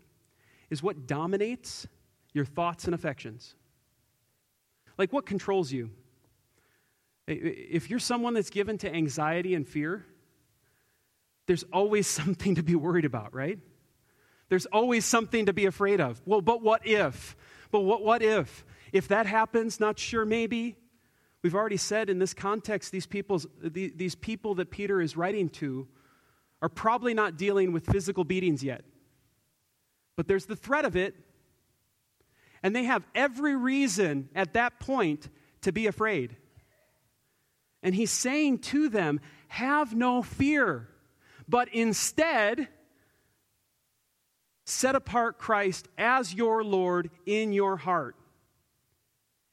is 0.69 0.83
what 0.83 1.07
dominates 1.07 1.87
your 2.33 2.43
thoughts 2.43 2.83
and 2.83 2.93
affections? 2.93 3.55
Like, 4.97 5.13
what 5.13 5.25
controls 5.25 5.71
you? 5.71 5.91
If 7.25 7.89
you're 7.89 7.99
someone 7.99 8.33
that's 8.33 8.49
given 8.49 8.77
to 8.79 8.93
anxiety 8.93 9.55
and 9.55 9.65
fear, 9.65 10.05
there's 11.47 11.63
always 11.71 12.05
something 12.21 12.55
to 12.55 12.63
be 12.63 12.75
worried 12.75 13.05
about, 13.05 13.33
right? 13.33 13.57
There's 14.49 14.65
always 14.65 15.05
something 15.05 15.45
to 15.45 15.53
be 15.53 15.67
afraid 15.67 16.01
of. 16.01 16.21
Well, 16.25 16.41
but 16.41 16.61
what 16.61 16.85
if? 16.85 17.37
But 17.71 17.79
what, 17.79 18.03
what 18.03 18.21
if? 18.21 18.65
If 18.91 19.07
that 19.07 19.25
happens, 19.25 19.79
not 19.79 19.97
sure, 19.97 20.25
maybe. 20.25 20.75
We've 21.43 21.55
already 21.55 21.77
said 21.77 22.09
in 22.09 22.19
this 22.19 22.33
context, 22.33 22.91
these, 22.91 23.07
people's, 23.07 23.47
these 23.61 24.15
people 24.15 24.55
that 24.55 24.69
Peter 24.69 24.99
is 24.99 25.15
writing 25.15 25.47
to 25.51 25.87
are 26.65 26.69
probably 26.69 27.13
not 27.13 27.37
dealing 27.37 27.71
with 27.73 27.85
physical 27.85 28.23
beatings 28.23 28.63
yet. 28.63 28.83
But 30.17 30.27
there's 30.27 30.47
the 30.47 30.55
threat 30.55 30.83
of 30.83 30.95
it. 30.95 31.13
And 32.63 32.75
they 32.75 32.85
have 32.85 33.05
every 33.13 33.55
reason 33.55 34.29
at 34.33 34.53
that 34.53 34.79
point 34.79 35.29
to 35.61 35.71
be 35.71 35.85
afraid. 35.85 36.35
And 37.83 37.93
he's 37.93 38.09
saying 38.09 38.59
to 38.59 38.89
them, 38.89 39.19
Have 39.47 39.93
no 39.93 40.23
fear, 40.23 40.89
but 41.47 41.69
instead, 41.71 42.67
set 44.65 44.95
apart 44.95 45.37
Christ 45.37 45.87
as 45.99 46.33
your 46.33 46.63
Lord 46.63 47.11
in 47.27 47.53
your 47.53 47.77
heart. 47.77 48.15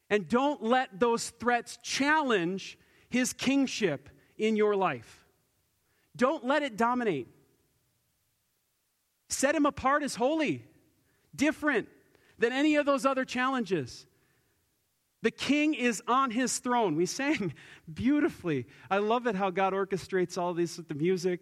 And 0.08 0.30
don't 0.30 0.62
let 0.62 0.98
those 0.98 1.28
threats 1.28 1.78
challenge 1.82 2.78
his 3.10 3.34
kingship 3.34 4.08
in 4.38 4.56
your 4.56 4.74
life. 4.74 5.21
Don't 6.16 6.44
let 6.44 6.62
it 6.62 6.76
dominate. 6.76 7.28
Set 9.28 9.54
him 9.54 9.66
apart 9.66 10.02
as 10.02 10.14
holy, 10.14 10.64
different 11.34 11.88
than 12.38 12.52
any 12.52 12.76
of 12.76 12.84
those 12.84 13.06
other 13.06 13.24
challenges. 13.24 14.06
The 15.22 15.30
king 15.30 15.74
is 15.74 16.02
on 16.08 16.32
his 16.32 16.58
throne. 16.58 16.96
We 16.96 17.06
sang 17.06 17.54
beautifully. 17.94 18.66
I 18.90 18.98
love 18.98 19.26
it 19.26 19.36
how 19.36 19.50
God 19.50 19.72
orchestrates 19.72 20.36
all 20.36 20.52
these 20.52 20.76
with 20.76 20.88
the 20.88 20.94
music. 20.94 21.40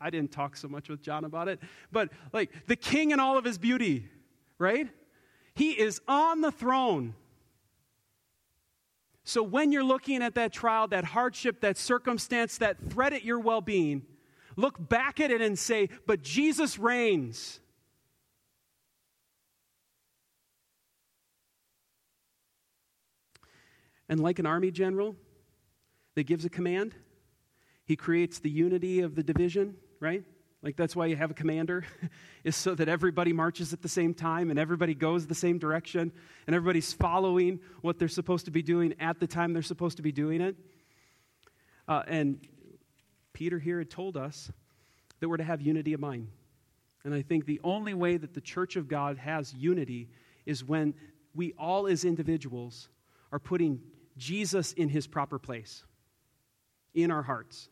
I 0.00 0.10
didn't 0.10 0.30
talk 0.30 0.56
so 0.56 0.68
much 0.68 0.88
with 0.88 1.02
John 1.02 1.24
about 1.24 1.48
it, 1.48 1.60
but 1.90 2.10
like 2.32 2.50
the 2.66 2.76
king 2.76 3.12
and 3.12 3.20
all 3.20 3.38
of 3.38 3.44
his 3.44 3.56
beauty, 3.56 4.08
right? 4.58 4.88
He 5.54 5.70
is 5.70 6.00
on 6.06 6.42
the 6.42 6.52
throne. 6.52 7.14
So 9.30 9.44
when 9.44 9.70
you're 9.70 9.84
looking 9.84 10.24
at 10.24 10.34
that 10.34 10.52
trial, 10.52 10.88
that 10.88 11.04
hardship, 11.04 11.60
that 11.60 11.78
circumstance, 11.78 12.58
that 12.58 12.90
threat 12.90 13.12
at 13.12 13.22
your 13.22 13.38
well 13.38 13.60
being, 13.60 14.02
look 14.56 14.88
back 14.88 15.20
at 15.20 15.30
it 15.30 15.40
and 15.40 15.56
say, 15.56 15.88
But 16.04 16.20
Jesus 16.20 16.80
reigns. 16.80 17.60
And 24.08 24.18
like 24.18 24.40
an 24.40 24.46
army 24.46 24.72
general 24.72 25.14
that 26.16 26.24
gives 26.24 26.44
a 26.44 26.50
command, 26.50 26.96
he 27.84 27.94
creates 27.94 28.40
the 28.40 28.50
unity 28.50 28.98
of 28.98 29.14
the 29.14 29.22
division, 29.22 29.76
right? 30.00 30.24
Like 30.62 30.76
that's 30.76 30.94
why 30.94 31.06
you 31.06 31.16
have 31.16 31.30
a 31.30 31.34
commander, 31.34 31.84
is 32.44 32.54
so 32.54 32.74
that 32.74 32.88
everybody 32.88 33.32
marches 33.32 33.72
at 33.72 33.80
the 33.80 33.88
same 33.88 34.12
time 34.12 34.50
and 34.50 34.58
everybody 34.58 34.94
goes 34.94 35.26
the 35.26 35.34
same 35.34 35.58
direction 35.58 36.12
and 36.46 36.54
everybody's 36.54 36.92
following 36.92 37.60
what 37.80 37.98
they're 37.98 38.08
supposed 38.08 38.44
to 38.44 38.50
be 38.50 38.62
doing 38.62 38.94
at 39.00 39.20
the 39.20 39.26
time 39.26 39.52
they're 39.52 39.62
supposed 39.62 39.96
to 39.96 40.02
be 40.02 40.12
doing 40.12 40.40
it. 40.40 40.56
Uh, 41.88 42.02
and 42.06 42.46
Peter 43.32 43.58
here 43.58 43.78
had 43.78 43.90
told 43.90 44.16
us 44.16 44.52
that 45.20 45.28
we're 45.28 45.38
to 45.38 45.44
have 45.44 45.62
unity 45.62 45.94
of 45.94 46.00
mind. 46.00 46.28
And 47.04 47.14
I 47.14 47.22
think 47.22 47.46
the 47.46 47.60
only 47.64 47.94
way 47.94 48.18
that 48.18 48.34
the 48.34 48.40
church 48.40 48.76
of 48.76 48.86
God 48.86 49.16
has 49.16 49.54
unity 49.54 50.08
is 50.44 50.62
when 50.62 50.94
we 51.34 51.54
all, 51.58 51.86
as 51.86 52.04
individuals, 52.04 52.88
are 53.32 53.38
putting 53.38 53.80
Jesus 54.18 54.72
in 54.72 54.88
his 54.88 55.06
proper 55.06 55.38
place 55.38 55.84
in 56.94 57.10
our 57.10 57.22
hearts. 57.22 57.68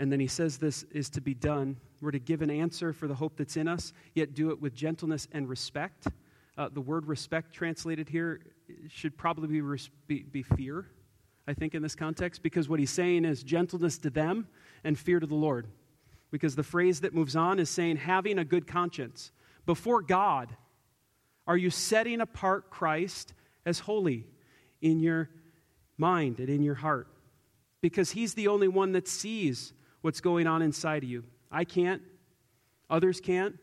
And 0.00 0.10
then 0.10 0.18
he 0.18 0.26
says 0.26 0.58
this 0.58 0.82
is 0.90 1.10
to 1.10 1.20
be 1.20 1.34
done. 1.34 1.76
We're 2.00 2.10
to 2.10 2.18
give 2.18 2.42
an 2.42 2.50
answer 2.50 2.92
for 2.92 3.06
the 3.06 3.14
hope 3.14 3.36
that's 3.36 3.56
in 3.56 3.68
us, 3.68 3.92
yet 4.14 4.34
do 4.34 4.50
it 4.50 4.60
with 4.60 4.74
gentleness 4.74 5.28
and 5.30 5.48
respect. 5.48 6.08
Uh, 6.58 6.68
the 6.72 6.80
word 6.80 7.06
respect 7.06 7.52
translated 7.52 8.08
here 8.08 8.40
should 8.88 9.16
probably 9.16 9.48
be, 9.48 9.60
res- 9.60 9.90
be, 10.08 10.22
be 10.22 10.42
fear, 10.42 10.86
I 11.46 11.54
think, 11.54 11.74
in 11.74 11.82
this 11.82 11.94
context, 11.94 12.42
because 12.42 12.68
what 12.68 12.80
he's 12.80 12.90
saying 12.90 13.24
is 13.24 13.44
gentleness 13.44 13.98
to 13.98 14.10
them 14.10 14.48
and 14.82 14.98
fear 14.98 15.20
to 15.20 15.26
the 15.26 15.34
Lord. 15.34 15.68
Because 16.32 16.56
the 16.56 16.62
phrase 16.62 17.02
that 17.02 17.14
moves 17.14 17.36
on 17.36 17.58
is 17.58 17.70
saying 17.70 17.98
having 17.98 18.38
a 18.38 18.44
good 18.44 18.66
conscience 18.66 19.30
before 19.66 20.02
God 20.02 20.56
are 21.46 21.56
you 21.56 21.70
setting 21.70 22.20
apart 22.20 22.70
Christ 22.70 23.34
as 23.66 23.80
holy 23.80 24.24
in 24.80 25.00
your 25.00 25.28
mind 25.98 26.38
and 26.38 26.48
in 26.48 26.62
your 26.62 26.76
heart? 26.76 27.08
Because 27.80 28.12
He's 28.12 28.34
the 28.34 28.46
only 28.46 28.68
one 28.68 28.92
that 28.92 29.08
sees 29.08 29.72
what's 30.02 30.20
going 30.20 30.46
on 30.46 30.62
inside 30.62 31.02
of 31.02 31.08
you. 31.08 31.24
I 31.50 31.64
can't, 31.64 32.02
others 32.88 33.20
can't, 33.20 33.58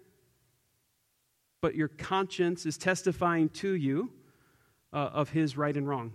but 1.61 1.75
your 1.75 1.87
conscience 1.87 2.65
is 2.65 2.77
testifying 2.77 3.49
to 3.49 3.73
you 3.73 4.11
uh, 4.93 4.97
of 5.13 5.29
His 5.29 5.57
right 5.57 5.75
and 5.75 5.87
wrong. 5.87 6.13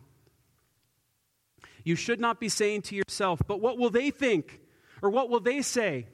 You 1.85 1.97
should 1.97 2.21
not 2.21 2.39
be 2.39 2.49
saying 2.49 2.83
to 2.83 2.95
yourself, 2.95 3.43
but 3.47 3.61
what 3.61 3.79
will 3.79 3.91
they 3.91 4.11
think? 4.11 4.61
Or 5.03 5.11
what 5.11 5.29
will 5.29 5.41
they 5.41 5.63
say? 5.63 6.07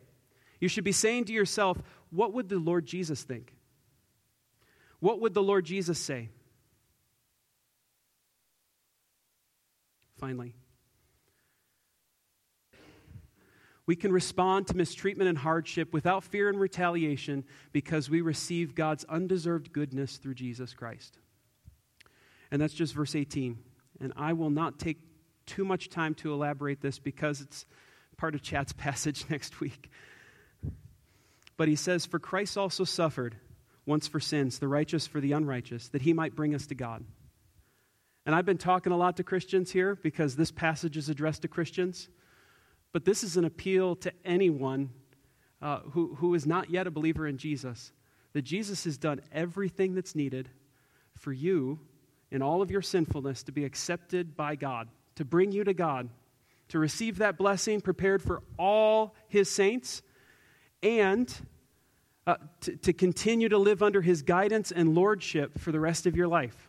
You 0.60 0.68
should 0.68 0.84
be 0.84 0.92
saying 0.92 1.26
to 1.26 1.32
yourself, 1.32 1.78
what 2.10 2.32
would 2.32 2.48
the 2.48 2.58
Lord 2.58 2.86
Jesus 2.86 3.22
think? 3.22 3.54
What 5.00 5.20
would 5.20 5.34
the 5.34 5.42
Lord 5.42 5.64
Jesus 5.64 5.98
say? 5.98 6.30
Finally, 10.16 10.54
we 13.88 13.96
can 13.96 14.12
respond 14.12 14.66
to 14.66 14.76
mistreatment 14.76 15.30
and 15.30 15.38
hardship 15.38 15.94
without 15.94 16.22
fear 16.22 16.50
and 16.50 16.60
retaliation 16.60 17.42
because 17.72 18.10
we 18.10 18.20
receive 18.20 18.74
God's 18.74 19.06
undeserved 19.06 19.72
goodness 19.72 20.18
through 20.18 20.34
Jesus 20.34 20.74
Christ. 20.74 21.16
And 22.50 22.60
that's 22.60 22.74
just 22.74 22.92
verse 22.92 23.14
18. 23.14 23.56
And 23.98 24.12
I 24.14 24.34
will 24.34 24.50
not 24.50 24.78
take 24.78 24.98
too 25.46 25.64
much 25.64 25.88
time 25.88 26.14
to 26.16 26.34
elaborate 26.34 26.82
this 26.82 26.98
because 26.98 27.40
it's 27.40 27.64
part 28.18 28.34
of 28.34 28.42
Chad's 28.42 28.72
passage 28.74 29.24
next 29.30 29.58
week. 29.58 29.90
But 31.56 31.68
he 31.68 31.74
says, 31.74 32.04
For 32.04 32.18
Christ 32.18 32.58
also 32.58 32.84
suffered 32.84 33.36
once 33.86 34.06
for 34.06 34.20
sins, 34.20 34.58
the 34.58 34.68
righteous 34.68 35.06
for 35.06 35.18
the 35.18 35.32
unrighteous, 35.32 35.88
that 35.88 36.02
he 36.02 36.12
might 36.12 36.36
bring 36.36 36.54
us 36.54 36.66
to 36.66 36.74
God. 36.74 37.06
And 38.26 38.34
I've 38.34 38.44
been 38.44 38.58
talking 38.58 38.92
a 38.92 38.98
lot 38.98 39.16
to 39.16 39.24
Christians 39.24 39.70
here 39.70 39.94
because 39.94 40.36
this 40.36 40.50
passage 40.50 40.98
is 40.98 41.08
addressed 41.08 41.40
to 41.40 41.48
Christians. 41.48 42.10
But 42.92 43.04
this 43.04 43.22
is 43.22 43.36
an 43.36 43.44
appeal 43.44 43.96
to 43.96 44.12
anyone 44.24 44.90
uh, 45.60 45.80
who, 45.90 46.14
who 46.16 46.34
is 46.34 46.46
not 46.46 46.70
yet 46.70 46.86
a 46.86 46.90
believer 46.90 47.26
in 47.26 47.38
Jesus. 47.38 47.92
That 48.32 48.42
Jesus 48.42 48.84
has 48.84 48.98
done 48.98 49.20
everything 49.32 49.94
that's 49.94 50.14
needed 50.14 50.48
for 51.16 51.32
you 51.32 51.78
in 52.30 52.42
all 52.42 52.62
of 52.62 52.70
your 52.70 52.82
sinfulness 52.82 53.42
to 53.44 53.52
be 53.52 53.64
accepted 53.64 54.36
by 54.36 54.54
God, 54.54 54.88
to 55.16 55.24
bring 55.24 55.52
you 55.52 55.64
to 55.64 55.74
God, 55.74 56.08
to 56.68 56.78
receive 56.78 57.18
that 57.18 57.38
blessing 57.38 57.80
prepared 57.80 58.22
for 58.22 58.42
all 58.58 59.14
his 59.28 59.50
saints, 59.50 60.02
and 60.82 61.34
uh, 62.26 62.36
to, 62.60 62.76
to 62.76 62.92
continue 62.92 63.48
to 63.48 63.58
live 63.58 63.82
under 63.82 64.02
his 64.02 64.22
guidance 64.22 64.70
and 64.70 64.94
lordship 64.94 65.58
for 65.58 65.72
the 65.72 65.80
rest 65.80 66.06
of 66.06 66.14
your 66.14 66.28
life. 66.28 66.68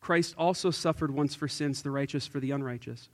Christ 0.00 0.34
also 0.36 0.72
suffered 0.72 1.12
once 1.12 1.36
for 1.36 1.46
sins, 1.46 1.82
the 1.82 1.90
righteous 1.92 2.26
for 2.26 2.40
the 2.40 2.50
unrighteous. 2.50 3.08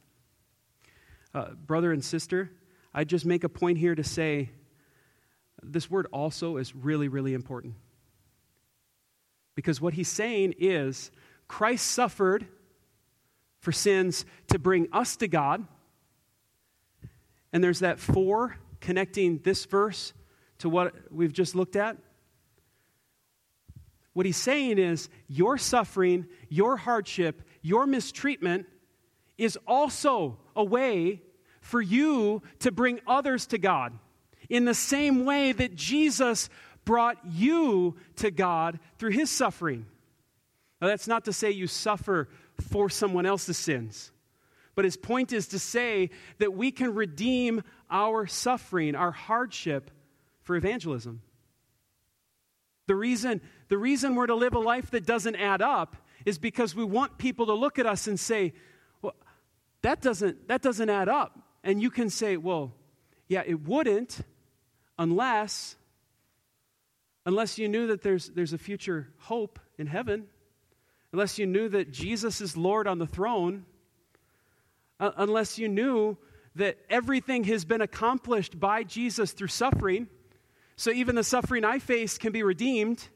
Uh, 1.39 1.51
brother 1.55 1.93
and 1.93 2.05
sister, 2.05 2.51
I 2.93 3.05
just 3.05 3.25
make 3.25 3.45
a 3.45 3.49
point 3.49 3.79
here 3.79 3.95
to 3.95 4.03
say 4.03 4.51
this 5.63 5.89
word 5.89 6.09
also 6.13 6.57
is 6.57 6.75
really, 6.75 7.07
really 7.07 7.33
important. 7.33 7.75
Because 9.55 9.81
what 9.81 9.95
he's 9.95 10.09
saying 10.09 10.57
is 10.59 11.13
Christ 11.47 11.87
suffered 11.87 12.49
for 13.61 13.71
sins 13.71 14.25
to 14.49 14.59
bring 14.59 14.89
us 14.93 15.15
to 15.19 15.29
God. 15.29 15.65
And 17.53 17.63
there's 17.63 17.79
that 17.81 18.01
for 18.01 18.57
connecting 18.81 19.39
this 19.39 19.65
verse 19.65 20.13
to 20.59 20.69
what 20.69 20.93
we've 21.13 21.33
just 21.33 21.55
looked 21.55 21.77
at? 21.77 21.99
What 24.13 24.27
he's 24.27 24.37
saying 24.37 24.81
is 24.81 25.09
your 25.29 25.57
suffering, 25.57 26.27
your 26.49 26.77
hardship, 26.77 27.43
your 27.63 27.87
mistreatment 27.87 28.67
is 29.37 29.57
also 29.69 30.39
a 30.57 30.65
way 30.65 31.23
for 31.69 31.83
you 31.83 32.41
to 32.61 32.73
bring 32.73 32.99
others 33.07 33.47
to 33.47 33.59
God 33.59 33.93
in 34.49 34.65
the 34.65 34.73
same 34.73 35.27
way 35.27 35.53
that 35.53 35.75
Jesus 35.77 36.49
brought 36.87 37.19
you 37.27 37.97
to 38.17 38.31
God 38.31 38.81
through 38.97 39.11
his 39.11 39.31
suffering. 39.31 39.85
Now, 40.81 40.87
that's 40.87 41.07
not 41.07 41.27
to 41.27 41.33
say 41.33 41.51
you 41.51 41.67
suffer 41.67 42.31
for 42.71 42.89
someone 42.89 43.27
else's 43.27 43.59
sins, 43.59 44.11
But 44.75 44.85
his 44.85 44.97
point 44.97 45.33
is 45.33 45.49
to 45.49 45.59
say 45.59 46.11
that 46.39 46.55
we 46.55 46.71
can 46.71 46.95
redeem 46.95 47.65
our 47.91 48.29
suffering, 48.29 48.95
our 48.95 49.11
hardship, 49.11 49.91
for 50.43 50.55
evangelism. 50.55 51.21
The 52.87 52.95
reason, 52.95 53.41
the 53.69 53.77
reason 53.77 54.15
we're 54.15 54.29
to 54.29 54.37
live 54.37 54.55
a 54.55 54.61
life 54.61 54.93
that 54.93 55.05
doesn't 55.05 55.35
add 55.35 55.63
up 55.63 55.97
is 56.25 56.39
because 56.39 56.77
we 56.77 56.85
want 56.85 57.19
people 57.19 57.47
to 57.47 57.55
look 57.55 57.81
at 57.81 57.87
us 57.87 58.07
and 58.07 58.21
say, 58.21 58.55
well, 59.03 59.17
that 59.83 60.01
doesn't, 60.01 60.47
that 60.47 60.63
doesn't 60.63 60.89
add 60.89 61.09
up. 61.09 61.48
And 61.63 61.83
you 61.83 61.91
can 61.91 62.11
say, 62.11 62.37
well, 62.37 62.73
yeah, 63.29 63.43
it 63.47 63.67
wouldn't 63.67 64.21
unless, 64.99 65.77
unless 67.27 67.59
you 67.59 67.69
knew 67.69 67.89
that 67.89 68.03
there's, 68.03 68.29
there's 68.31 68.53
a 68.53 68.59
future 68.59 69.09
hope 69.19 69.59
in 69.79 69.87
heaven, 69.87 70.27
unless 71.13 71.39
you 71.39 71.47
knew 71.47 71.69
that 71.69 71.91
Jesus 71.91 72.41
is 72.41 72.57
Lord 72.57 72.87
on 72.87 72.99
the 72.99 73.07
throne, 73.07 73.65
uh, 75.01 75.13
unless 75.17 75.59
you 75.59 75.69
knew 75.69 76.17
that 76.57 76.79
everything 76.91 77.45
has 77.45 77.65
been 77.65 77.81
accomplished 77.81 78.59
by 78.59 78.83
Jesus 78.83 79.33
through 79.33 79.49
suffering, 79.49 80.09
so 80.77 80.91
even 80.91 81.15
the 81.15 81.25
suffering 81.25 81.65
I 81.65 81.79
face 81.79 82.19
can 82.19 82.33
be 82.33 82.43
redeemed. 82.43 83.09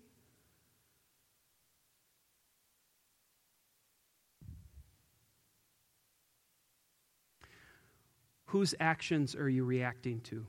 Whose 8.52 8.74
actions 8.78 9.34
are 9.34 9.48
you 9.48 9.64
reacting 9.64 10.20
to? 10.24 10.44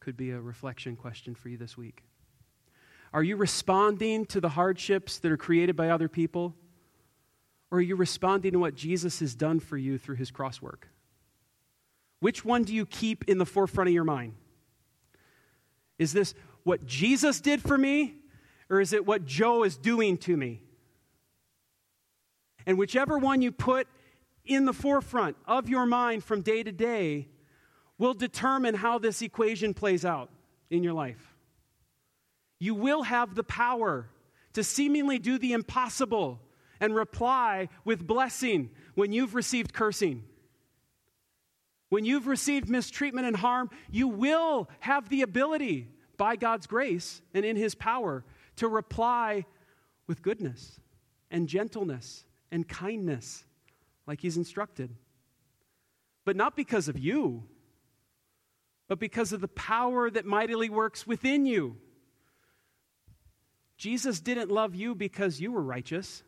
Could 0.00 0.16
be 0.16 0.30
a 0.30 0.40
reflection 0.40 0.96
question 0.96 1.34
for 1.34 1.50
you 1.50 1.58
this 1.58 1.76
week. 1.76 2.02
Are 3.12 3.22
you 3.22 3.36
responding 3.36 4.24
to 4.26 4.40
the 4.40 4.48
hardships 4.48 5.18
that 5.18 5.30
are 5.30 5.36
created 5.36 5.76
by 5.76 5.90
other 5.90 6.08
people? 6.08 6.54
Or 7.70 7.76
are 7.76 7.82
you 7.82 7.96
responding 7.96 8.52
to 8.52 8.58
what 8.58 8.74
Jesus 8.74 9.20
has 9.20 9.34
done 9.34 9.60
for 9.60 9.76
you 9.76 9.98
through 9.98 10.16
his 10.16 10.30
cross 10.30 10.62
work? 10.62 10.88
Which 12.20 12.46
one 12.46 12.62
do 12.62 12.74
you 12.74 12.86
keep 12.86 13.24
in 13.28 13.36
the 13.36 13.44
forefront 13.44 13.88
of 13.88 13.94
your 13.94 14.04
mind? 14.04 14.32
Is 15.98 16.14
this 16.14 16.32
what 16.62 16.86
Jesus 16.86 17.42
did 17.42 17.60
for 17.60 17.76
me, 17.76 18.14
or 18.70 18.80
is 18.80 18.94
it 18.94 19.04
what 19.04 19.26
Joe 19.26 19.64
is 19.64 19.76
doing 19.76 20.16
to 20.16 20.34
me? 20.34 20.62
And 22.64 22.78
whichever 22.78 23.18
one 23.18 23.42
you 23.42 23.52
put 23.52 23.86
in 24.46 24.64
the 24.64 24.72
forefront 24.72 25.36
of 25.44 25.68
your 25.68 25.84
mind 25.84 26.24
from 26.24 26.40
day 26.40 26.62
to 26.62 26.72
day 26.72 27.28
will 28.04 28.12
determine 28.12 28.74
how 28.74 28.98
this 28.98 29.22
equation 29.22 29.72
plays 29.72 30.04
out 30.04 30.28
in 30.68 30.84
your 30.84 30.92
life. 30.92 31.34
You 32.58 32.74
will 32.74 33.02
have 33.02 33.34
the 33.34 33.42
power 33.42 34.10
to 34.52 34.62
seemingly 34.62 35.18
do 35.18 35.38
the 35.38 35.54
impossible 35.54 36.38
and 36.80 36.94
reply 36.94 37.70
with 37.82 38.06
blessing 38.06 38.68
when 38.94 39.10
you've 39.12 39.34
received 39.34 39.72
cursing. 39.72 40.22
When 41.88 42.04
you've 42.04 42.26
received 42.26 42.68
mistreatment 42.68 43.26
and 43.26 43.36
harm, 43.36 43.70
you 43.90 44.08
will 44.08 44.68
have 44.80 45.08
the 45.08 45.22
ability, 45.22 45.88
by 46.18 46.36
God's 46.36 46.66
grace 46.66 47.22
and 47.32 47.42
in 47.42 47.56
His 47.56 47.74
power, 47.74 48.22
to 48.56 48.68
reply 48.68 49.46
with 50.06 50.20
goodness 50.20 50.78
and 51.30 51.48
gentleness 51.48 52.26
and 52.50 52.68
kindness, 52.68 53.44
like 54.06 54.20
He's 54.20 54.36
instructed. 54.36 54.94
But 56.26 56.36
not 56.36 56.54
because 56.54 56.88
of 56.88 56.98
you, 56.98 57.44
but 58.88 58.98
because 58.98 59.32
of 59.32 59.40
the 59.40 59.48
power 59.48 60.10
that 60.10 60.26
mightily 60.26 60.68
works 60.68 61.06
within 61.06 61.46
you. 61.46 61.76
Jesus 63.76 64.20
didn't 64.20 64.50
love 64.50 64.74
you 64.74 64.94
because 64.94 65.40
you 65.40 65.52
were 65.52 65.62
righteous, 65.62 66.22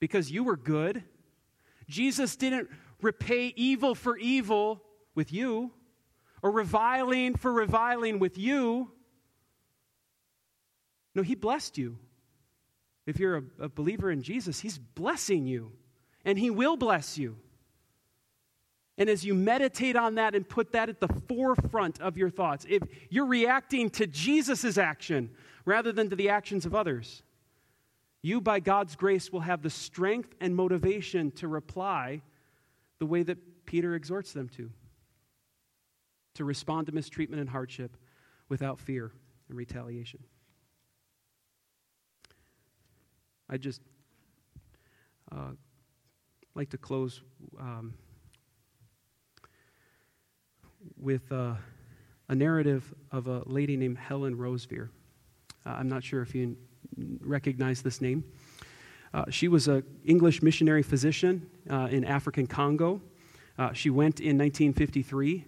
because 0.00 0.30
you 0.30 0.44
were 0.44 0.56
good. 0.56 1.04
Jesus 1.88 2.36
didn't 2.36 2.68
repay 3.00 3.52
evil 3.56 3.94
for 3.94 4.16
evil 4.16 4.82
with 5.14 5.32
you, 5.32 5.70
or 6.42 6.50
reviling 6.50 7.36
for 7.36 7.52
reviling 7.52 8.18
with 8.18 8.36
you. 8.36 8.90
No, 11.14 11.22
He 11.22 11.34
blessed 11.34 11.78
you. 11.78 11.98
If 13.06 13.20
you're 13.20 13.36
a, 13.36 13.64
a 13.64 13.68
believer 13.68 14.10
in 14.10 14.22
Jesus, 14.22 14.60
He's 14.60 14.78
blessing 14.78 15.46
you, 15.46 15.72
and 16.24 16.38
He 16.38 16.50
will 16.50 16.76
bless 16.76 17.16
you. 17.18 17.36
And 18.96 19.08
as 19.08 19.24
you 19.24 19.34
meditate 19.34 19.96
on 19.96 20.14
that 20.16 20.34
and 20.34 20.48
put 20.48 20.72
that 20.72 20.88
at 20.88 21.00
the 21.00 21.08
forefront 21.28 22.00
of 22.00 22.16
your 22.16 22.30
thoughts, 22.30 22.64
if 22.68 22.82
you're 23.10 23.26
reacting 23.26 23.90
to 23.90 24.06
Jesus' 24.06 24.78
action 24.78 25.30
rather 25.64 25.92
than 25.92 26.10
to 26.10 26.16
the 26.16 26.28
actions 26.28 26.64
of 26.64 26.74
others, 26.74 27.22
you, 28.22 28.40
by 28.40 28.60
God's 28.60 28.96
grace, 28.96 29.32
will 29.32 29.40
have 29.40 29.62
the 29.62 29.70
strength 29.70 30.34
and 30.40 30.54
motivation 30.54 31.30
to 31.32 31.48
reply 31.48 32.22
the 32.98 33.06
way 33.06 33.22
that 33.22 33.66
Peter 33.66 33.94
exhorts 33.94 34.32
them 34.32 34.48
to 34.50 34.70
to 36.34 36.44
respond 36.44 36.86
to 36.86 36.92
mistreatment 36.92 37.40
and 37.40 37.48
hardship 37.48 37.96
without 38.48 38.80
fear 38.80 39.12
and 39.48 39.56
retaliation. 39.56 40.20
I 43.48 43.56
just 43.56 43.80
uh, 45.30 45.52
like 46.54 46.70
to 46.70 46.78
close. 46.78 47.22
Um, 47.58 47.94
with 50.96 51.30
uh, 51.32 51.54
a 52.28 52.34
narrative 52.34 52.94
of 53.12 53.26
a 53.26 53.42
lady 53.46 53.76
named 53.76 53.98
Helen 53.98 54.36
Roseveare. 54.36 54.88
Uh, 55.66 55.70
I'm 55.70 55.88
not 55.88 56.02
sure 56.02 56.22
if 56.22 56.34
you 56.34 56.56
recognize 57.20 57.82
this 57.82 58.00
name. 58.00 58.24
Uh, 59.12 59.24
she 59.30 59.48
was 59.48 59.68
an 59.68 59.84
English 60.04 60.42
missionary 60.42 60.82
physician 60.82 61.48
uh, 61.70 61.88
in 61.90 62.04
African 62.04 62.46
Congo. 62.46 63.00
Uh, 63.58 63.72
she 63.72 63.90
went 63.90 64.20
in 64.20 64.36
1953. 64.38 65.44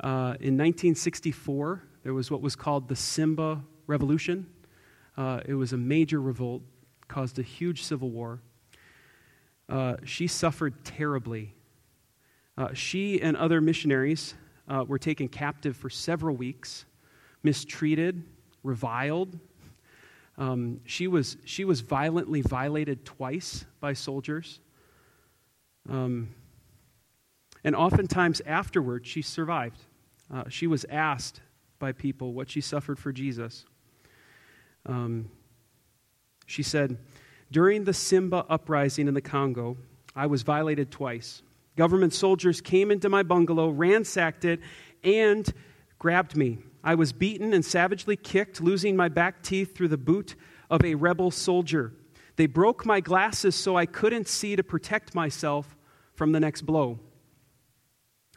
Uh, 0.00 0.06
in 0.40 0.58
1964, 0.58 1.82
there 2.02 2.14
was 2.14 2.30
what 2.30 2.40
was 2.40 2.56
called 2.56 2.88
the 2.88 2.96
Simba 2.96 3.62
Revolution. 3.86 4.46
it 5.16 5.54
was 5.54 5.72
a 5.72 5.76
major 5.76 6.20
revolt, 6.20 6.62
caused 7.08 7.38
a 7.38 7.42
huge 7.42 7.82
civil 7.82 8.10
war. 8.10 8.40
she 10.04 10.26
suffered 10.26 10.84
terribly. 10.84 11.54
she 12.74 13.20
and 13.22 13.36
other 13.36 13.60
missionaries 13.60 14.34
uh, 14.68 14.84
were 14.86 14.98
taken 14.98 15.28
captive 15.28 15.76
for 15.76 15.90
several 15.90 16.36
weeks, 16.36 16.84
mistreated, 17.42 18.22
reviled. 18.62 19.38
Um, 20.38 20.80
she, 20.84 21.06
was, 21.06 21.36
she 21.44 21.64
was 21.64 21.80
violently 21.80 22.42
violated 22.42 23.04
twice 23.04 23.64
by 23.80 23.92
soldiers. 23.92 24.60
Um, 25.88 26.34
and 27.64 27.74
oftentimes 27.74 28.40
afterward, 28.46 29.06
she 29.06 29.22
survived. 29.22 29.80
Uh, 30.32 30.44
she 30.48 30.66
was 30.66 30.84
asked 30.90 31.40
by 31.78 31.92
people 31.92 32.32
what 32.32 32.50
she 32.50 32.60
suffered 32.60 32.98
for 32.98 33.12
Jesus. 33.12 33.64
Um, 34.84 35.30
she 36.46 36.62
said, 36.62 36.98
During 37.50 37.84
the 37.84 37.92
Simba 37.92 38.44
uprising 38.48 39.08
in 39.08 39.14
the 39.14 39.20
Congo, 39.20 39.76
I 40.14 40.26
was 40.26 40.42
violated 40.42 40.90
twice. 40.90 41.42
Government 41.76 42.12
soldiers 42.12 42.60
came 42.60 42.90
into 42.90 43.08
my 43.08 43.22
bungalow, 43.22 43.68
ransacked 43.68 44.44
it, 44.44 44.60
and 45.04 45.52
grabbed 45.98 46.36
me. 46.36 46.58
I 46.82 46.94
was 46.94 47.12
beaten 47.12 47.52
and 47.52 47.64
savagely 47.64 48.16
kicked, 48.16 48.60
losing 48.60 48.96
my 48.96 49.08
back 49.08 49.42
teeth 49.42 49.76
through 49.76 49.88
the 49.88 49.98
boot 49.98 50.36
of 50.70 50.84
a 50.84 50.94
rebel 50.94 51.30
soldier. 51.30 51.92
They 52.36 52.46
broke 52.46 52.86
my 52.86 53.00
glasses 53.00 53.54
so 53.54 53.76
I 53.76 53.86
couldn't 53.86 54.28
see 54.28 54.56
to 54.56 54.62
protect 54.62 55.14
myself 55.14 55.76
from 56.14 56.32
the 56.32 56.40
next 56.40 56.62
blow. 56.62 56.98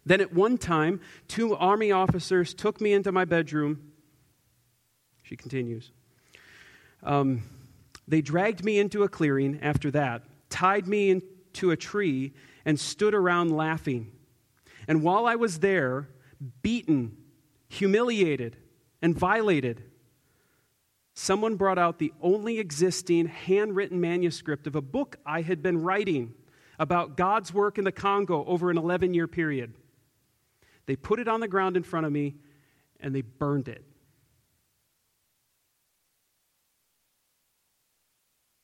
Then 0.05 0.21
at 0.21 0.33
one 0.33 0.57
time, 0.57 1.01
two 1.27 1.55
army 1.55 1.91
officers 1.91 2.53
took 2.53 2.81
me 2.81 2.93
into 2.93 3.11
my 3.11 3.25
bedroom. 3.25 3.91
She 5.23 5.35
continues. 5.35 5.91
Um, 7.03 7.43
they 8.07 8.21
dragged 8.21 8.63
me 8.63 8.79
into 8.79 9.03
a 9.03 9.09
clearing 9.09 9.59
after 9.61 9.91
that, 9.91 10.23
tied 10.49 10.87
me 10.87 11.11
into 11.11 11.71
a 11.71 11.77
tree, 11.77 12.33
and 12.69 12.79
stood 12.79 13.15
around 13.15 13.49
laughing. 13.49 14.11
And 14.87 15.01
while 15.01 15.25
I 15.25 15.33
was 15.37 15.57
there, 15.57 16.07
beaten, 16.61 17.17
humiliated, 17.67 18.57
and 19.01 19.17
violated, 19.17 19.81
someone 21.15 21.55
brought 21.55 21.79
out 21.79 21.97
the 21.97 22.13
only 22.21 22.59
existing 22.59 23.25
handwritten 23.25 23.99
manuscript 23.99 24.67
of 24.67 24.75
a 24.75 24.83
book 24.83 25.15
I 25.25 25.41
had 25.41 25.63
been 25.63 25.81
writing 25.81 26.35
about 26.77 27.17
God's 27.17 27.51
work 27.51 27.79
in 27.79 27.85
the 27.85 27.91
Congo 27.91 28.45
over 28.45 28.69
an 28.69 28.77
11 28.77 29.15
year 29.15 29.27
period. 29.27 29.73
They 30.85 30.95
put 30.95 31.19
it 31.19 31.27
on 31.27 31.39
the 31.39 31.47
ground 31.47 31.75
in 31.75 31.81
front 31.81 32.05
of 32.05 32.11
me 32.11 32.35
and 32.99 33.15
they 33.15 33.21
burned 33.21 33.67
it. 33.67 33.83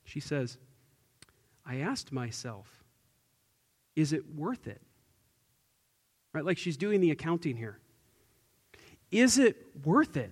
She 0.04 0.20
says, 0.20 0.60
I 1.66 1.78
asked 1.78 2.12
myself, 2.12 2.85
is 3.96 4.14
it 4.14 4.36
worth 4.36 4.68
it? 4.68 4.82
Right? 6.34 6.44
Like 6.44 6.58
she's 6.58 6.78
doing 6.78 7.02
the 7.02 7.12
accounting 7.12 7.56
here. 7.56 7.80
Is 9.12 9.38
it 9.38 9.58
worth 9.84 10.18
it? 10.18 10.32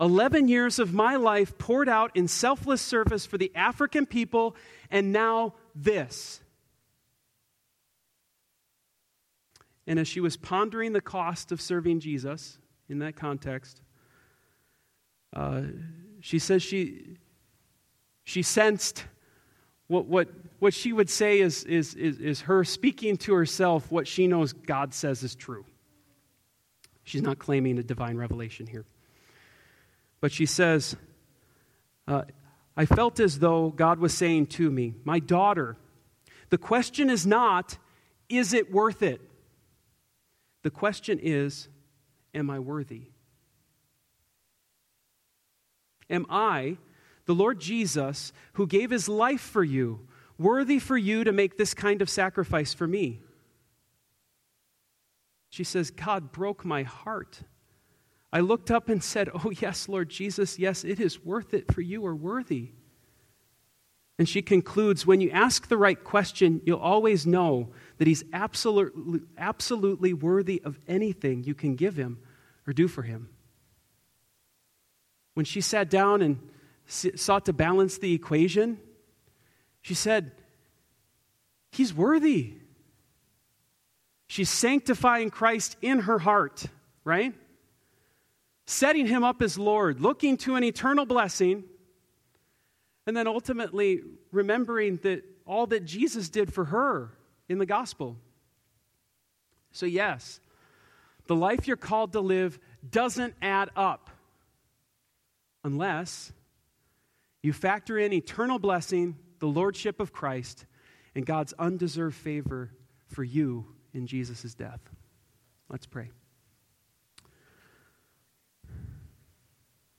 11 0.00 0.48
years 0.48 0.78
of 0.78 0.92
my 0.94 1.16
life 1.16 1.58
poured 1.58 1.88
out 1.88 2.12
in 2.14 2.28
selfless 2.28 2.80
service 2.80 3.26
for 3.26 3.36
the 3.36 3.50
African 3.54 4.06
people, 4.06 4.54
and 4.90 5.12
now 5.12 5.54
this. 5.74 6.40
And 9.86 9.98
as 9.98 10.06
she 10.06 10.20
was 10.20 10.36
pondering 10.36 10.92
the 10.92 11.00
cost 11.00 11.50
of 11.50 11.60
serving 11.60 12.00
Jesus 12.00 12.58
in 12.88 13.00
that 13.00 13.16
context, 13.16 13.80
uh, 15.34 15.62
she 16.20 16.38
says 16.38 16.62
she, 16.62 17.16
she 18.22 18.42
sensed 18.42 19.04
what, 19.88 20.06
what, 20.06 20.28
what 20.58 20.74
she 20.74 20.92
would 20.92 21.10
say 21.10 21.40
is, 21.40 21.64
is, 21.64 21.94
is, 21.94 22.18
is 22.18 22.42
her 22.42 22.62
speaking 22.62 23.16
to 23.18 23.34
herself 23.34 23.90
what 23.90 24.06
she 24.06 24.26
knows 24.26 24.52
God 24.52 24.94
says 24.94 25.22
is 25.22 25.34
true. 25.34 25.64
She's 27.04 27.22
not 27.22 27.38
claiming 27.38 27.78
a 27.78 27.82
divine 27.82 28.18
revelation 28.18 28.66
here. 28.66 28.84
But 30.20 30.30
she 30.30 30.44
says, 30.44 30.94
uh, 32.06 32.22
I 32.76 32.84
felt 32.84 33.18
as 33.18 33.38
though 33.38 33.70
God 33.70 33.98
was 33.98 34.12
saying 34.12 34.46
to 34.46 34.70
me, 34.70 34.94
My 35.04 35.18
daughter, 35.18 35.76
the 36.50 36.58
question 36.58 37.08
is 37.08 37.26
not, 37.26 37.78
is 38.28 38.52
it 38.52 38.70
worth 38.70 39.02
it? 39.02 39.22
The 40.62 40.70
question 40.70 41.18
is, 41.22 41.68
am 42.34 42.50
I 42.50 42.58
worthy? 42.58 43.04
Am 46.10 46.26
I, 46.28 46.76
the 47.28 47.34
Lord 47.34 47.60
Jesus, 47.60 48.32
who 48.54 48.66
gave 48.66 48.90
his 48.90 49.06
life 49.06 49.42
for 49.42 49.62
you, 49.62 50.08
worthy 50.38 50.78
for 50.78 50.96
you 50.96 51.24
to 51.24 51.30
make 51.30 51.58
this 51.58 51.74
kind 51.74 52.00
of 52.00 52.08
sacrifice 52.08 52.72
for 52.72 52.86
me? 52.86 53.20
She 55.50 55.62
says, 55.62 55.90
God 55.90 56.32
broke 56.32 56.64
my 56.64 56.84
heart. 56.84 57.42
I 58.32 58.40
looked 58.40 58.70
up 58.70 58.88
and 58.88 59.04
said, 59.04 59.28
Oh, 59.44 59.50
yes, 59.50 59.90
Lord 59.90 60.08
Jesus, 60.08 60.58
yes, 60.58 60.84
it 60.84 61.00
is 61.00 61.22
worth 61.22 61.52
it, 61.52 61.70
for 61.70 61.82
you 61.82 62.06
are 62.06 62.16
worthy. 62.16 62.70
And 64.18 64.26
she 64.26 64.40
concludes 64.40 65.06
when 65.06 65.20
you 65.20 65.30
ask 65.30 65.68
the 65.68 65.76
right 65.76 66.02
question, 66.02 66.62
you'll 66.64 66.80
always 66.80 67.26
know 67.26 67.68
that 67.98 68.08
he's 68.08 68.24
absolutely, 68.32 69.20
absolutely 69.36 70.14
worthy 70.14 70.62
of 70.64 70.78
anything 70.88 71.44
you 71.44 71.54
can 71.54 71.76
give 71.76 71.98
him 71.98 72.20
or 72.66 72.72
do 72.72 72.88
for 72.88 73.02
him. 73.02 73.28
When 75.34 75.44
she 75.44 75.60
sat 75.60 75.90
down 75.90 76.22
and 76.22 76.38
sought 76.88 77.46
to 77.46 77.52
balance 77.52 77.98
the 77.98 78.14
equation, 78.14 78.80
she 79.82 79.94
said, 79.94 80.32
He's 81.70 81.94
worthy. 81.94 82.54
She's 84.26 84.50
sanctifying 84.50 85.30
Christ 85.30 85.76
in 85.80 86.00
her 86.00 86.18
heart, 86.18 86.66
right? 87.04 87.34
Setting 88.66 89.06
him 89.06 89.24
up 89.24 89.40
as 89.42 89.58
Lord, 89.58 90.00
looking 90.00 90.36
to 90.38 90.56
an 90.56 90.64
eternal 90.64 91.06
blessing, 91.06 91.64
and 93.06 93.16
then 93.16 93.26
ultimately 93.26 94.00
remembering 94.32 94.96
that 94.98 95.24
all 95.46 95.66
that 95.68 95.84
Jesus 95.84 96.28
did 96.28 96.52
for 96.52 96.66
her 96.66 97.10
in 97.48 97.58
the 97.58 97.66
gospel. 97.66 98.16
So, 99.72 99.86
yes, 99.86 100.40
the 101.26 101.36
life 101.36 101.66
you're 101.66 101.76
called 101.76 102.12
to 102.12 102.20
live 102.20 102.58
doesn't 102.88 103.34
add 103.40 103.70
up 103.76 104.10
unless 105.64 106.32
you 107.42 107.52
factor 107.52 107.98
in 107.98 108.12
eternal 108.12 108.58
blessing, 108.58 109.16
the 109.38 109.46
lordship 109.46 110.00
of 110.00 110.12
Christ, 110.12 110.66
and 111.14 111.24
God's 111.24 111.52
undeserved 111.58 112.16
favor 112.16 112.70
for 113.06 113.24
you 113.24 113.66
in 113.94 114.06
Jesus' 114.06 114.54
death. 114.54 114.80
Let's 115.68 115.86
pray. 115.86 116.10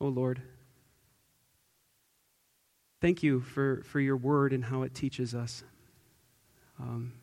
Oh 0.02 0.08
Lord, 0.08 0.42
thank 3.02 3.22
you 3.22 3.42
for, 3.42 3.84
for 3.86 4.00
your 4.00 4.16
word 4.16 4.54
and 4.54 4.64
how 4.64 4.84
it 4.84 4.94
teaches 4.94 5.36
us. 5.36 5.64
Um, 6.80 7.14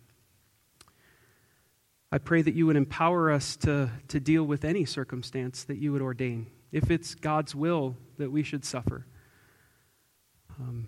I 2.12 2.18
pray 2.18 2.42
that 2.42 2.54
you 2.54 2.66
would 2.66 2.76
empower 2.76 3.30
us 3.30 3.56
to, 3.58 3.90
to 4.08 4.20
deal 4.20 4.44
with 4.44 4.64
any 4.64 4.84
circumstance 4.84 5.64
that 5.64 5.78
you 5.78 5.92
would 5.92 6.02
ordain. 6.02 6.46
If 6.70 6.90
it's 6.90 7.14
God's 7.14 7.54
will 7.54 7.96
that 8.18 8.30
we 8.30 8.42
should 8.42 8.64
suffer. 8.64 9.06
Um, 10.58 10.86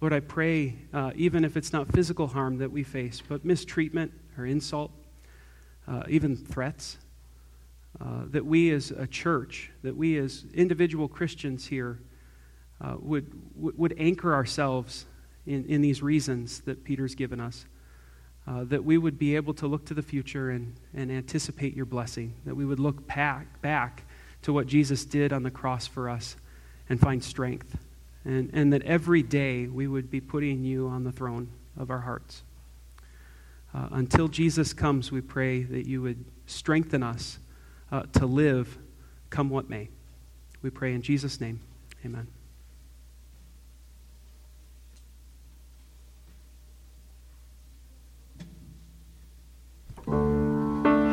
Lord, 0.00 0.12
I 0.12 0.20
pray, 0.20 0.74
uh, 0.92 1.12
even 1.14 1.44
if 1.44 1.56
it's 1.56 1.72
not 1.72 1.90
physical 1.90 2.26
harm 2.26 2.58
that 2.58 2.70
we 2.70 2.82
face, 2.82 3.22
but 3.26 3.44
mistreatment 3.44 4.12
or 4.36 4.44
insult, 4.44 4.90
uh, 5.88 6.02
even 6.08 6.36
threats, 6.36 6.98
uh, 8.00 8.24
that 8.26 8.44
we 8.44 8.70
as 8.72 8.90
a 8.90 9.06
church, 9.06 9.70
that 9.82 9.96
we 9.96 10.18
as 10.18 10.44
individual 10.52 11.08
Christians 11.08 11.66
here 11.66 12.00
uh, 12.82 12.96
would, 12.98 13.32
would 13.56 13.94
anchor 13.96 14.34
ourselves 14.34 15.06
in, 15.46 15.64
in 15.66 15.80
these 15.80 16.02
reasons 16.02 16.60
that 16.62 16.84
Peter's 16.84 17.14
given 17.14 17.40
us. 17.40 17.64
Uh, 18.46 18.64
that 18.64 18.84
we 18.84 18.98
would 18.98 19.18
be 19.18 19.36
able 19.36 19.54
to 19.54 19.66
look 19.66 19.86
to 19.86 19.94
the 19.94 20.02
future 20.02 20.50
and, 20.50 20.74
and 20.92 21.10
anticipate 21.10 21.74
your 21.74 21.86
blessing, 21.86 22.34
that 22.44 22.54
we 22.54 22.66
would 22.66 22.78
look 22.78 23.06
back, 23.06 23.62
back 23.62 24.04
to 24.42 24.52
what 24.52 24.66
Jesus 24.66 25.06
did 25.06 25.32
on 25.32 25.42
the 25.42 25.50
cross 25.50 25.86
for 25.86 26.10
us 26.10 26.36
and 26.90 27.00
find 27.00 27.24
strength 27.24 27.78
and, 28.24 28.50
and 28.52 28.72
that 28.72 28.82
every 28.82 29.22
day 29.22 29.66
we 29.66 29.86
would 29.86 30.10
be 30.10 30.20
putting 30.20 30.64
you 30.64 30.88
on 30.88 31.04
the 31.04 31.12
throne 31.12 31.48
of 31.76 31.90
our 31.90 32.00
hearts. 32.00 32.42
Uh, 33.74 33.88
until 33.92 34.28
Jesus 34.28 34.72
comes, 34.72 35.10
we 35.10 35.20
pray 35.20 35.62
that 35.62 35.86
you 35.86 36.00
would 36.02 36.24
strengthen 36.46 37.02
us 37.02 37.38
uh, 37.90 38.02
to 38.12 38.26
live 38.26 38.78
come 39.30 39.50
what 39.50 39.68
may. 39.68 39.88
We 40.62 40.70
pray 40.70 40.94
in 40.94 41.02
Jesus' 41.02 41.40
name. 41.40 41.60
Amen. 42.04 42.28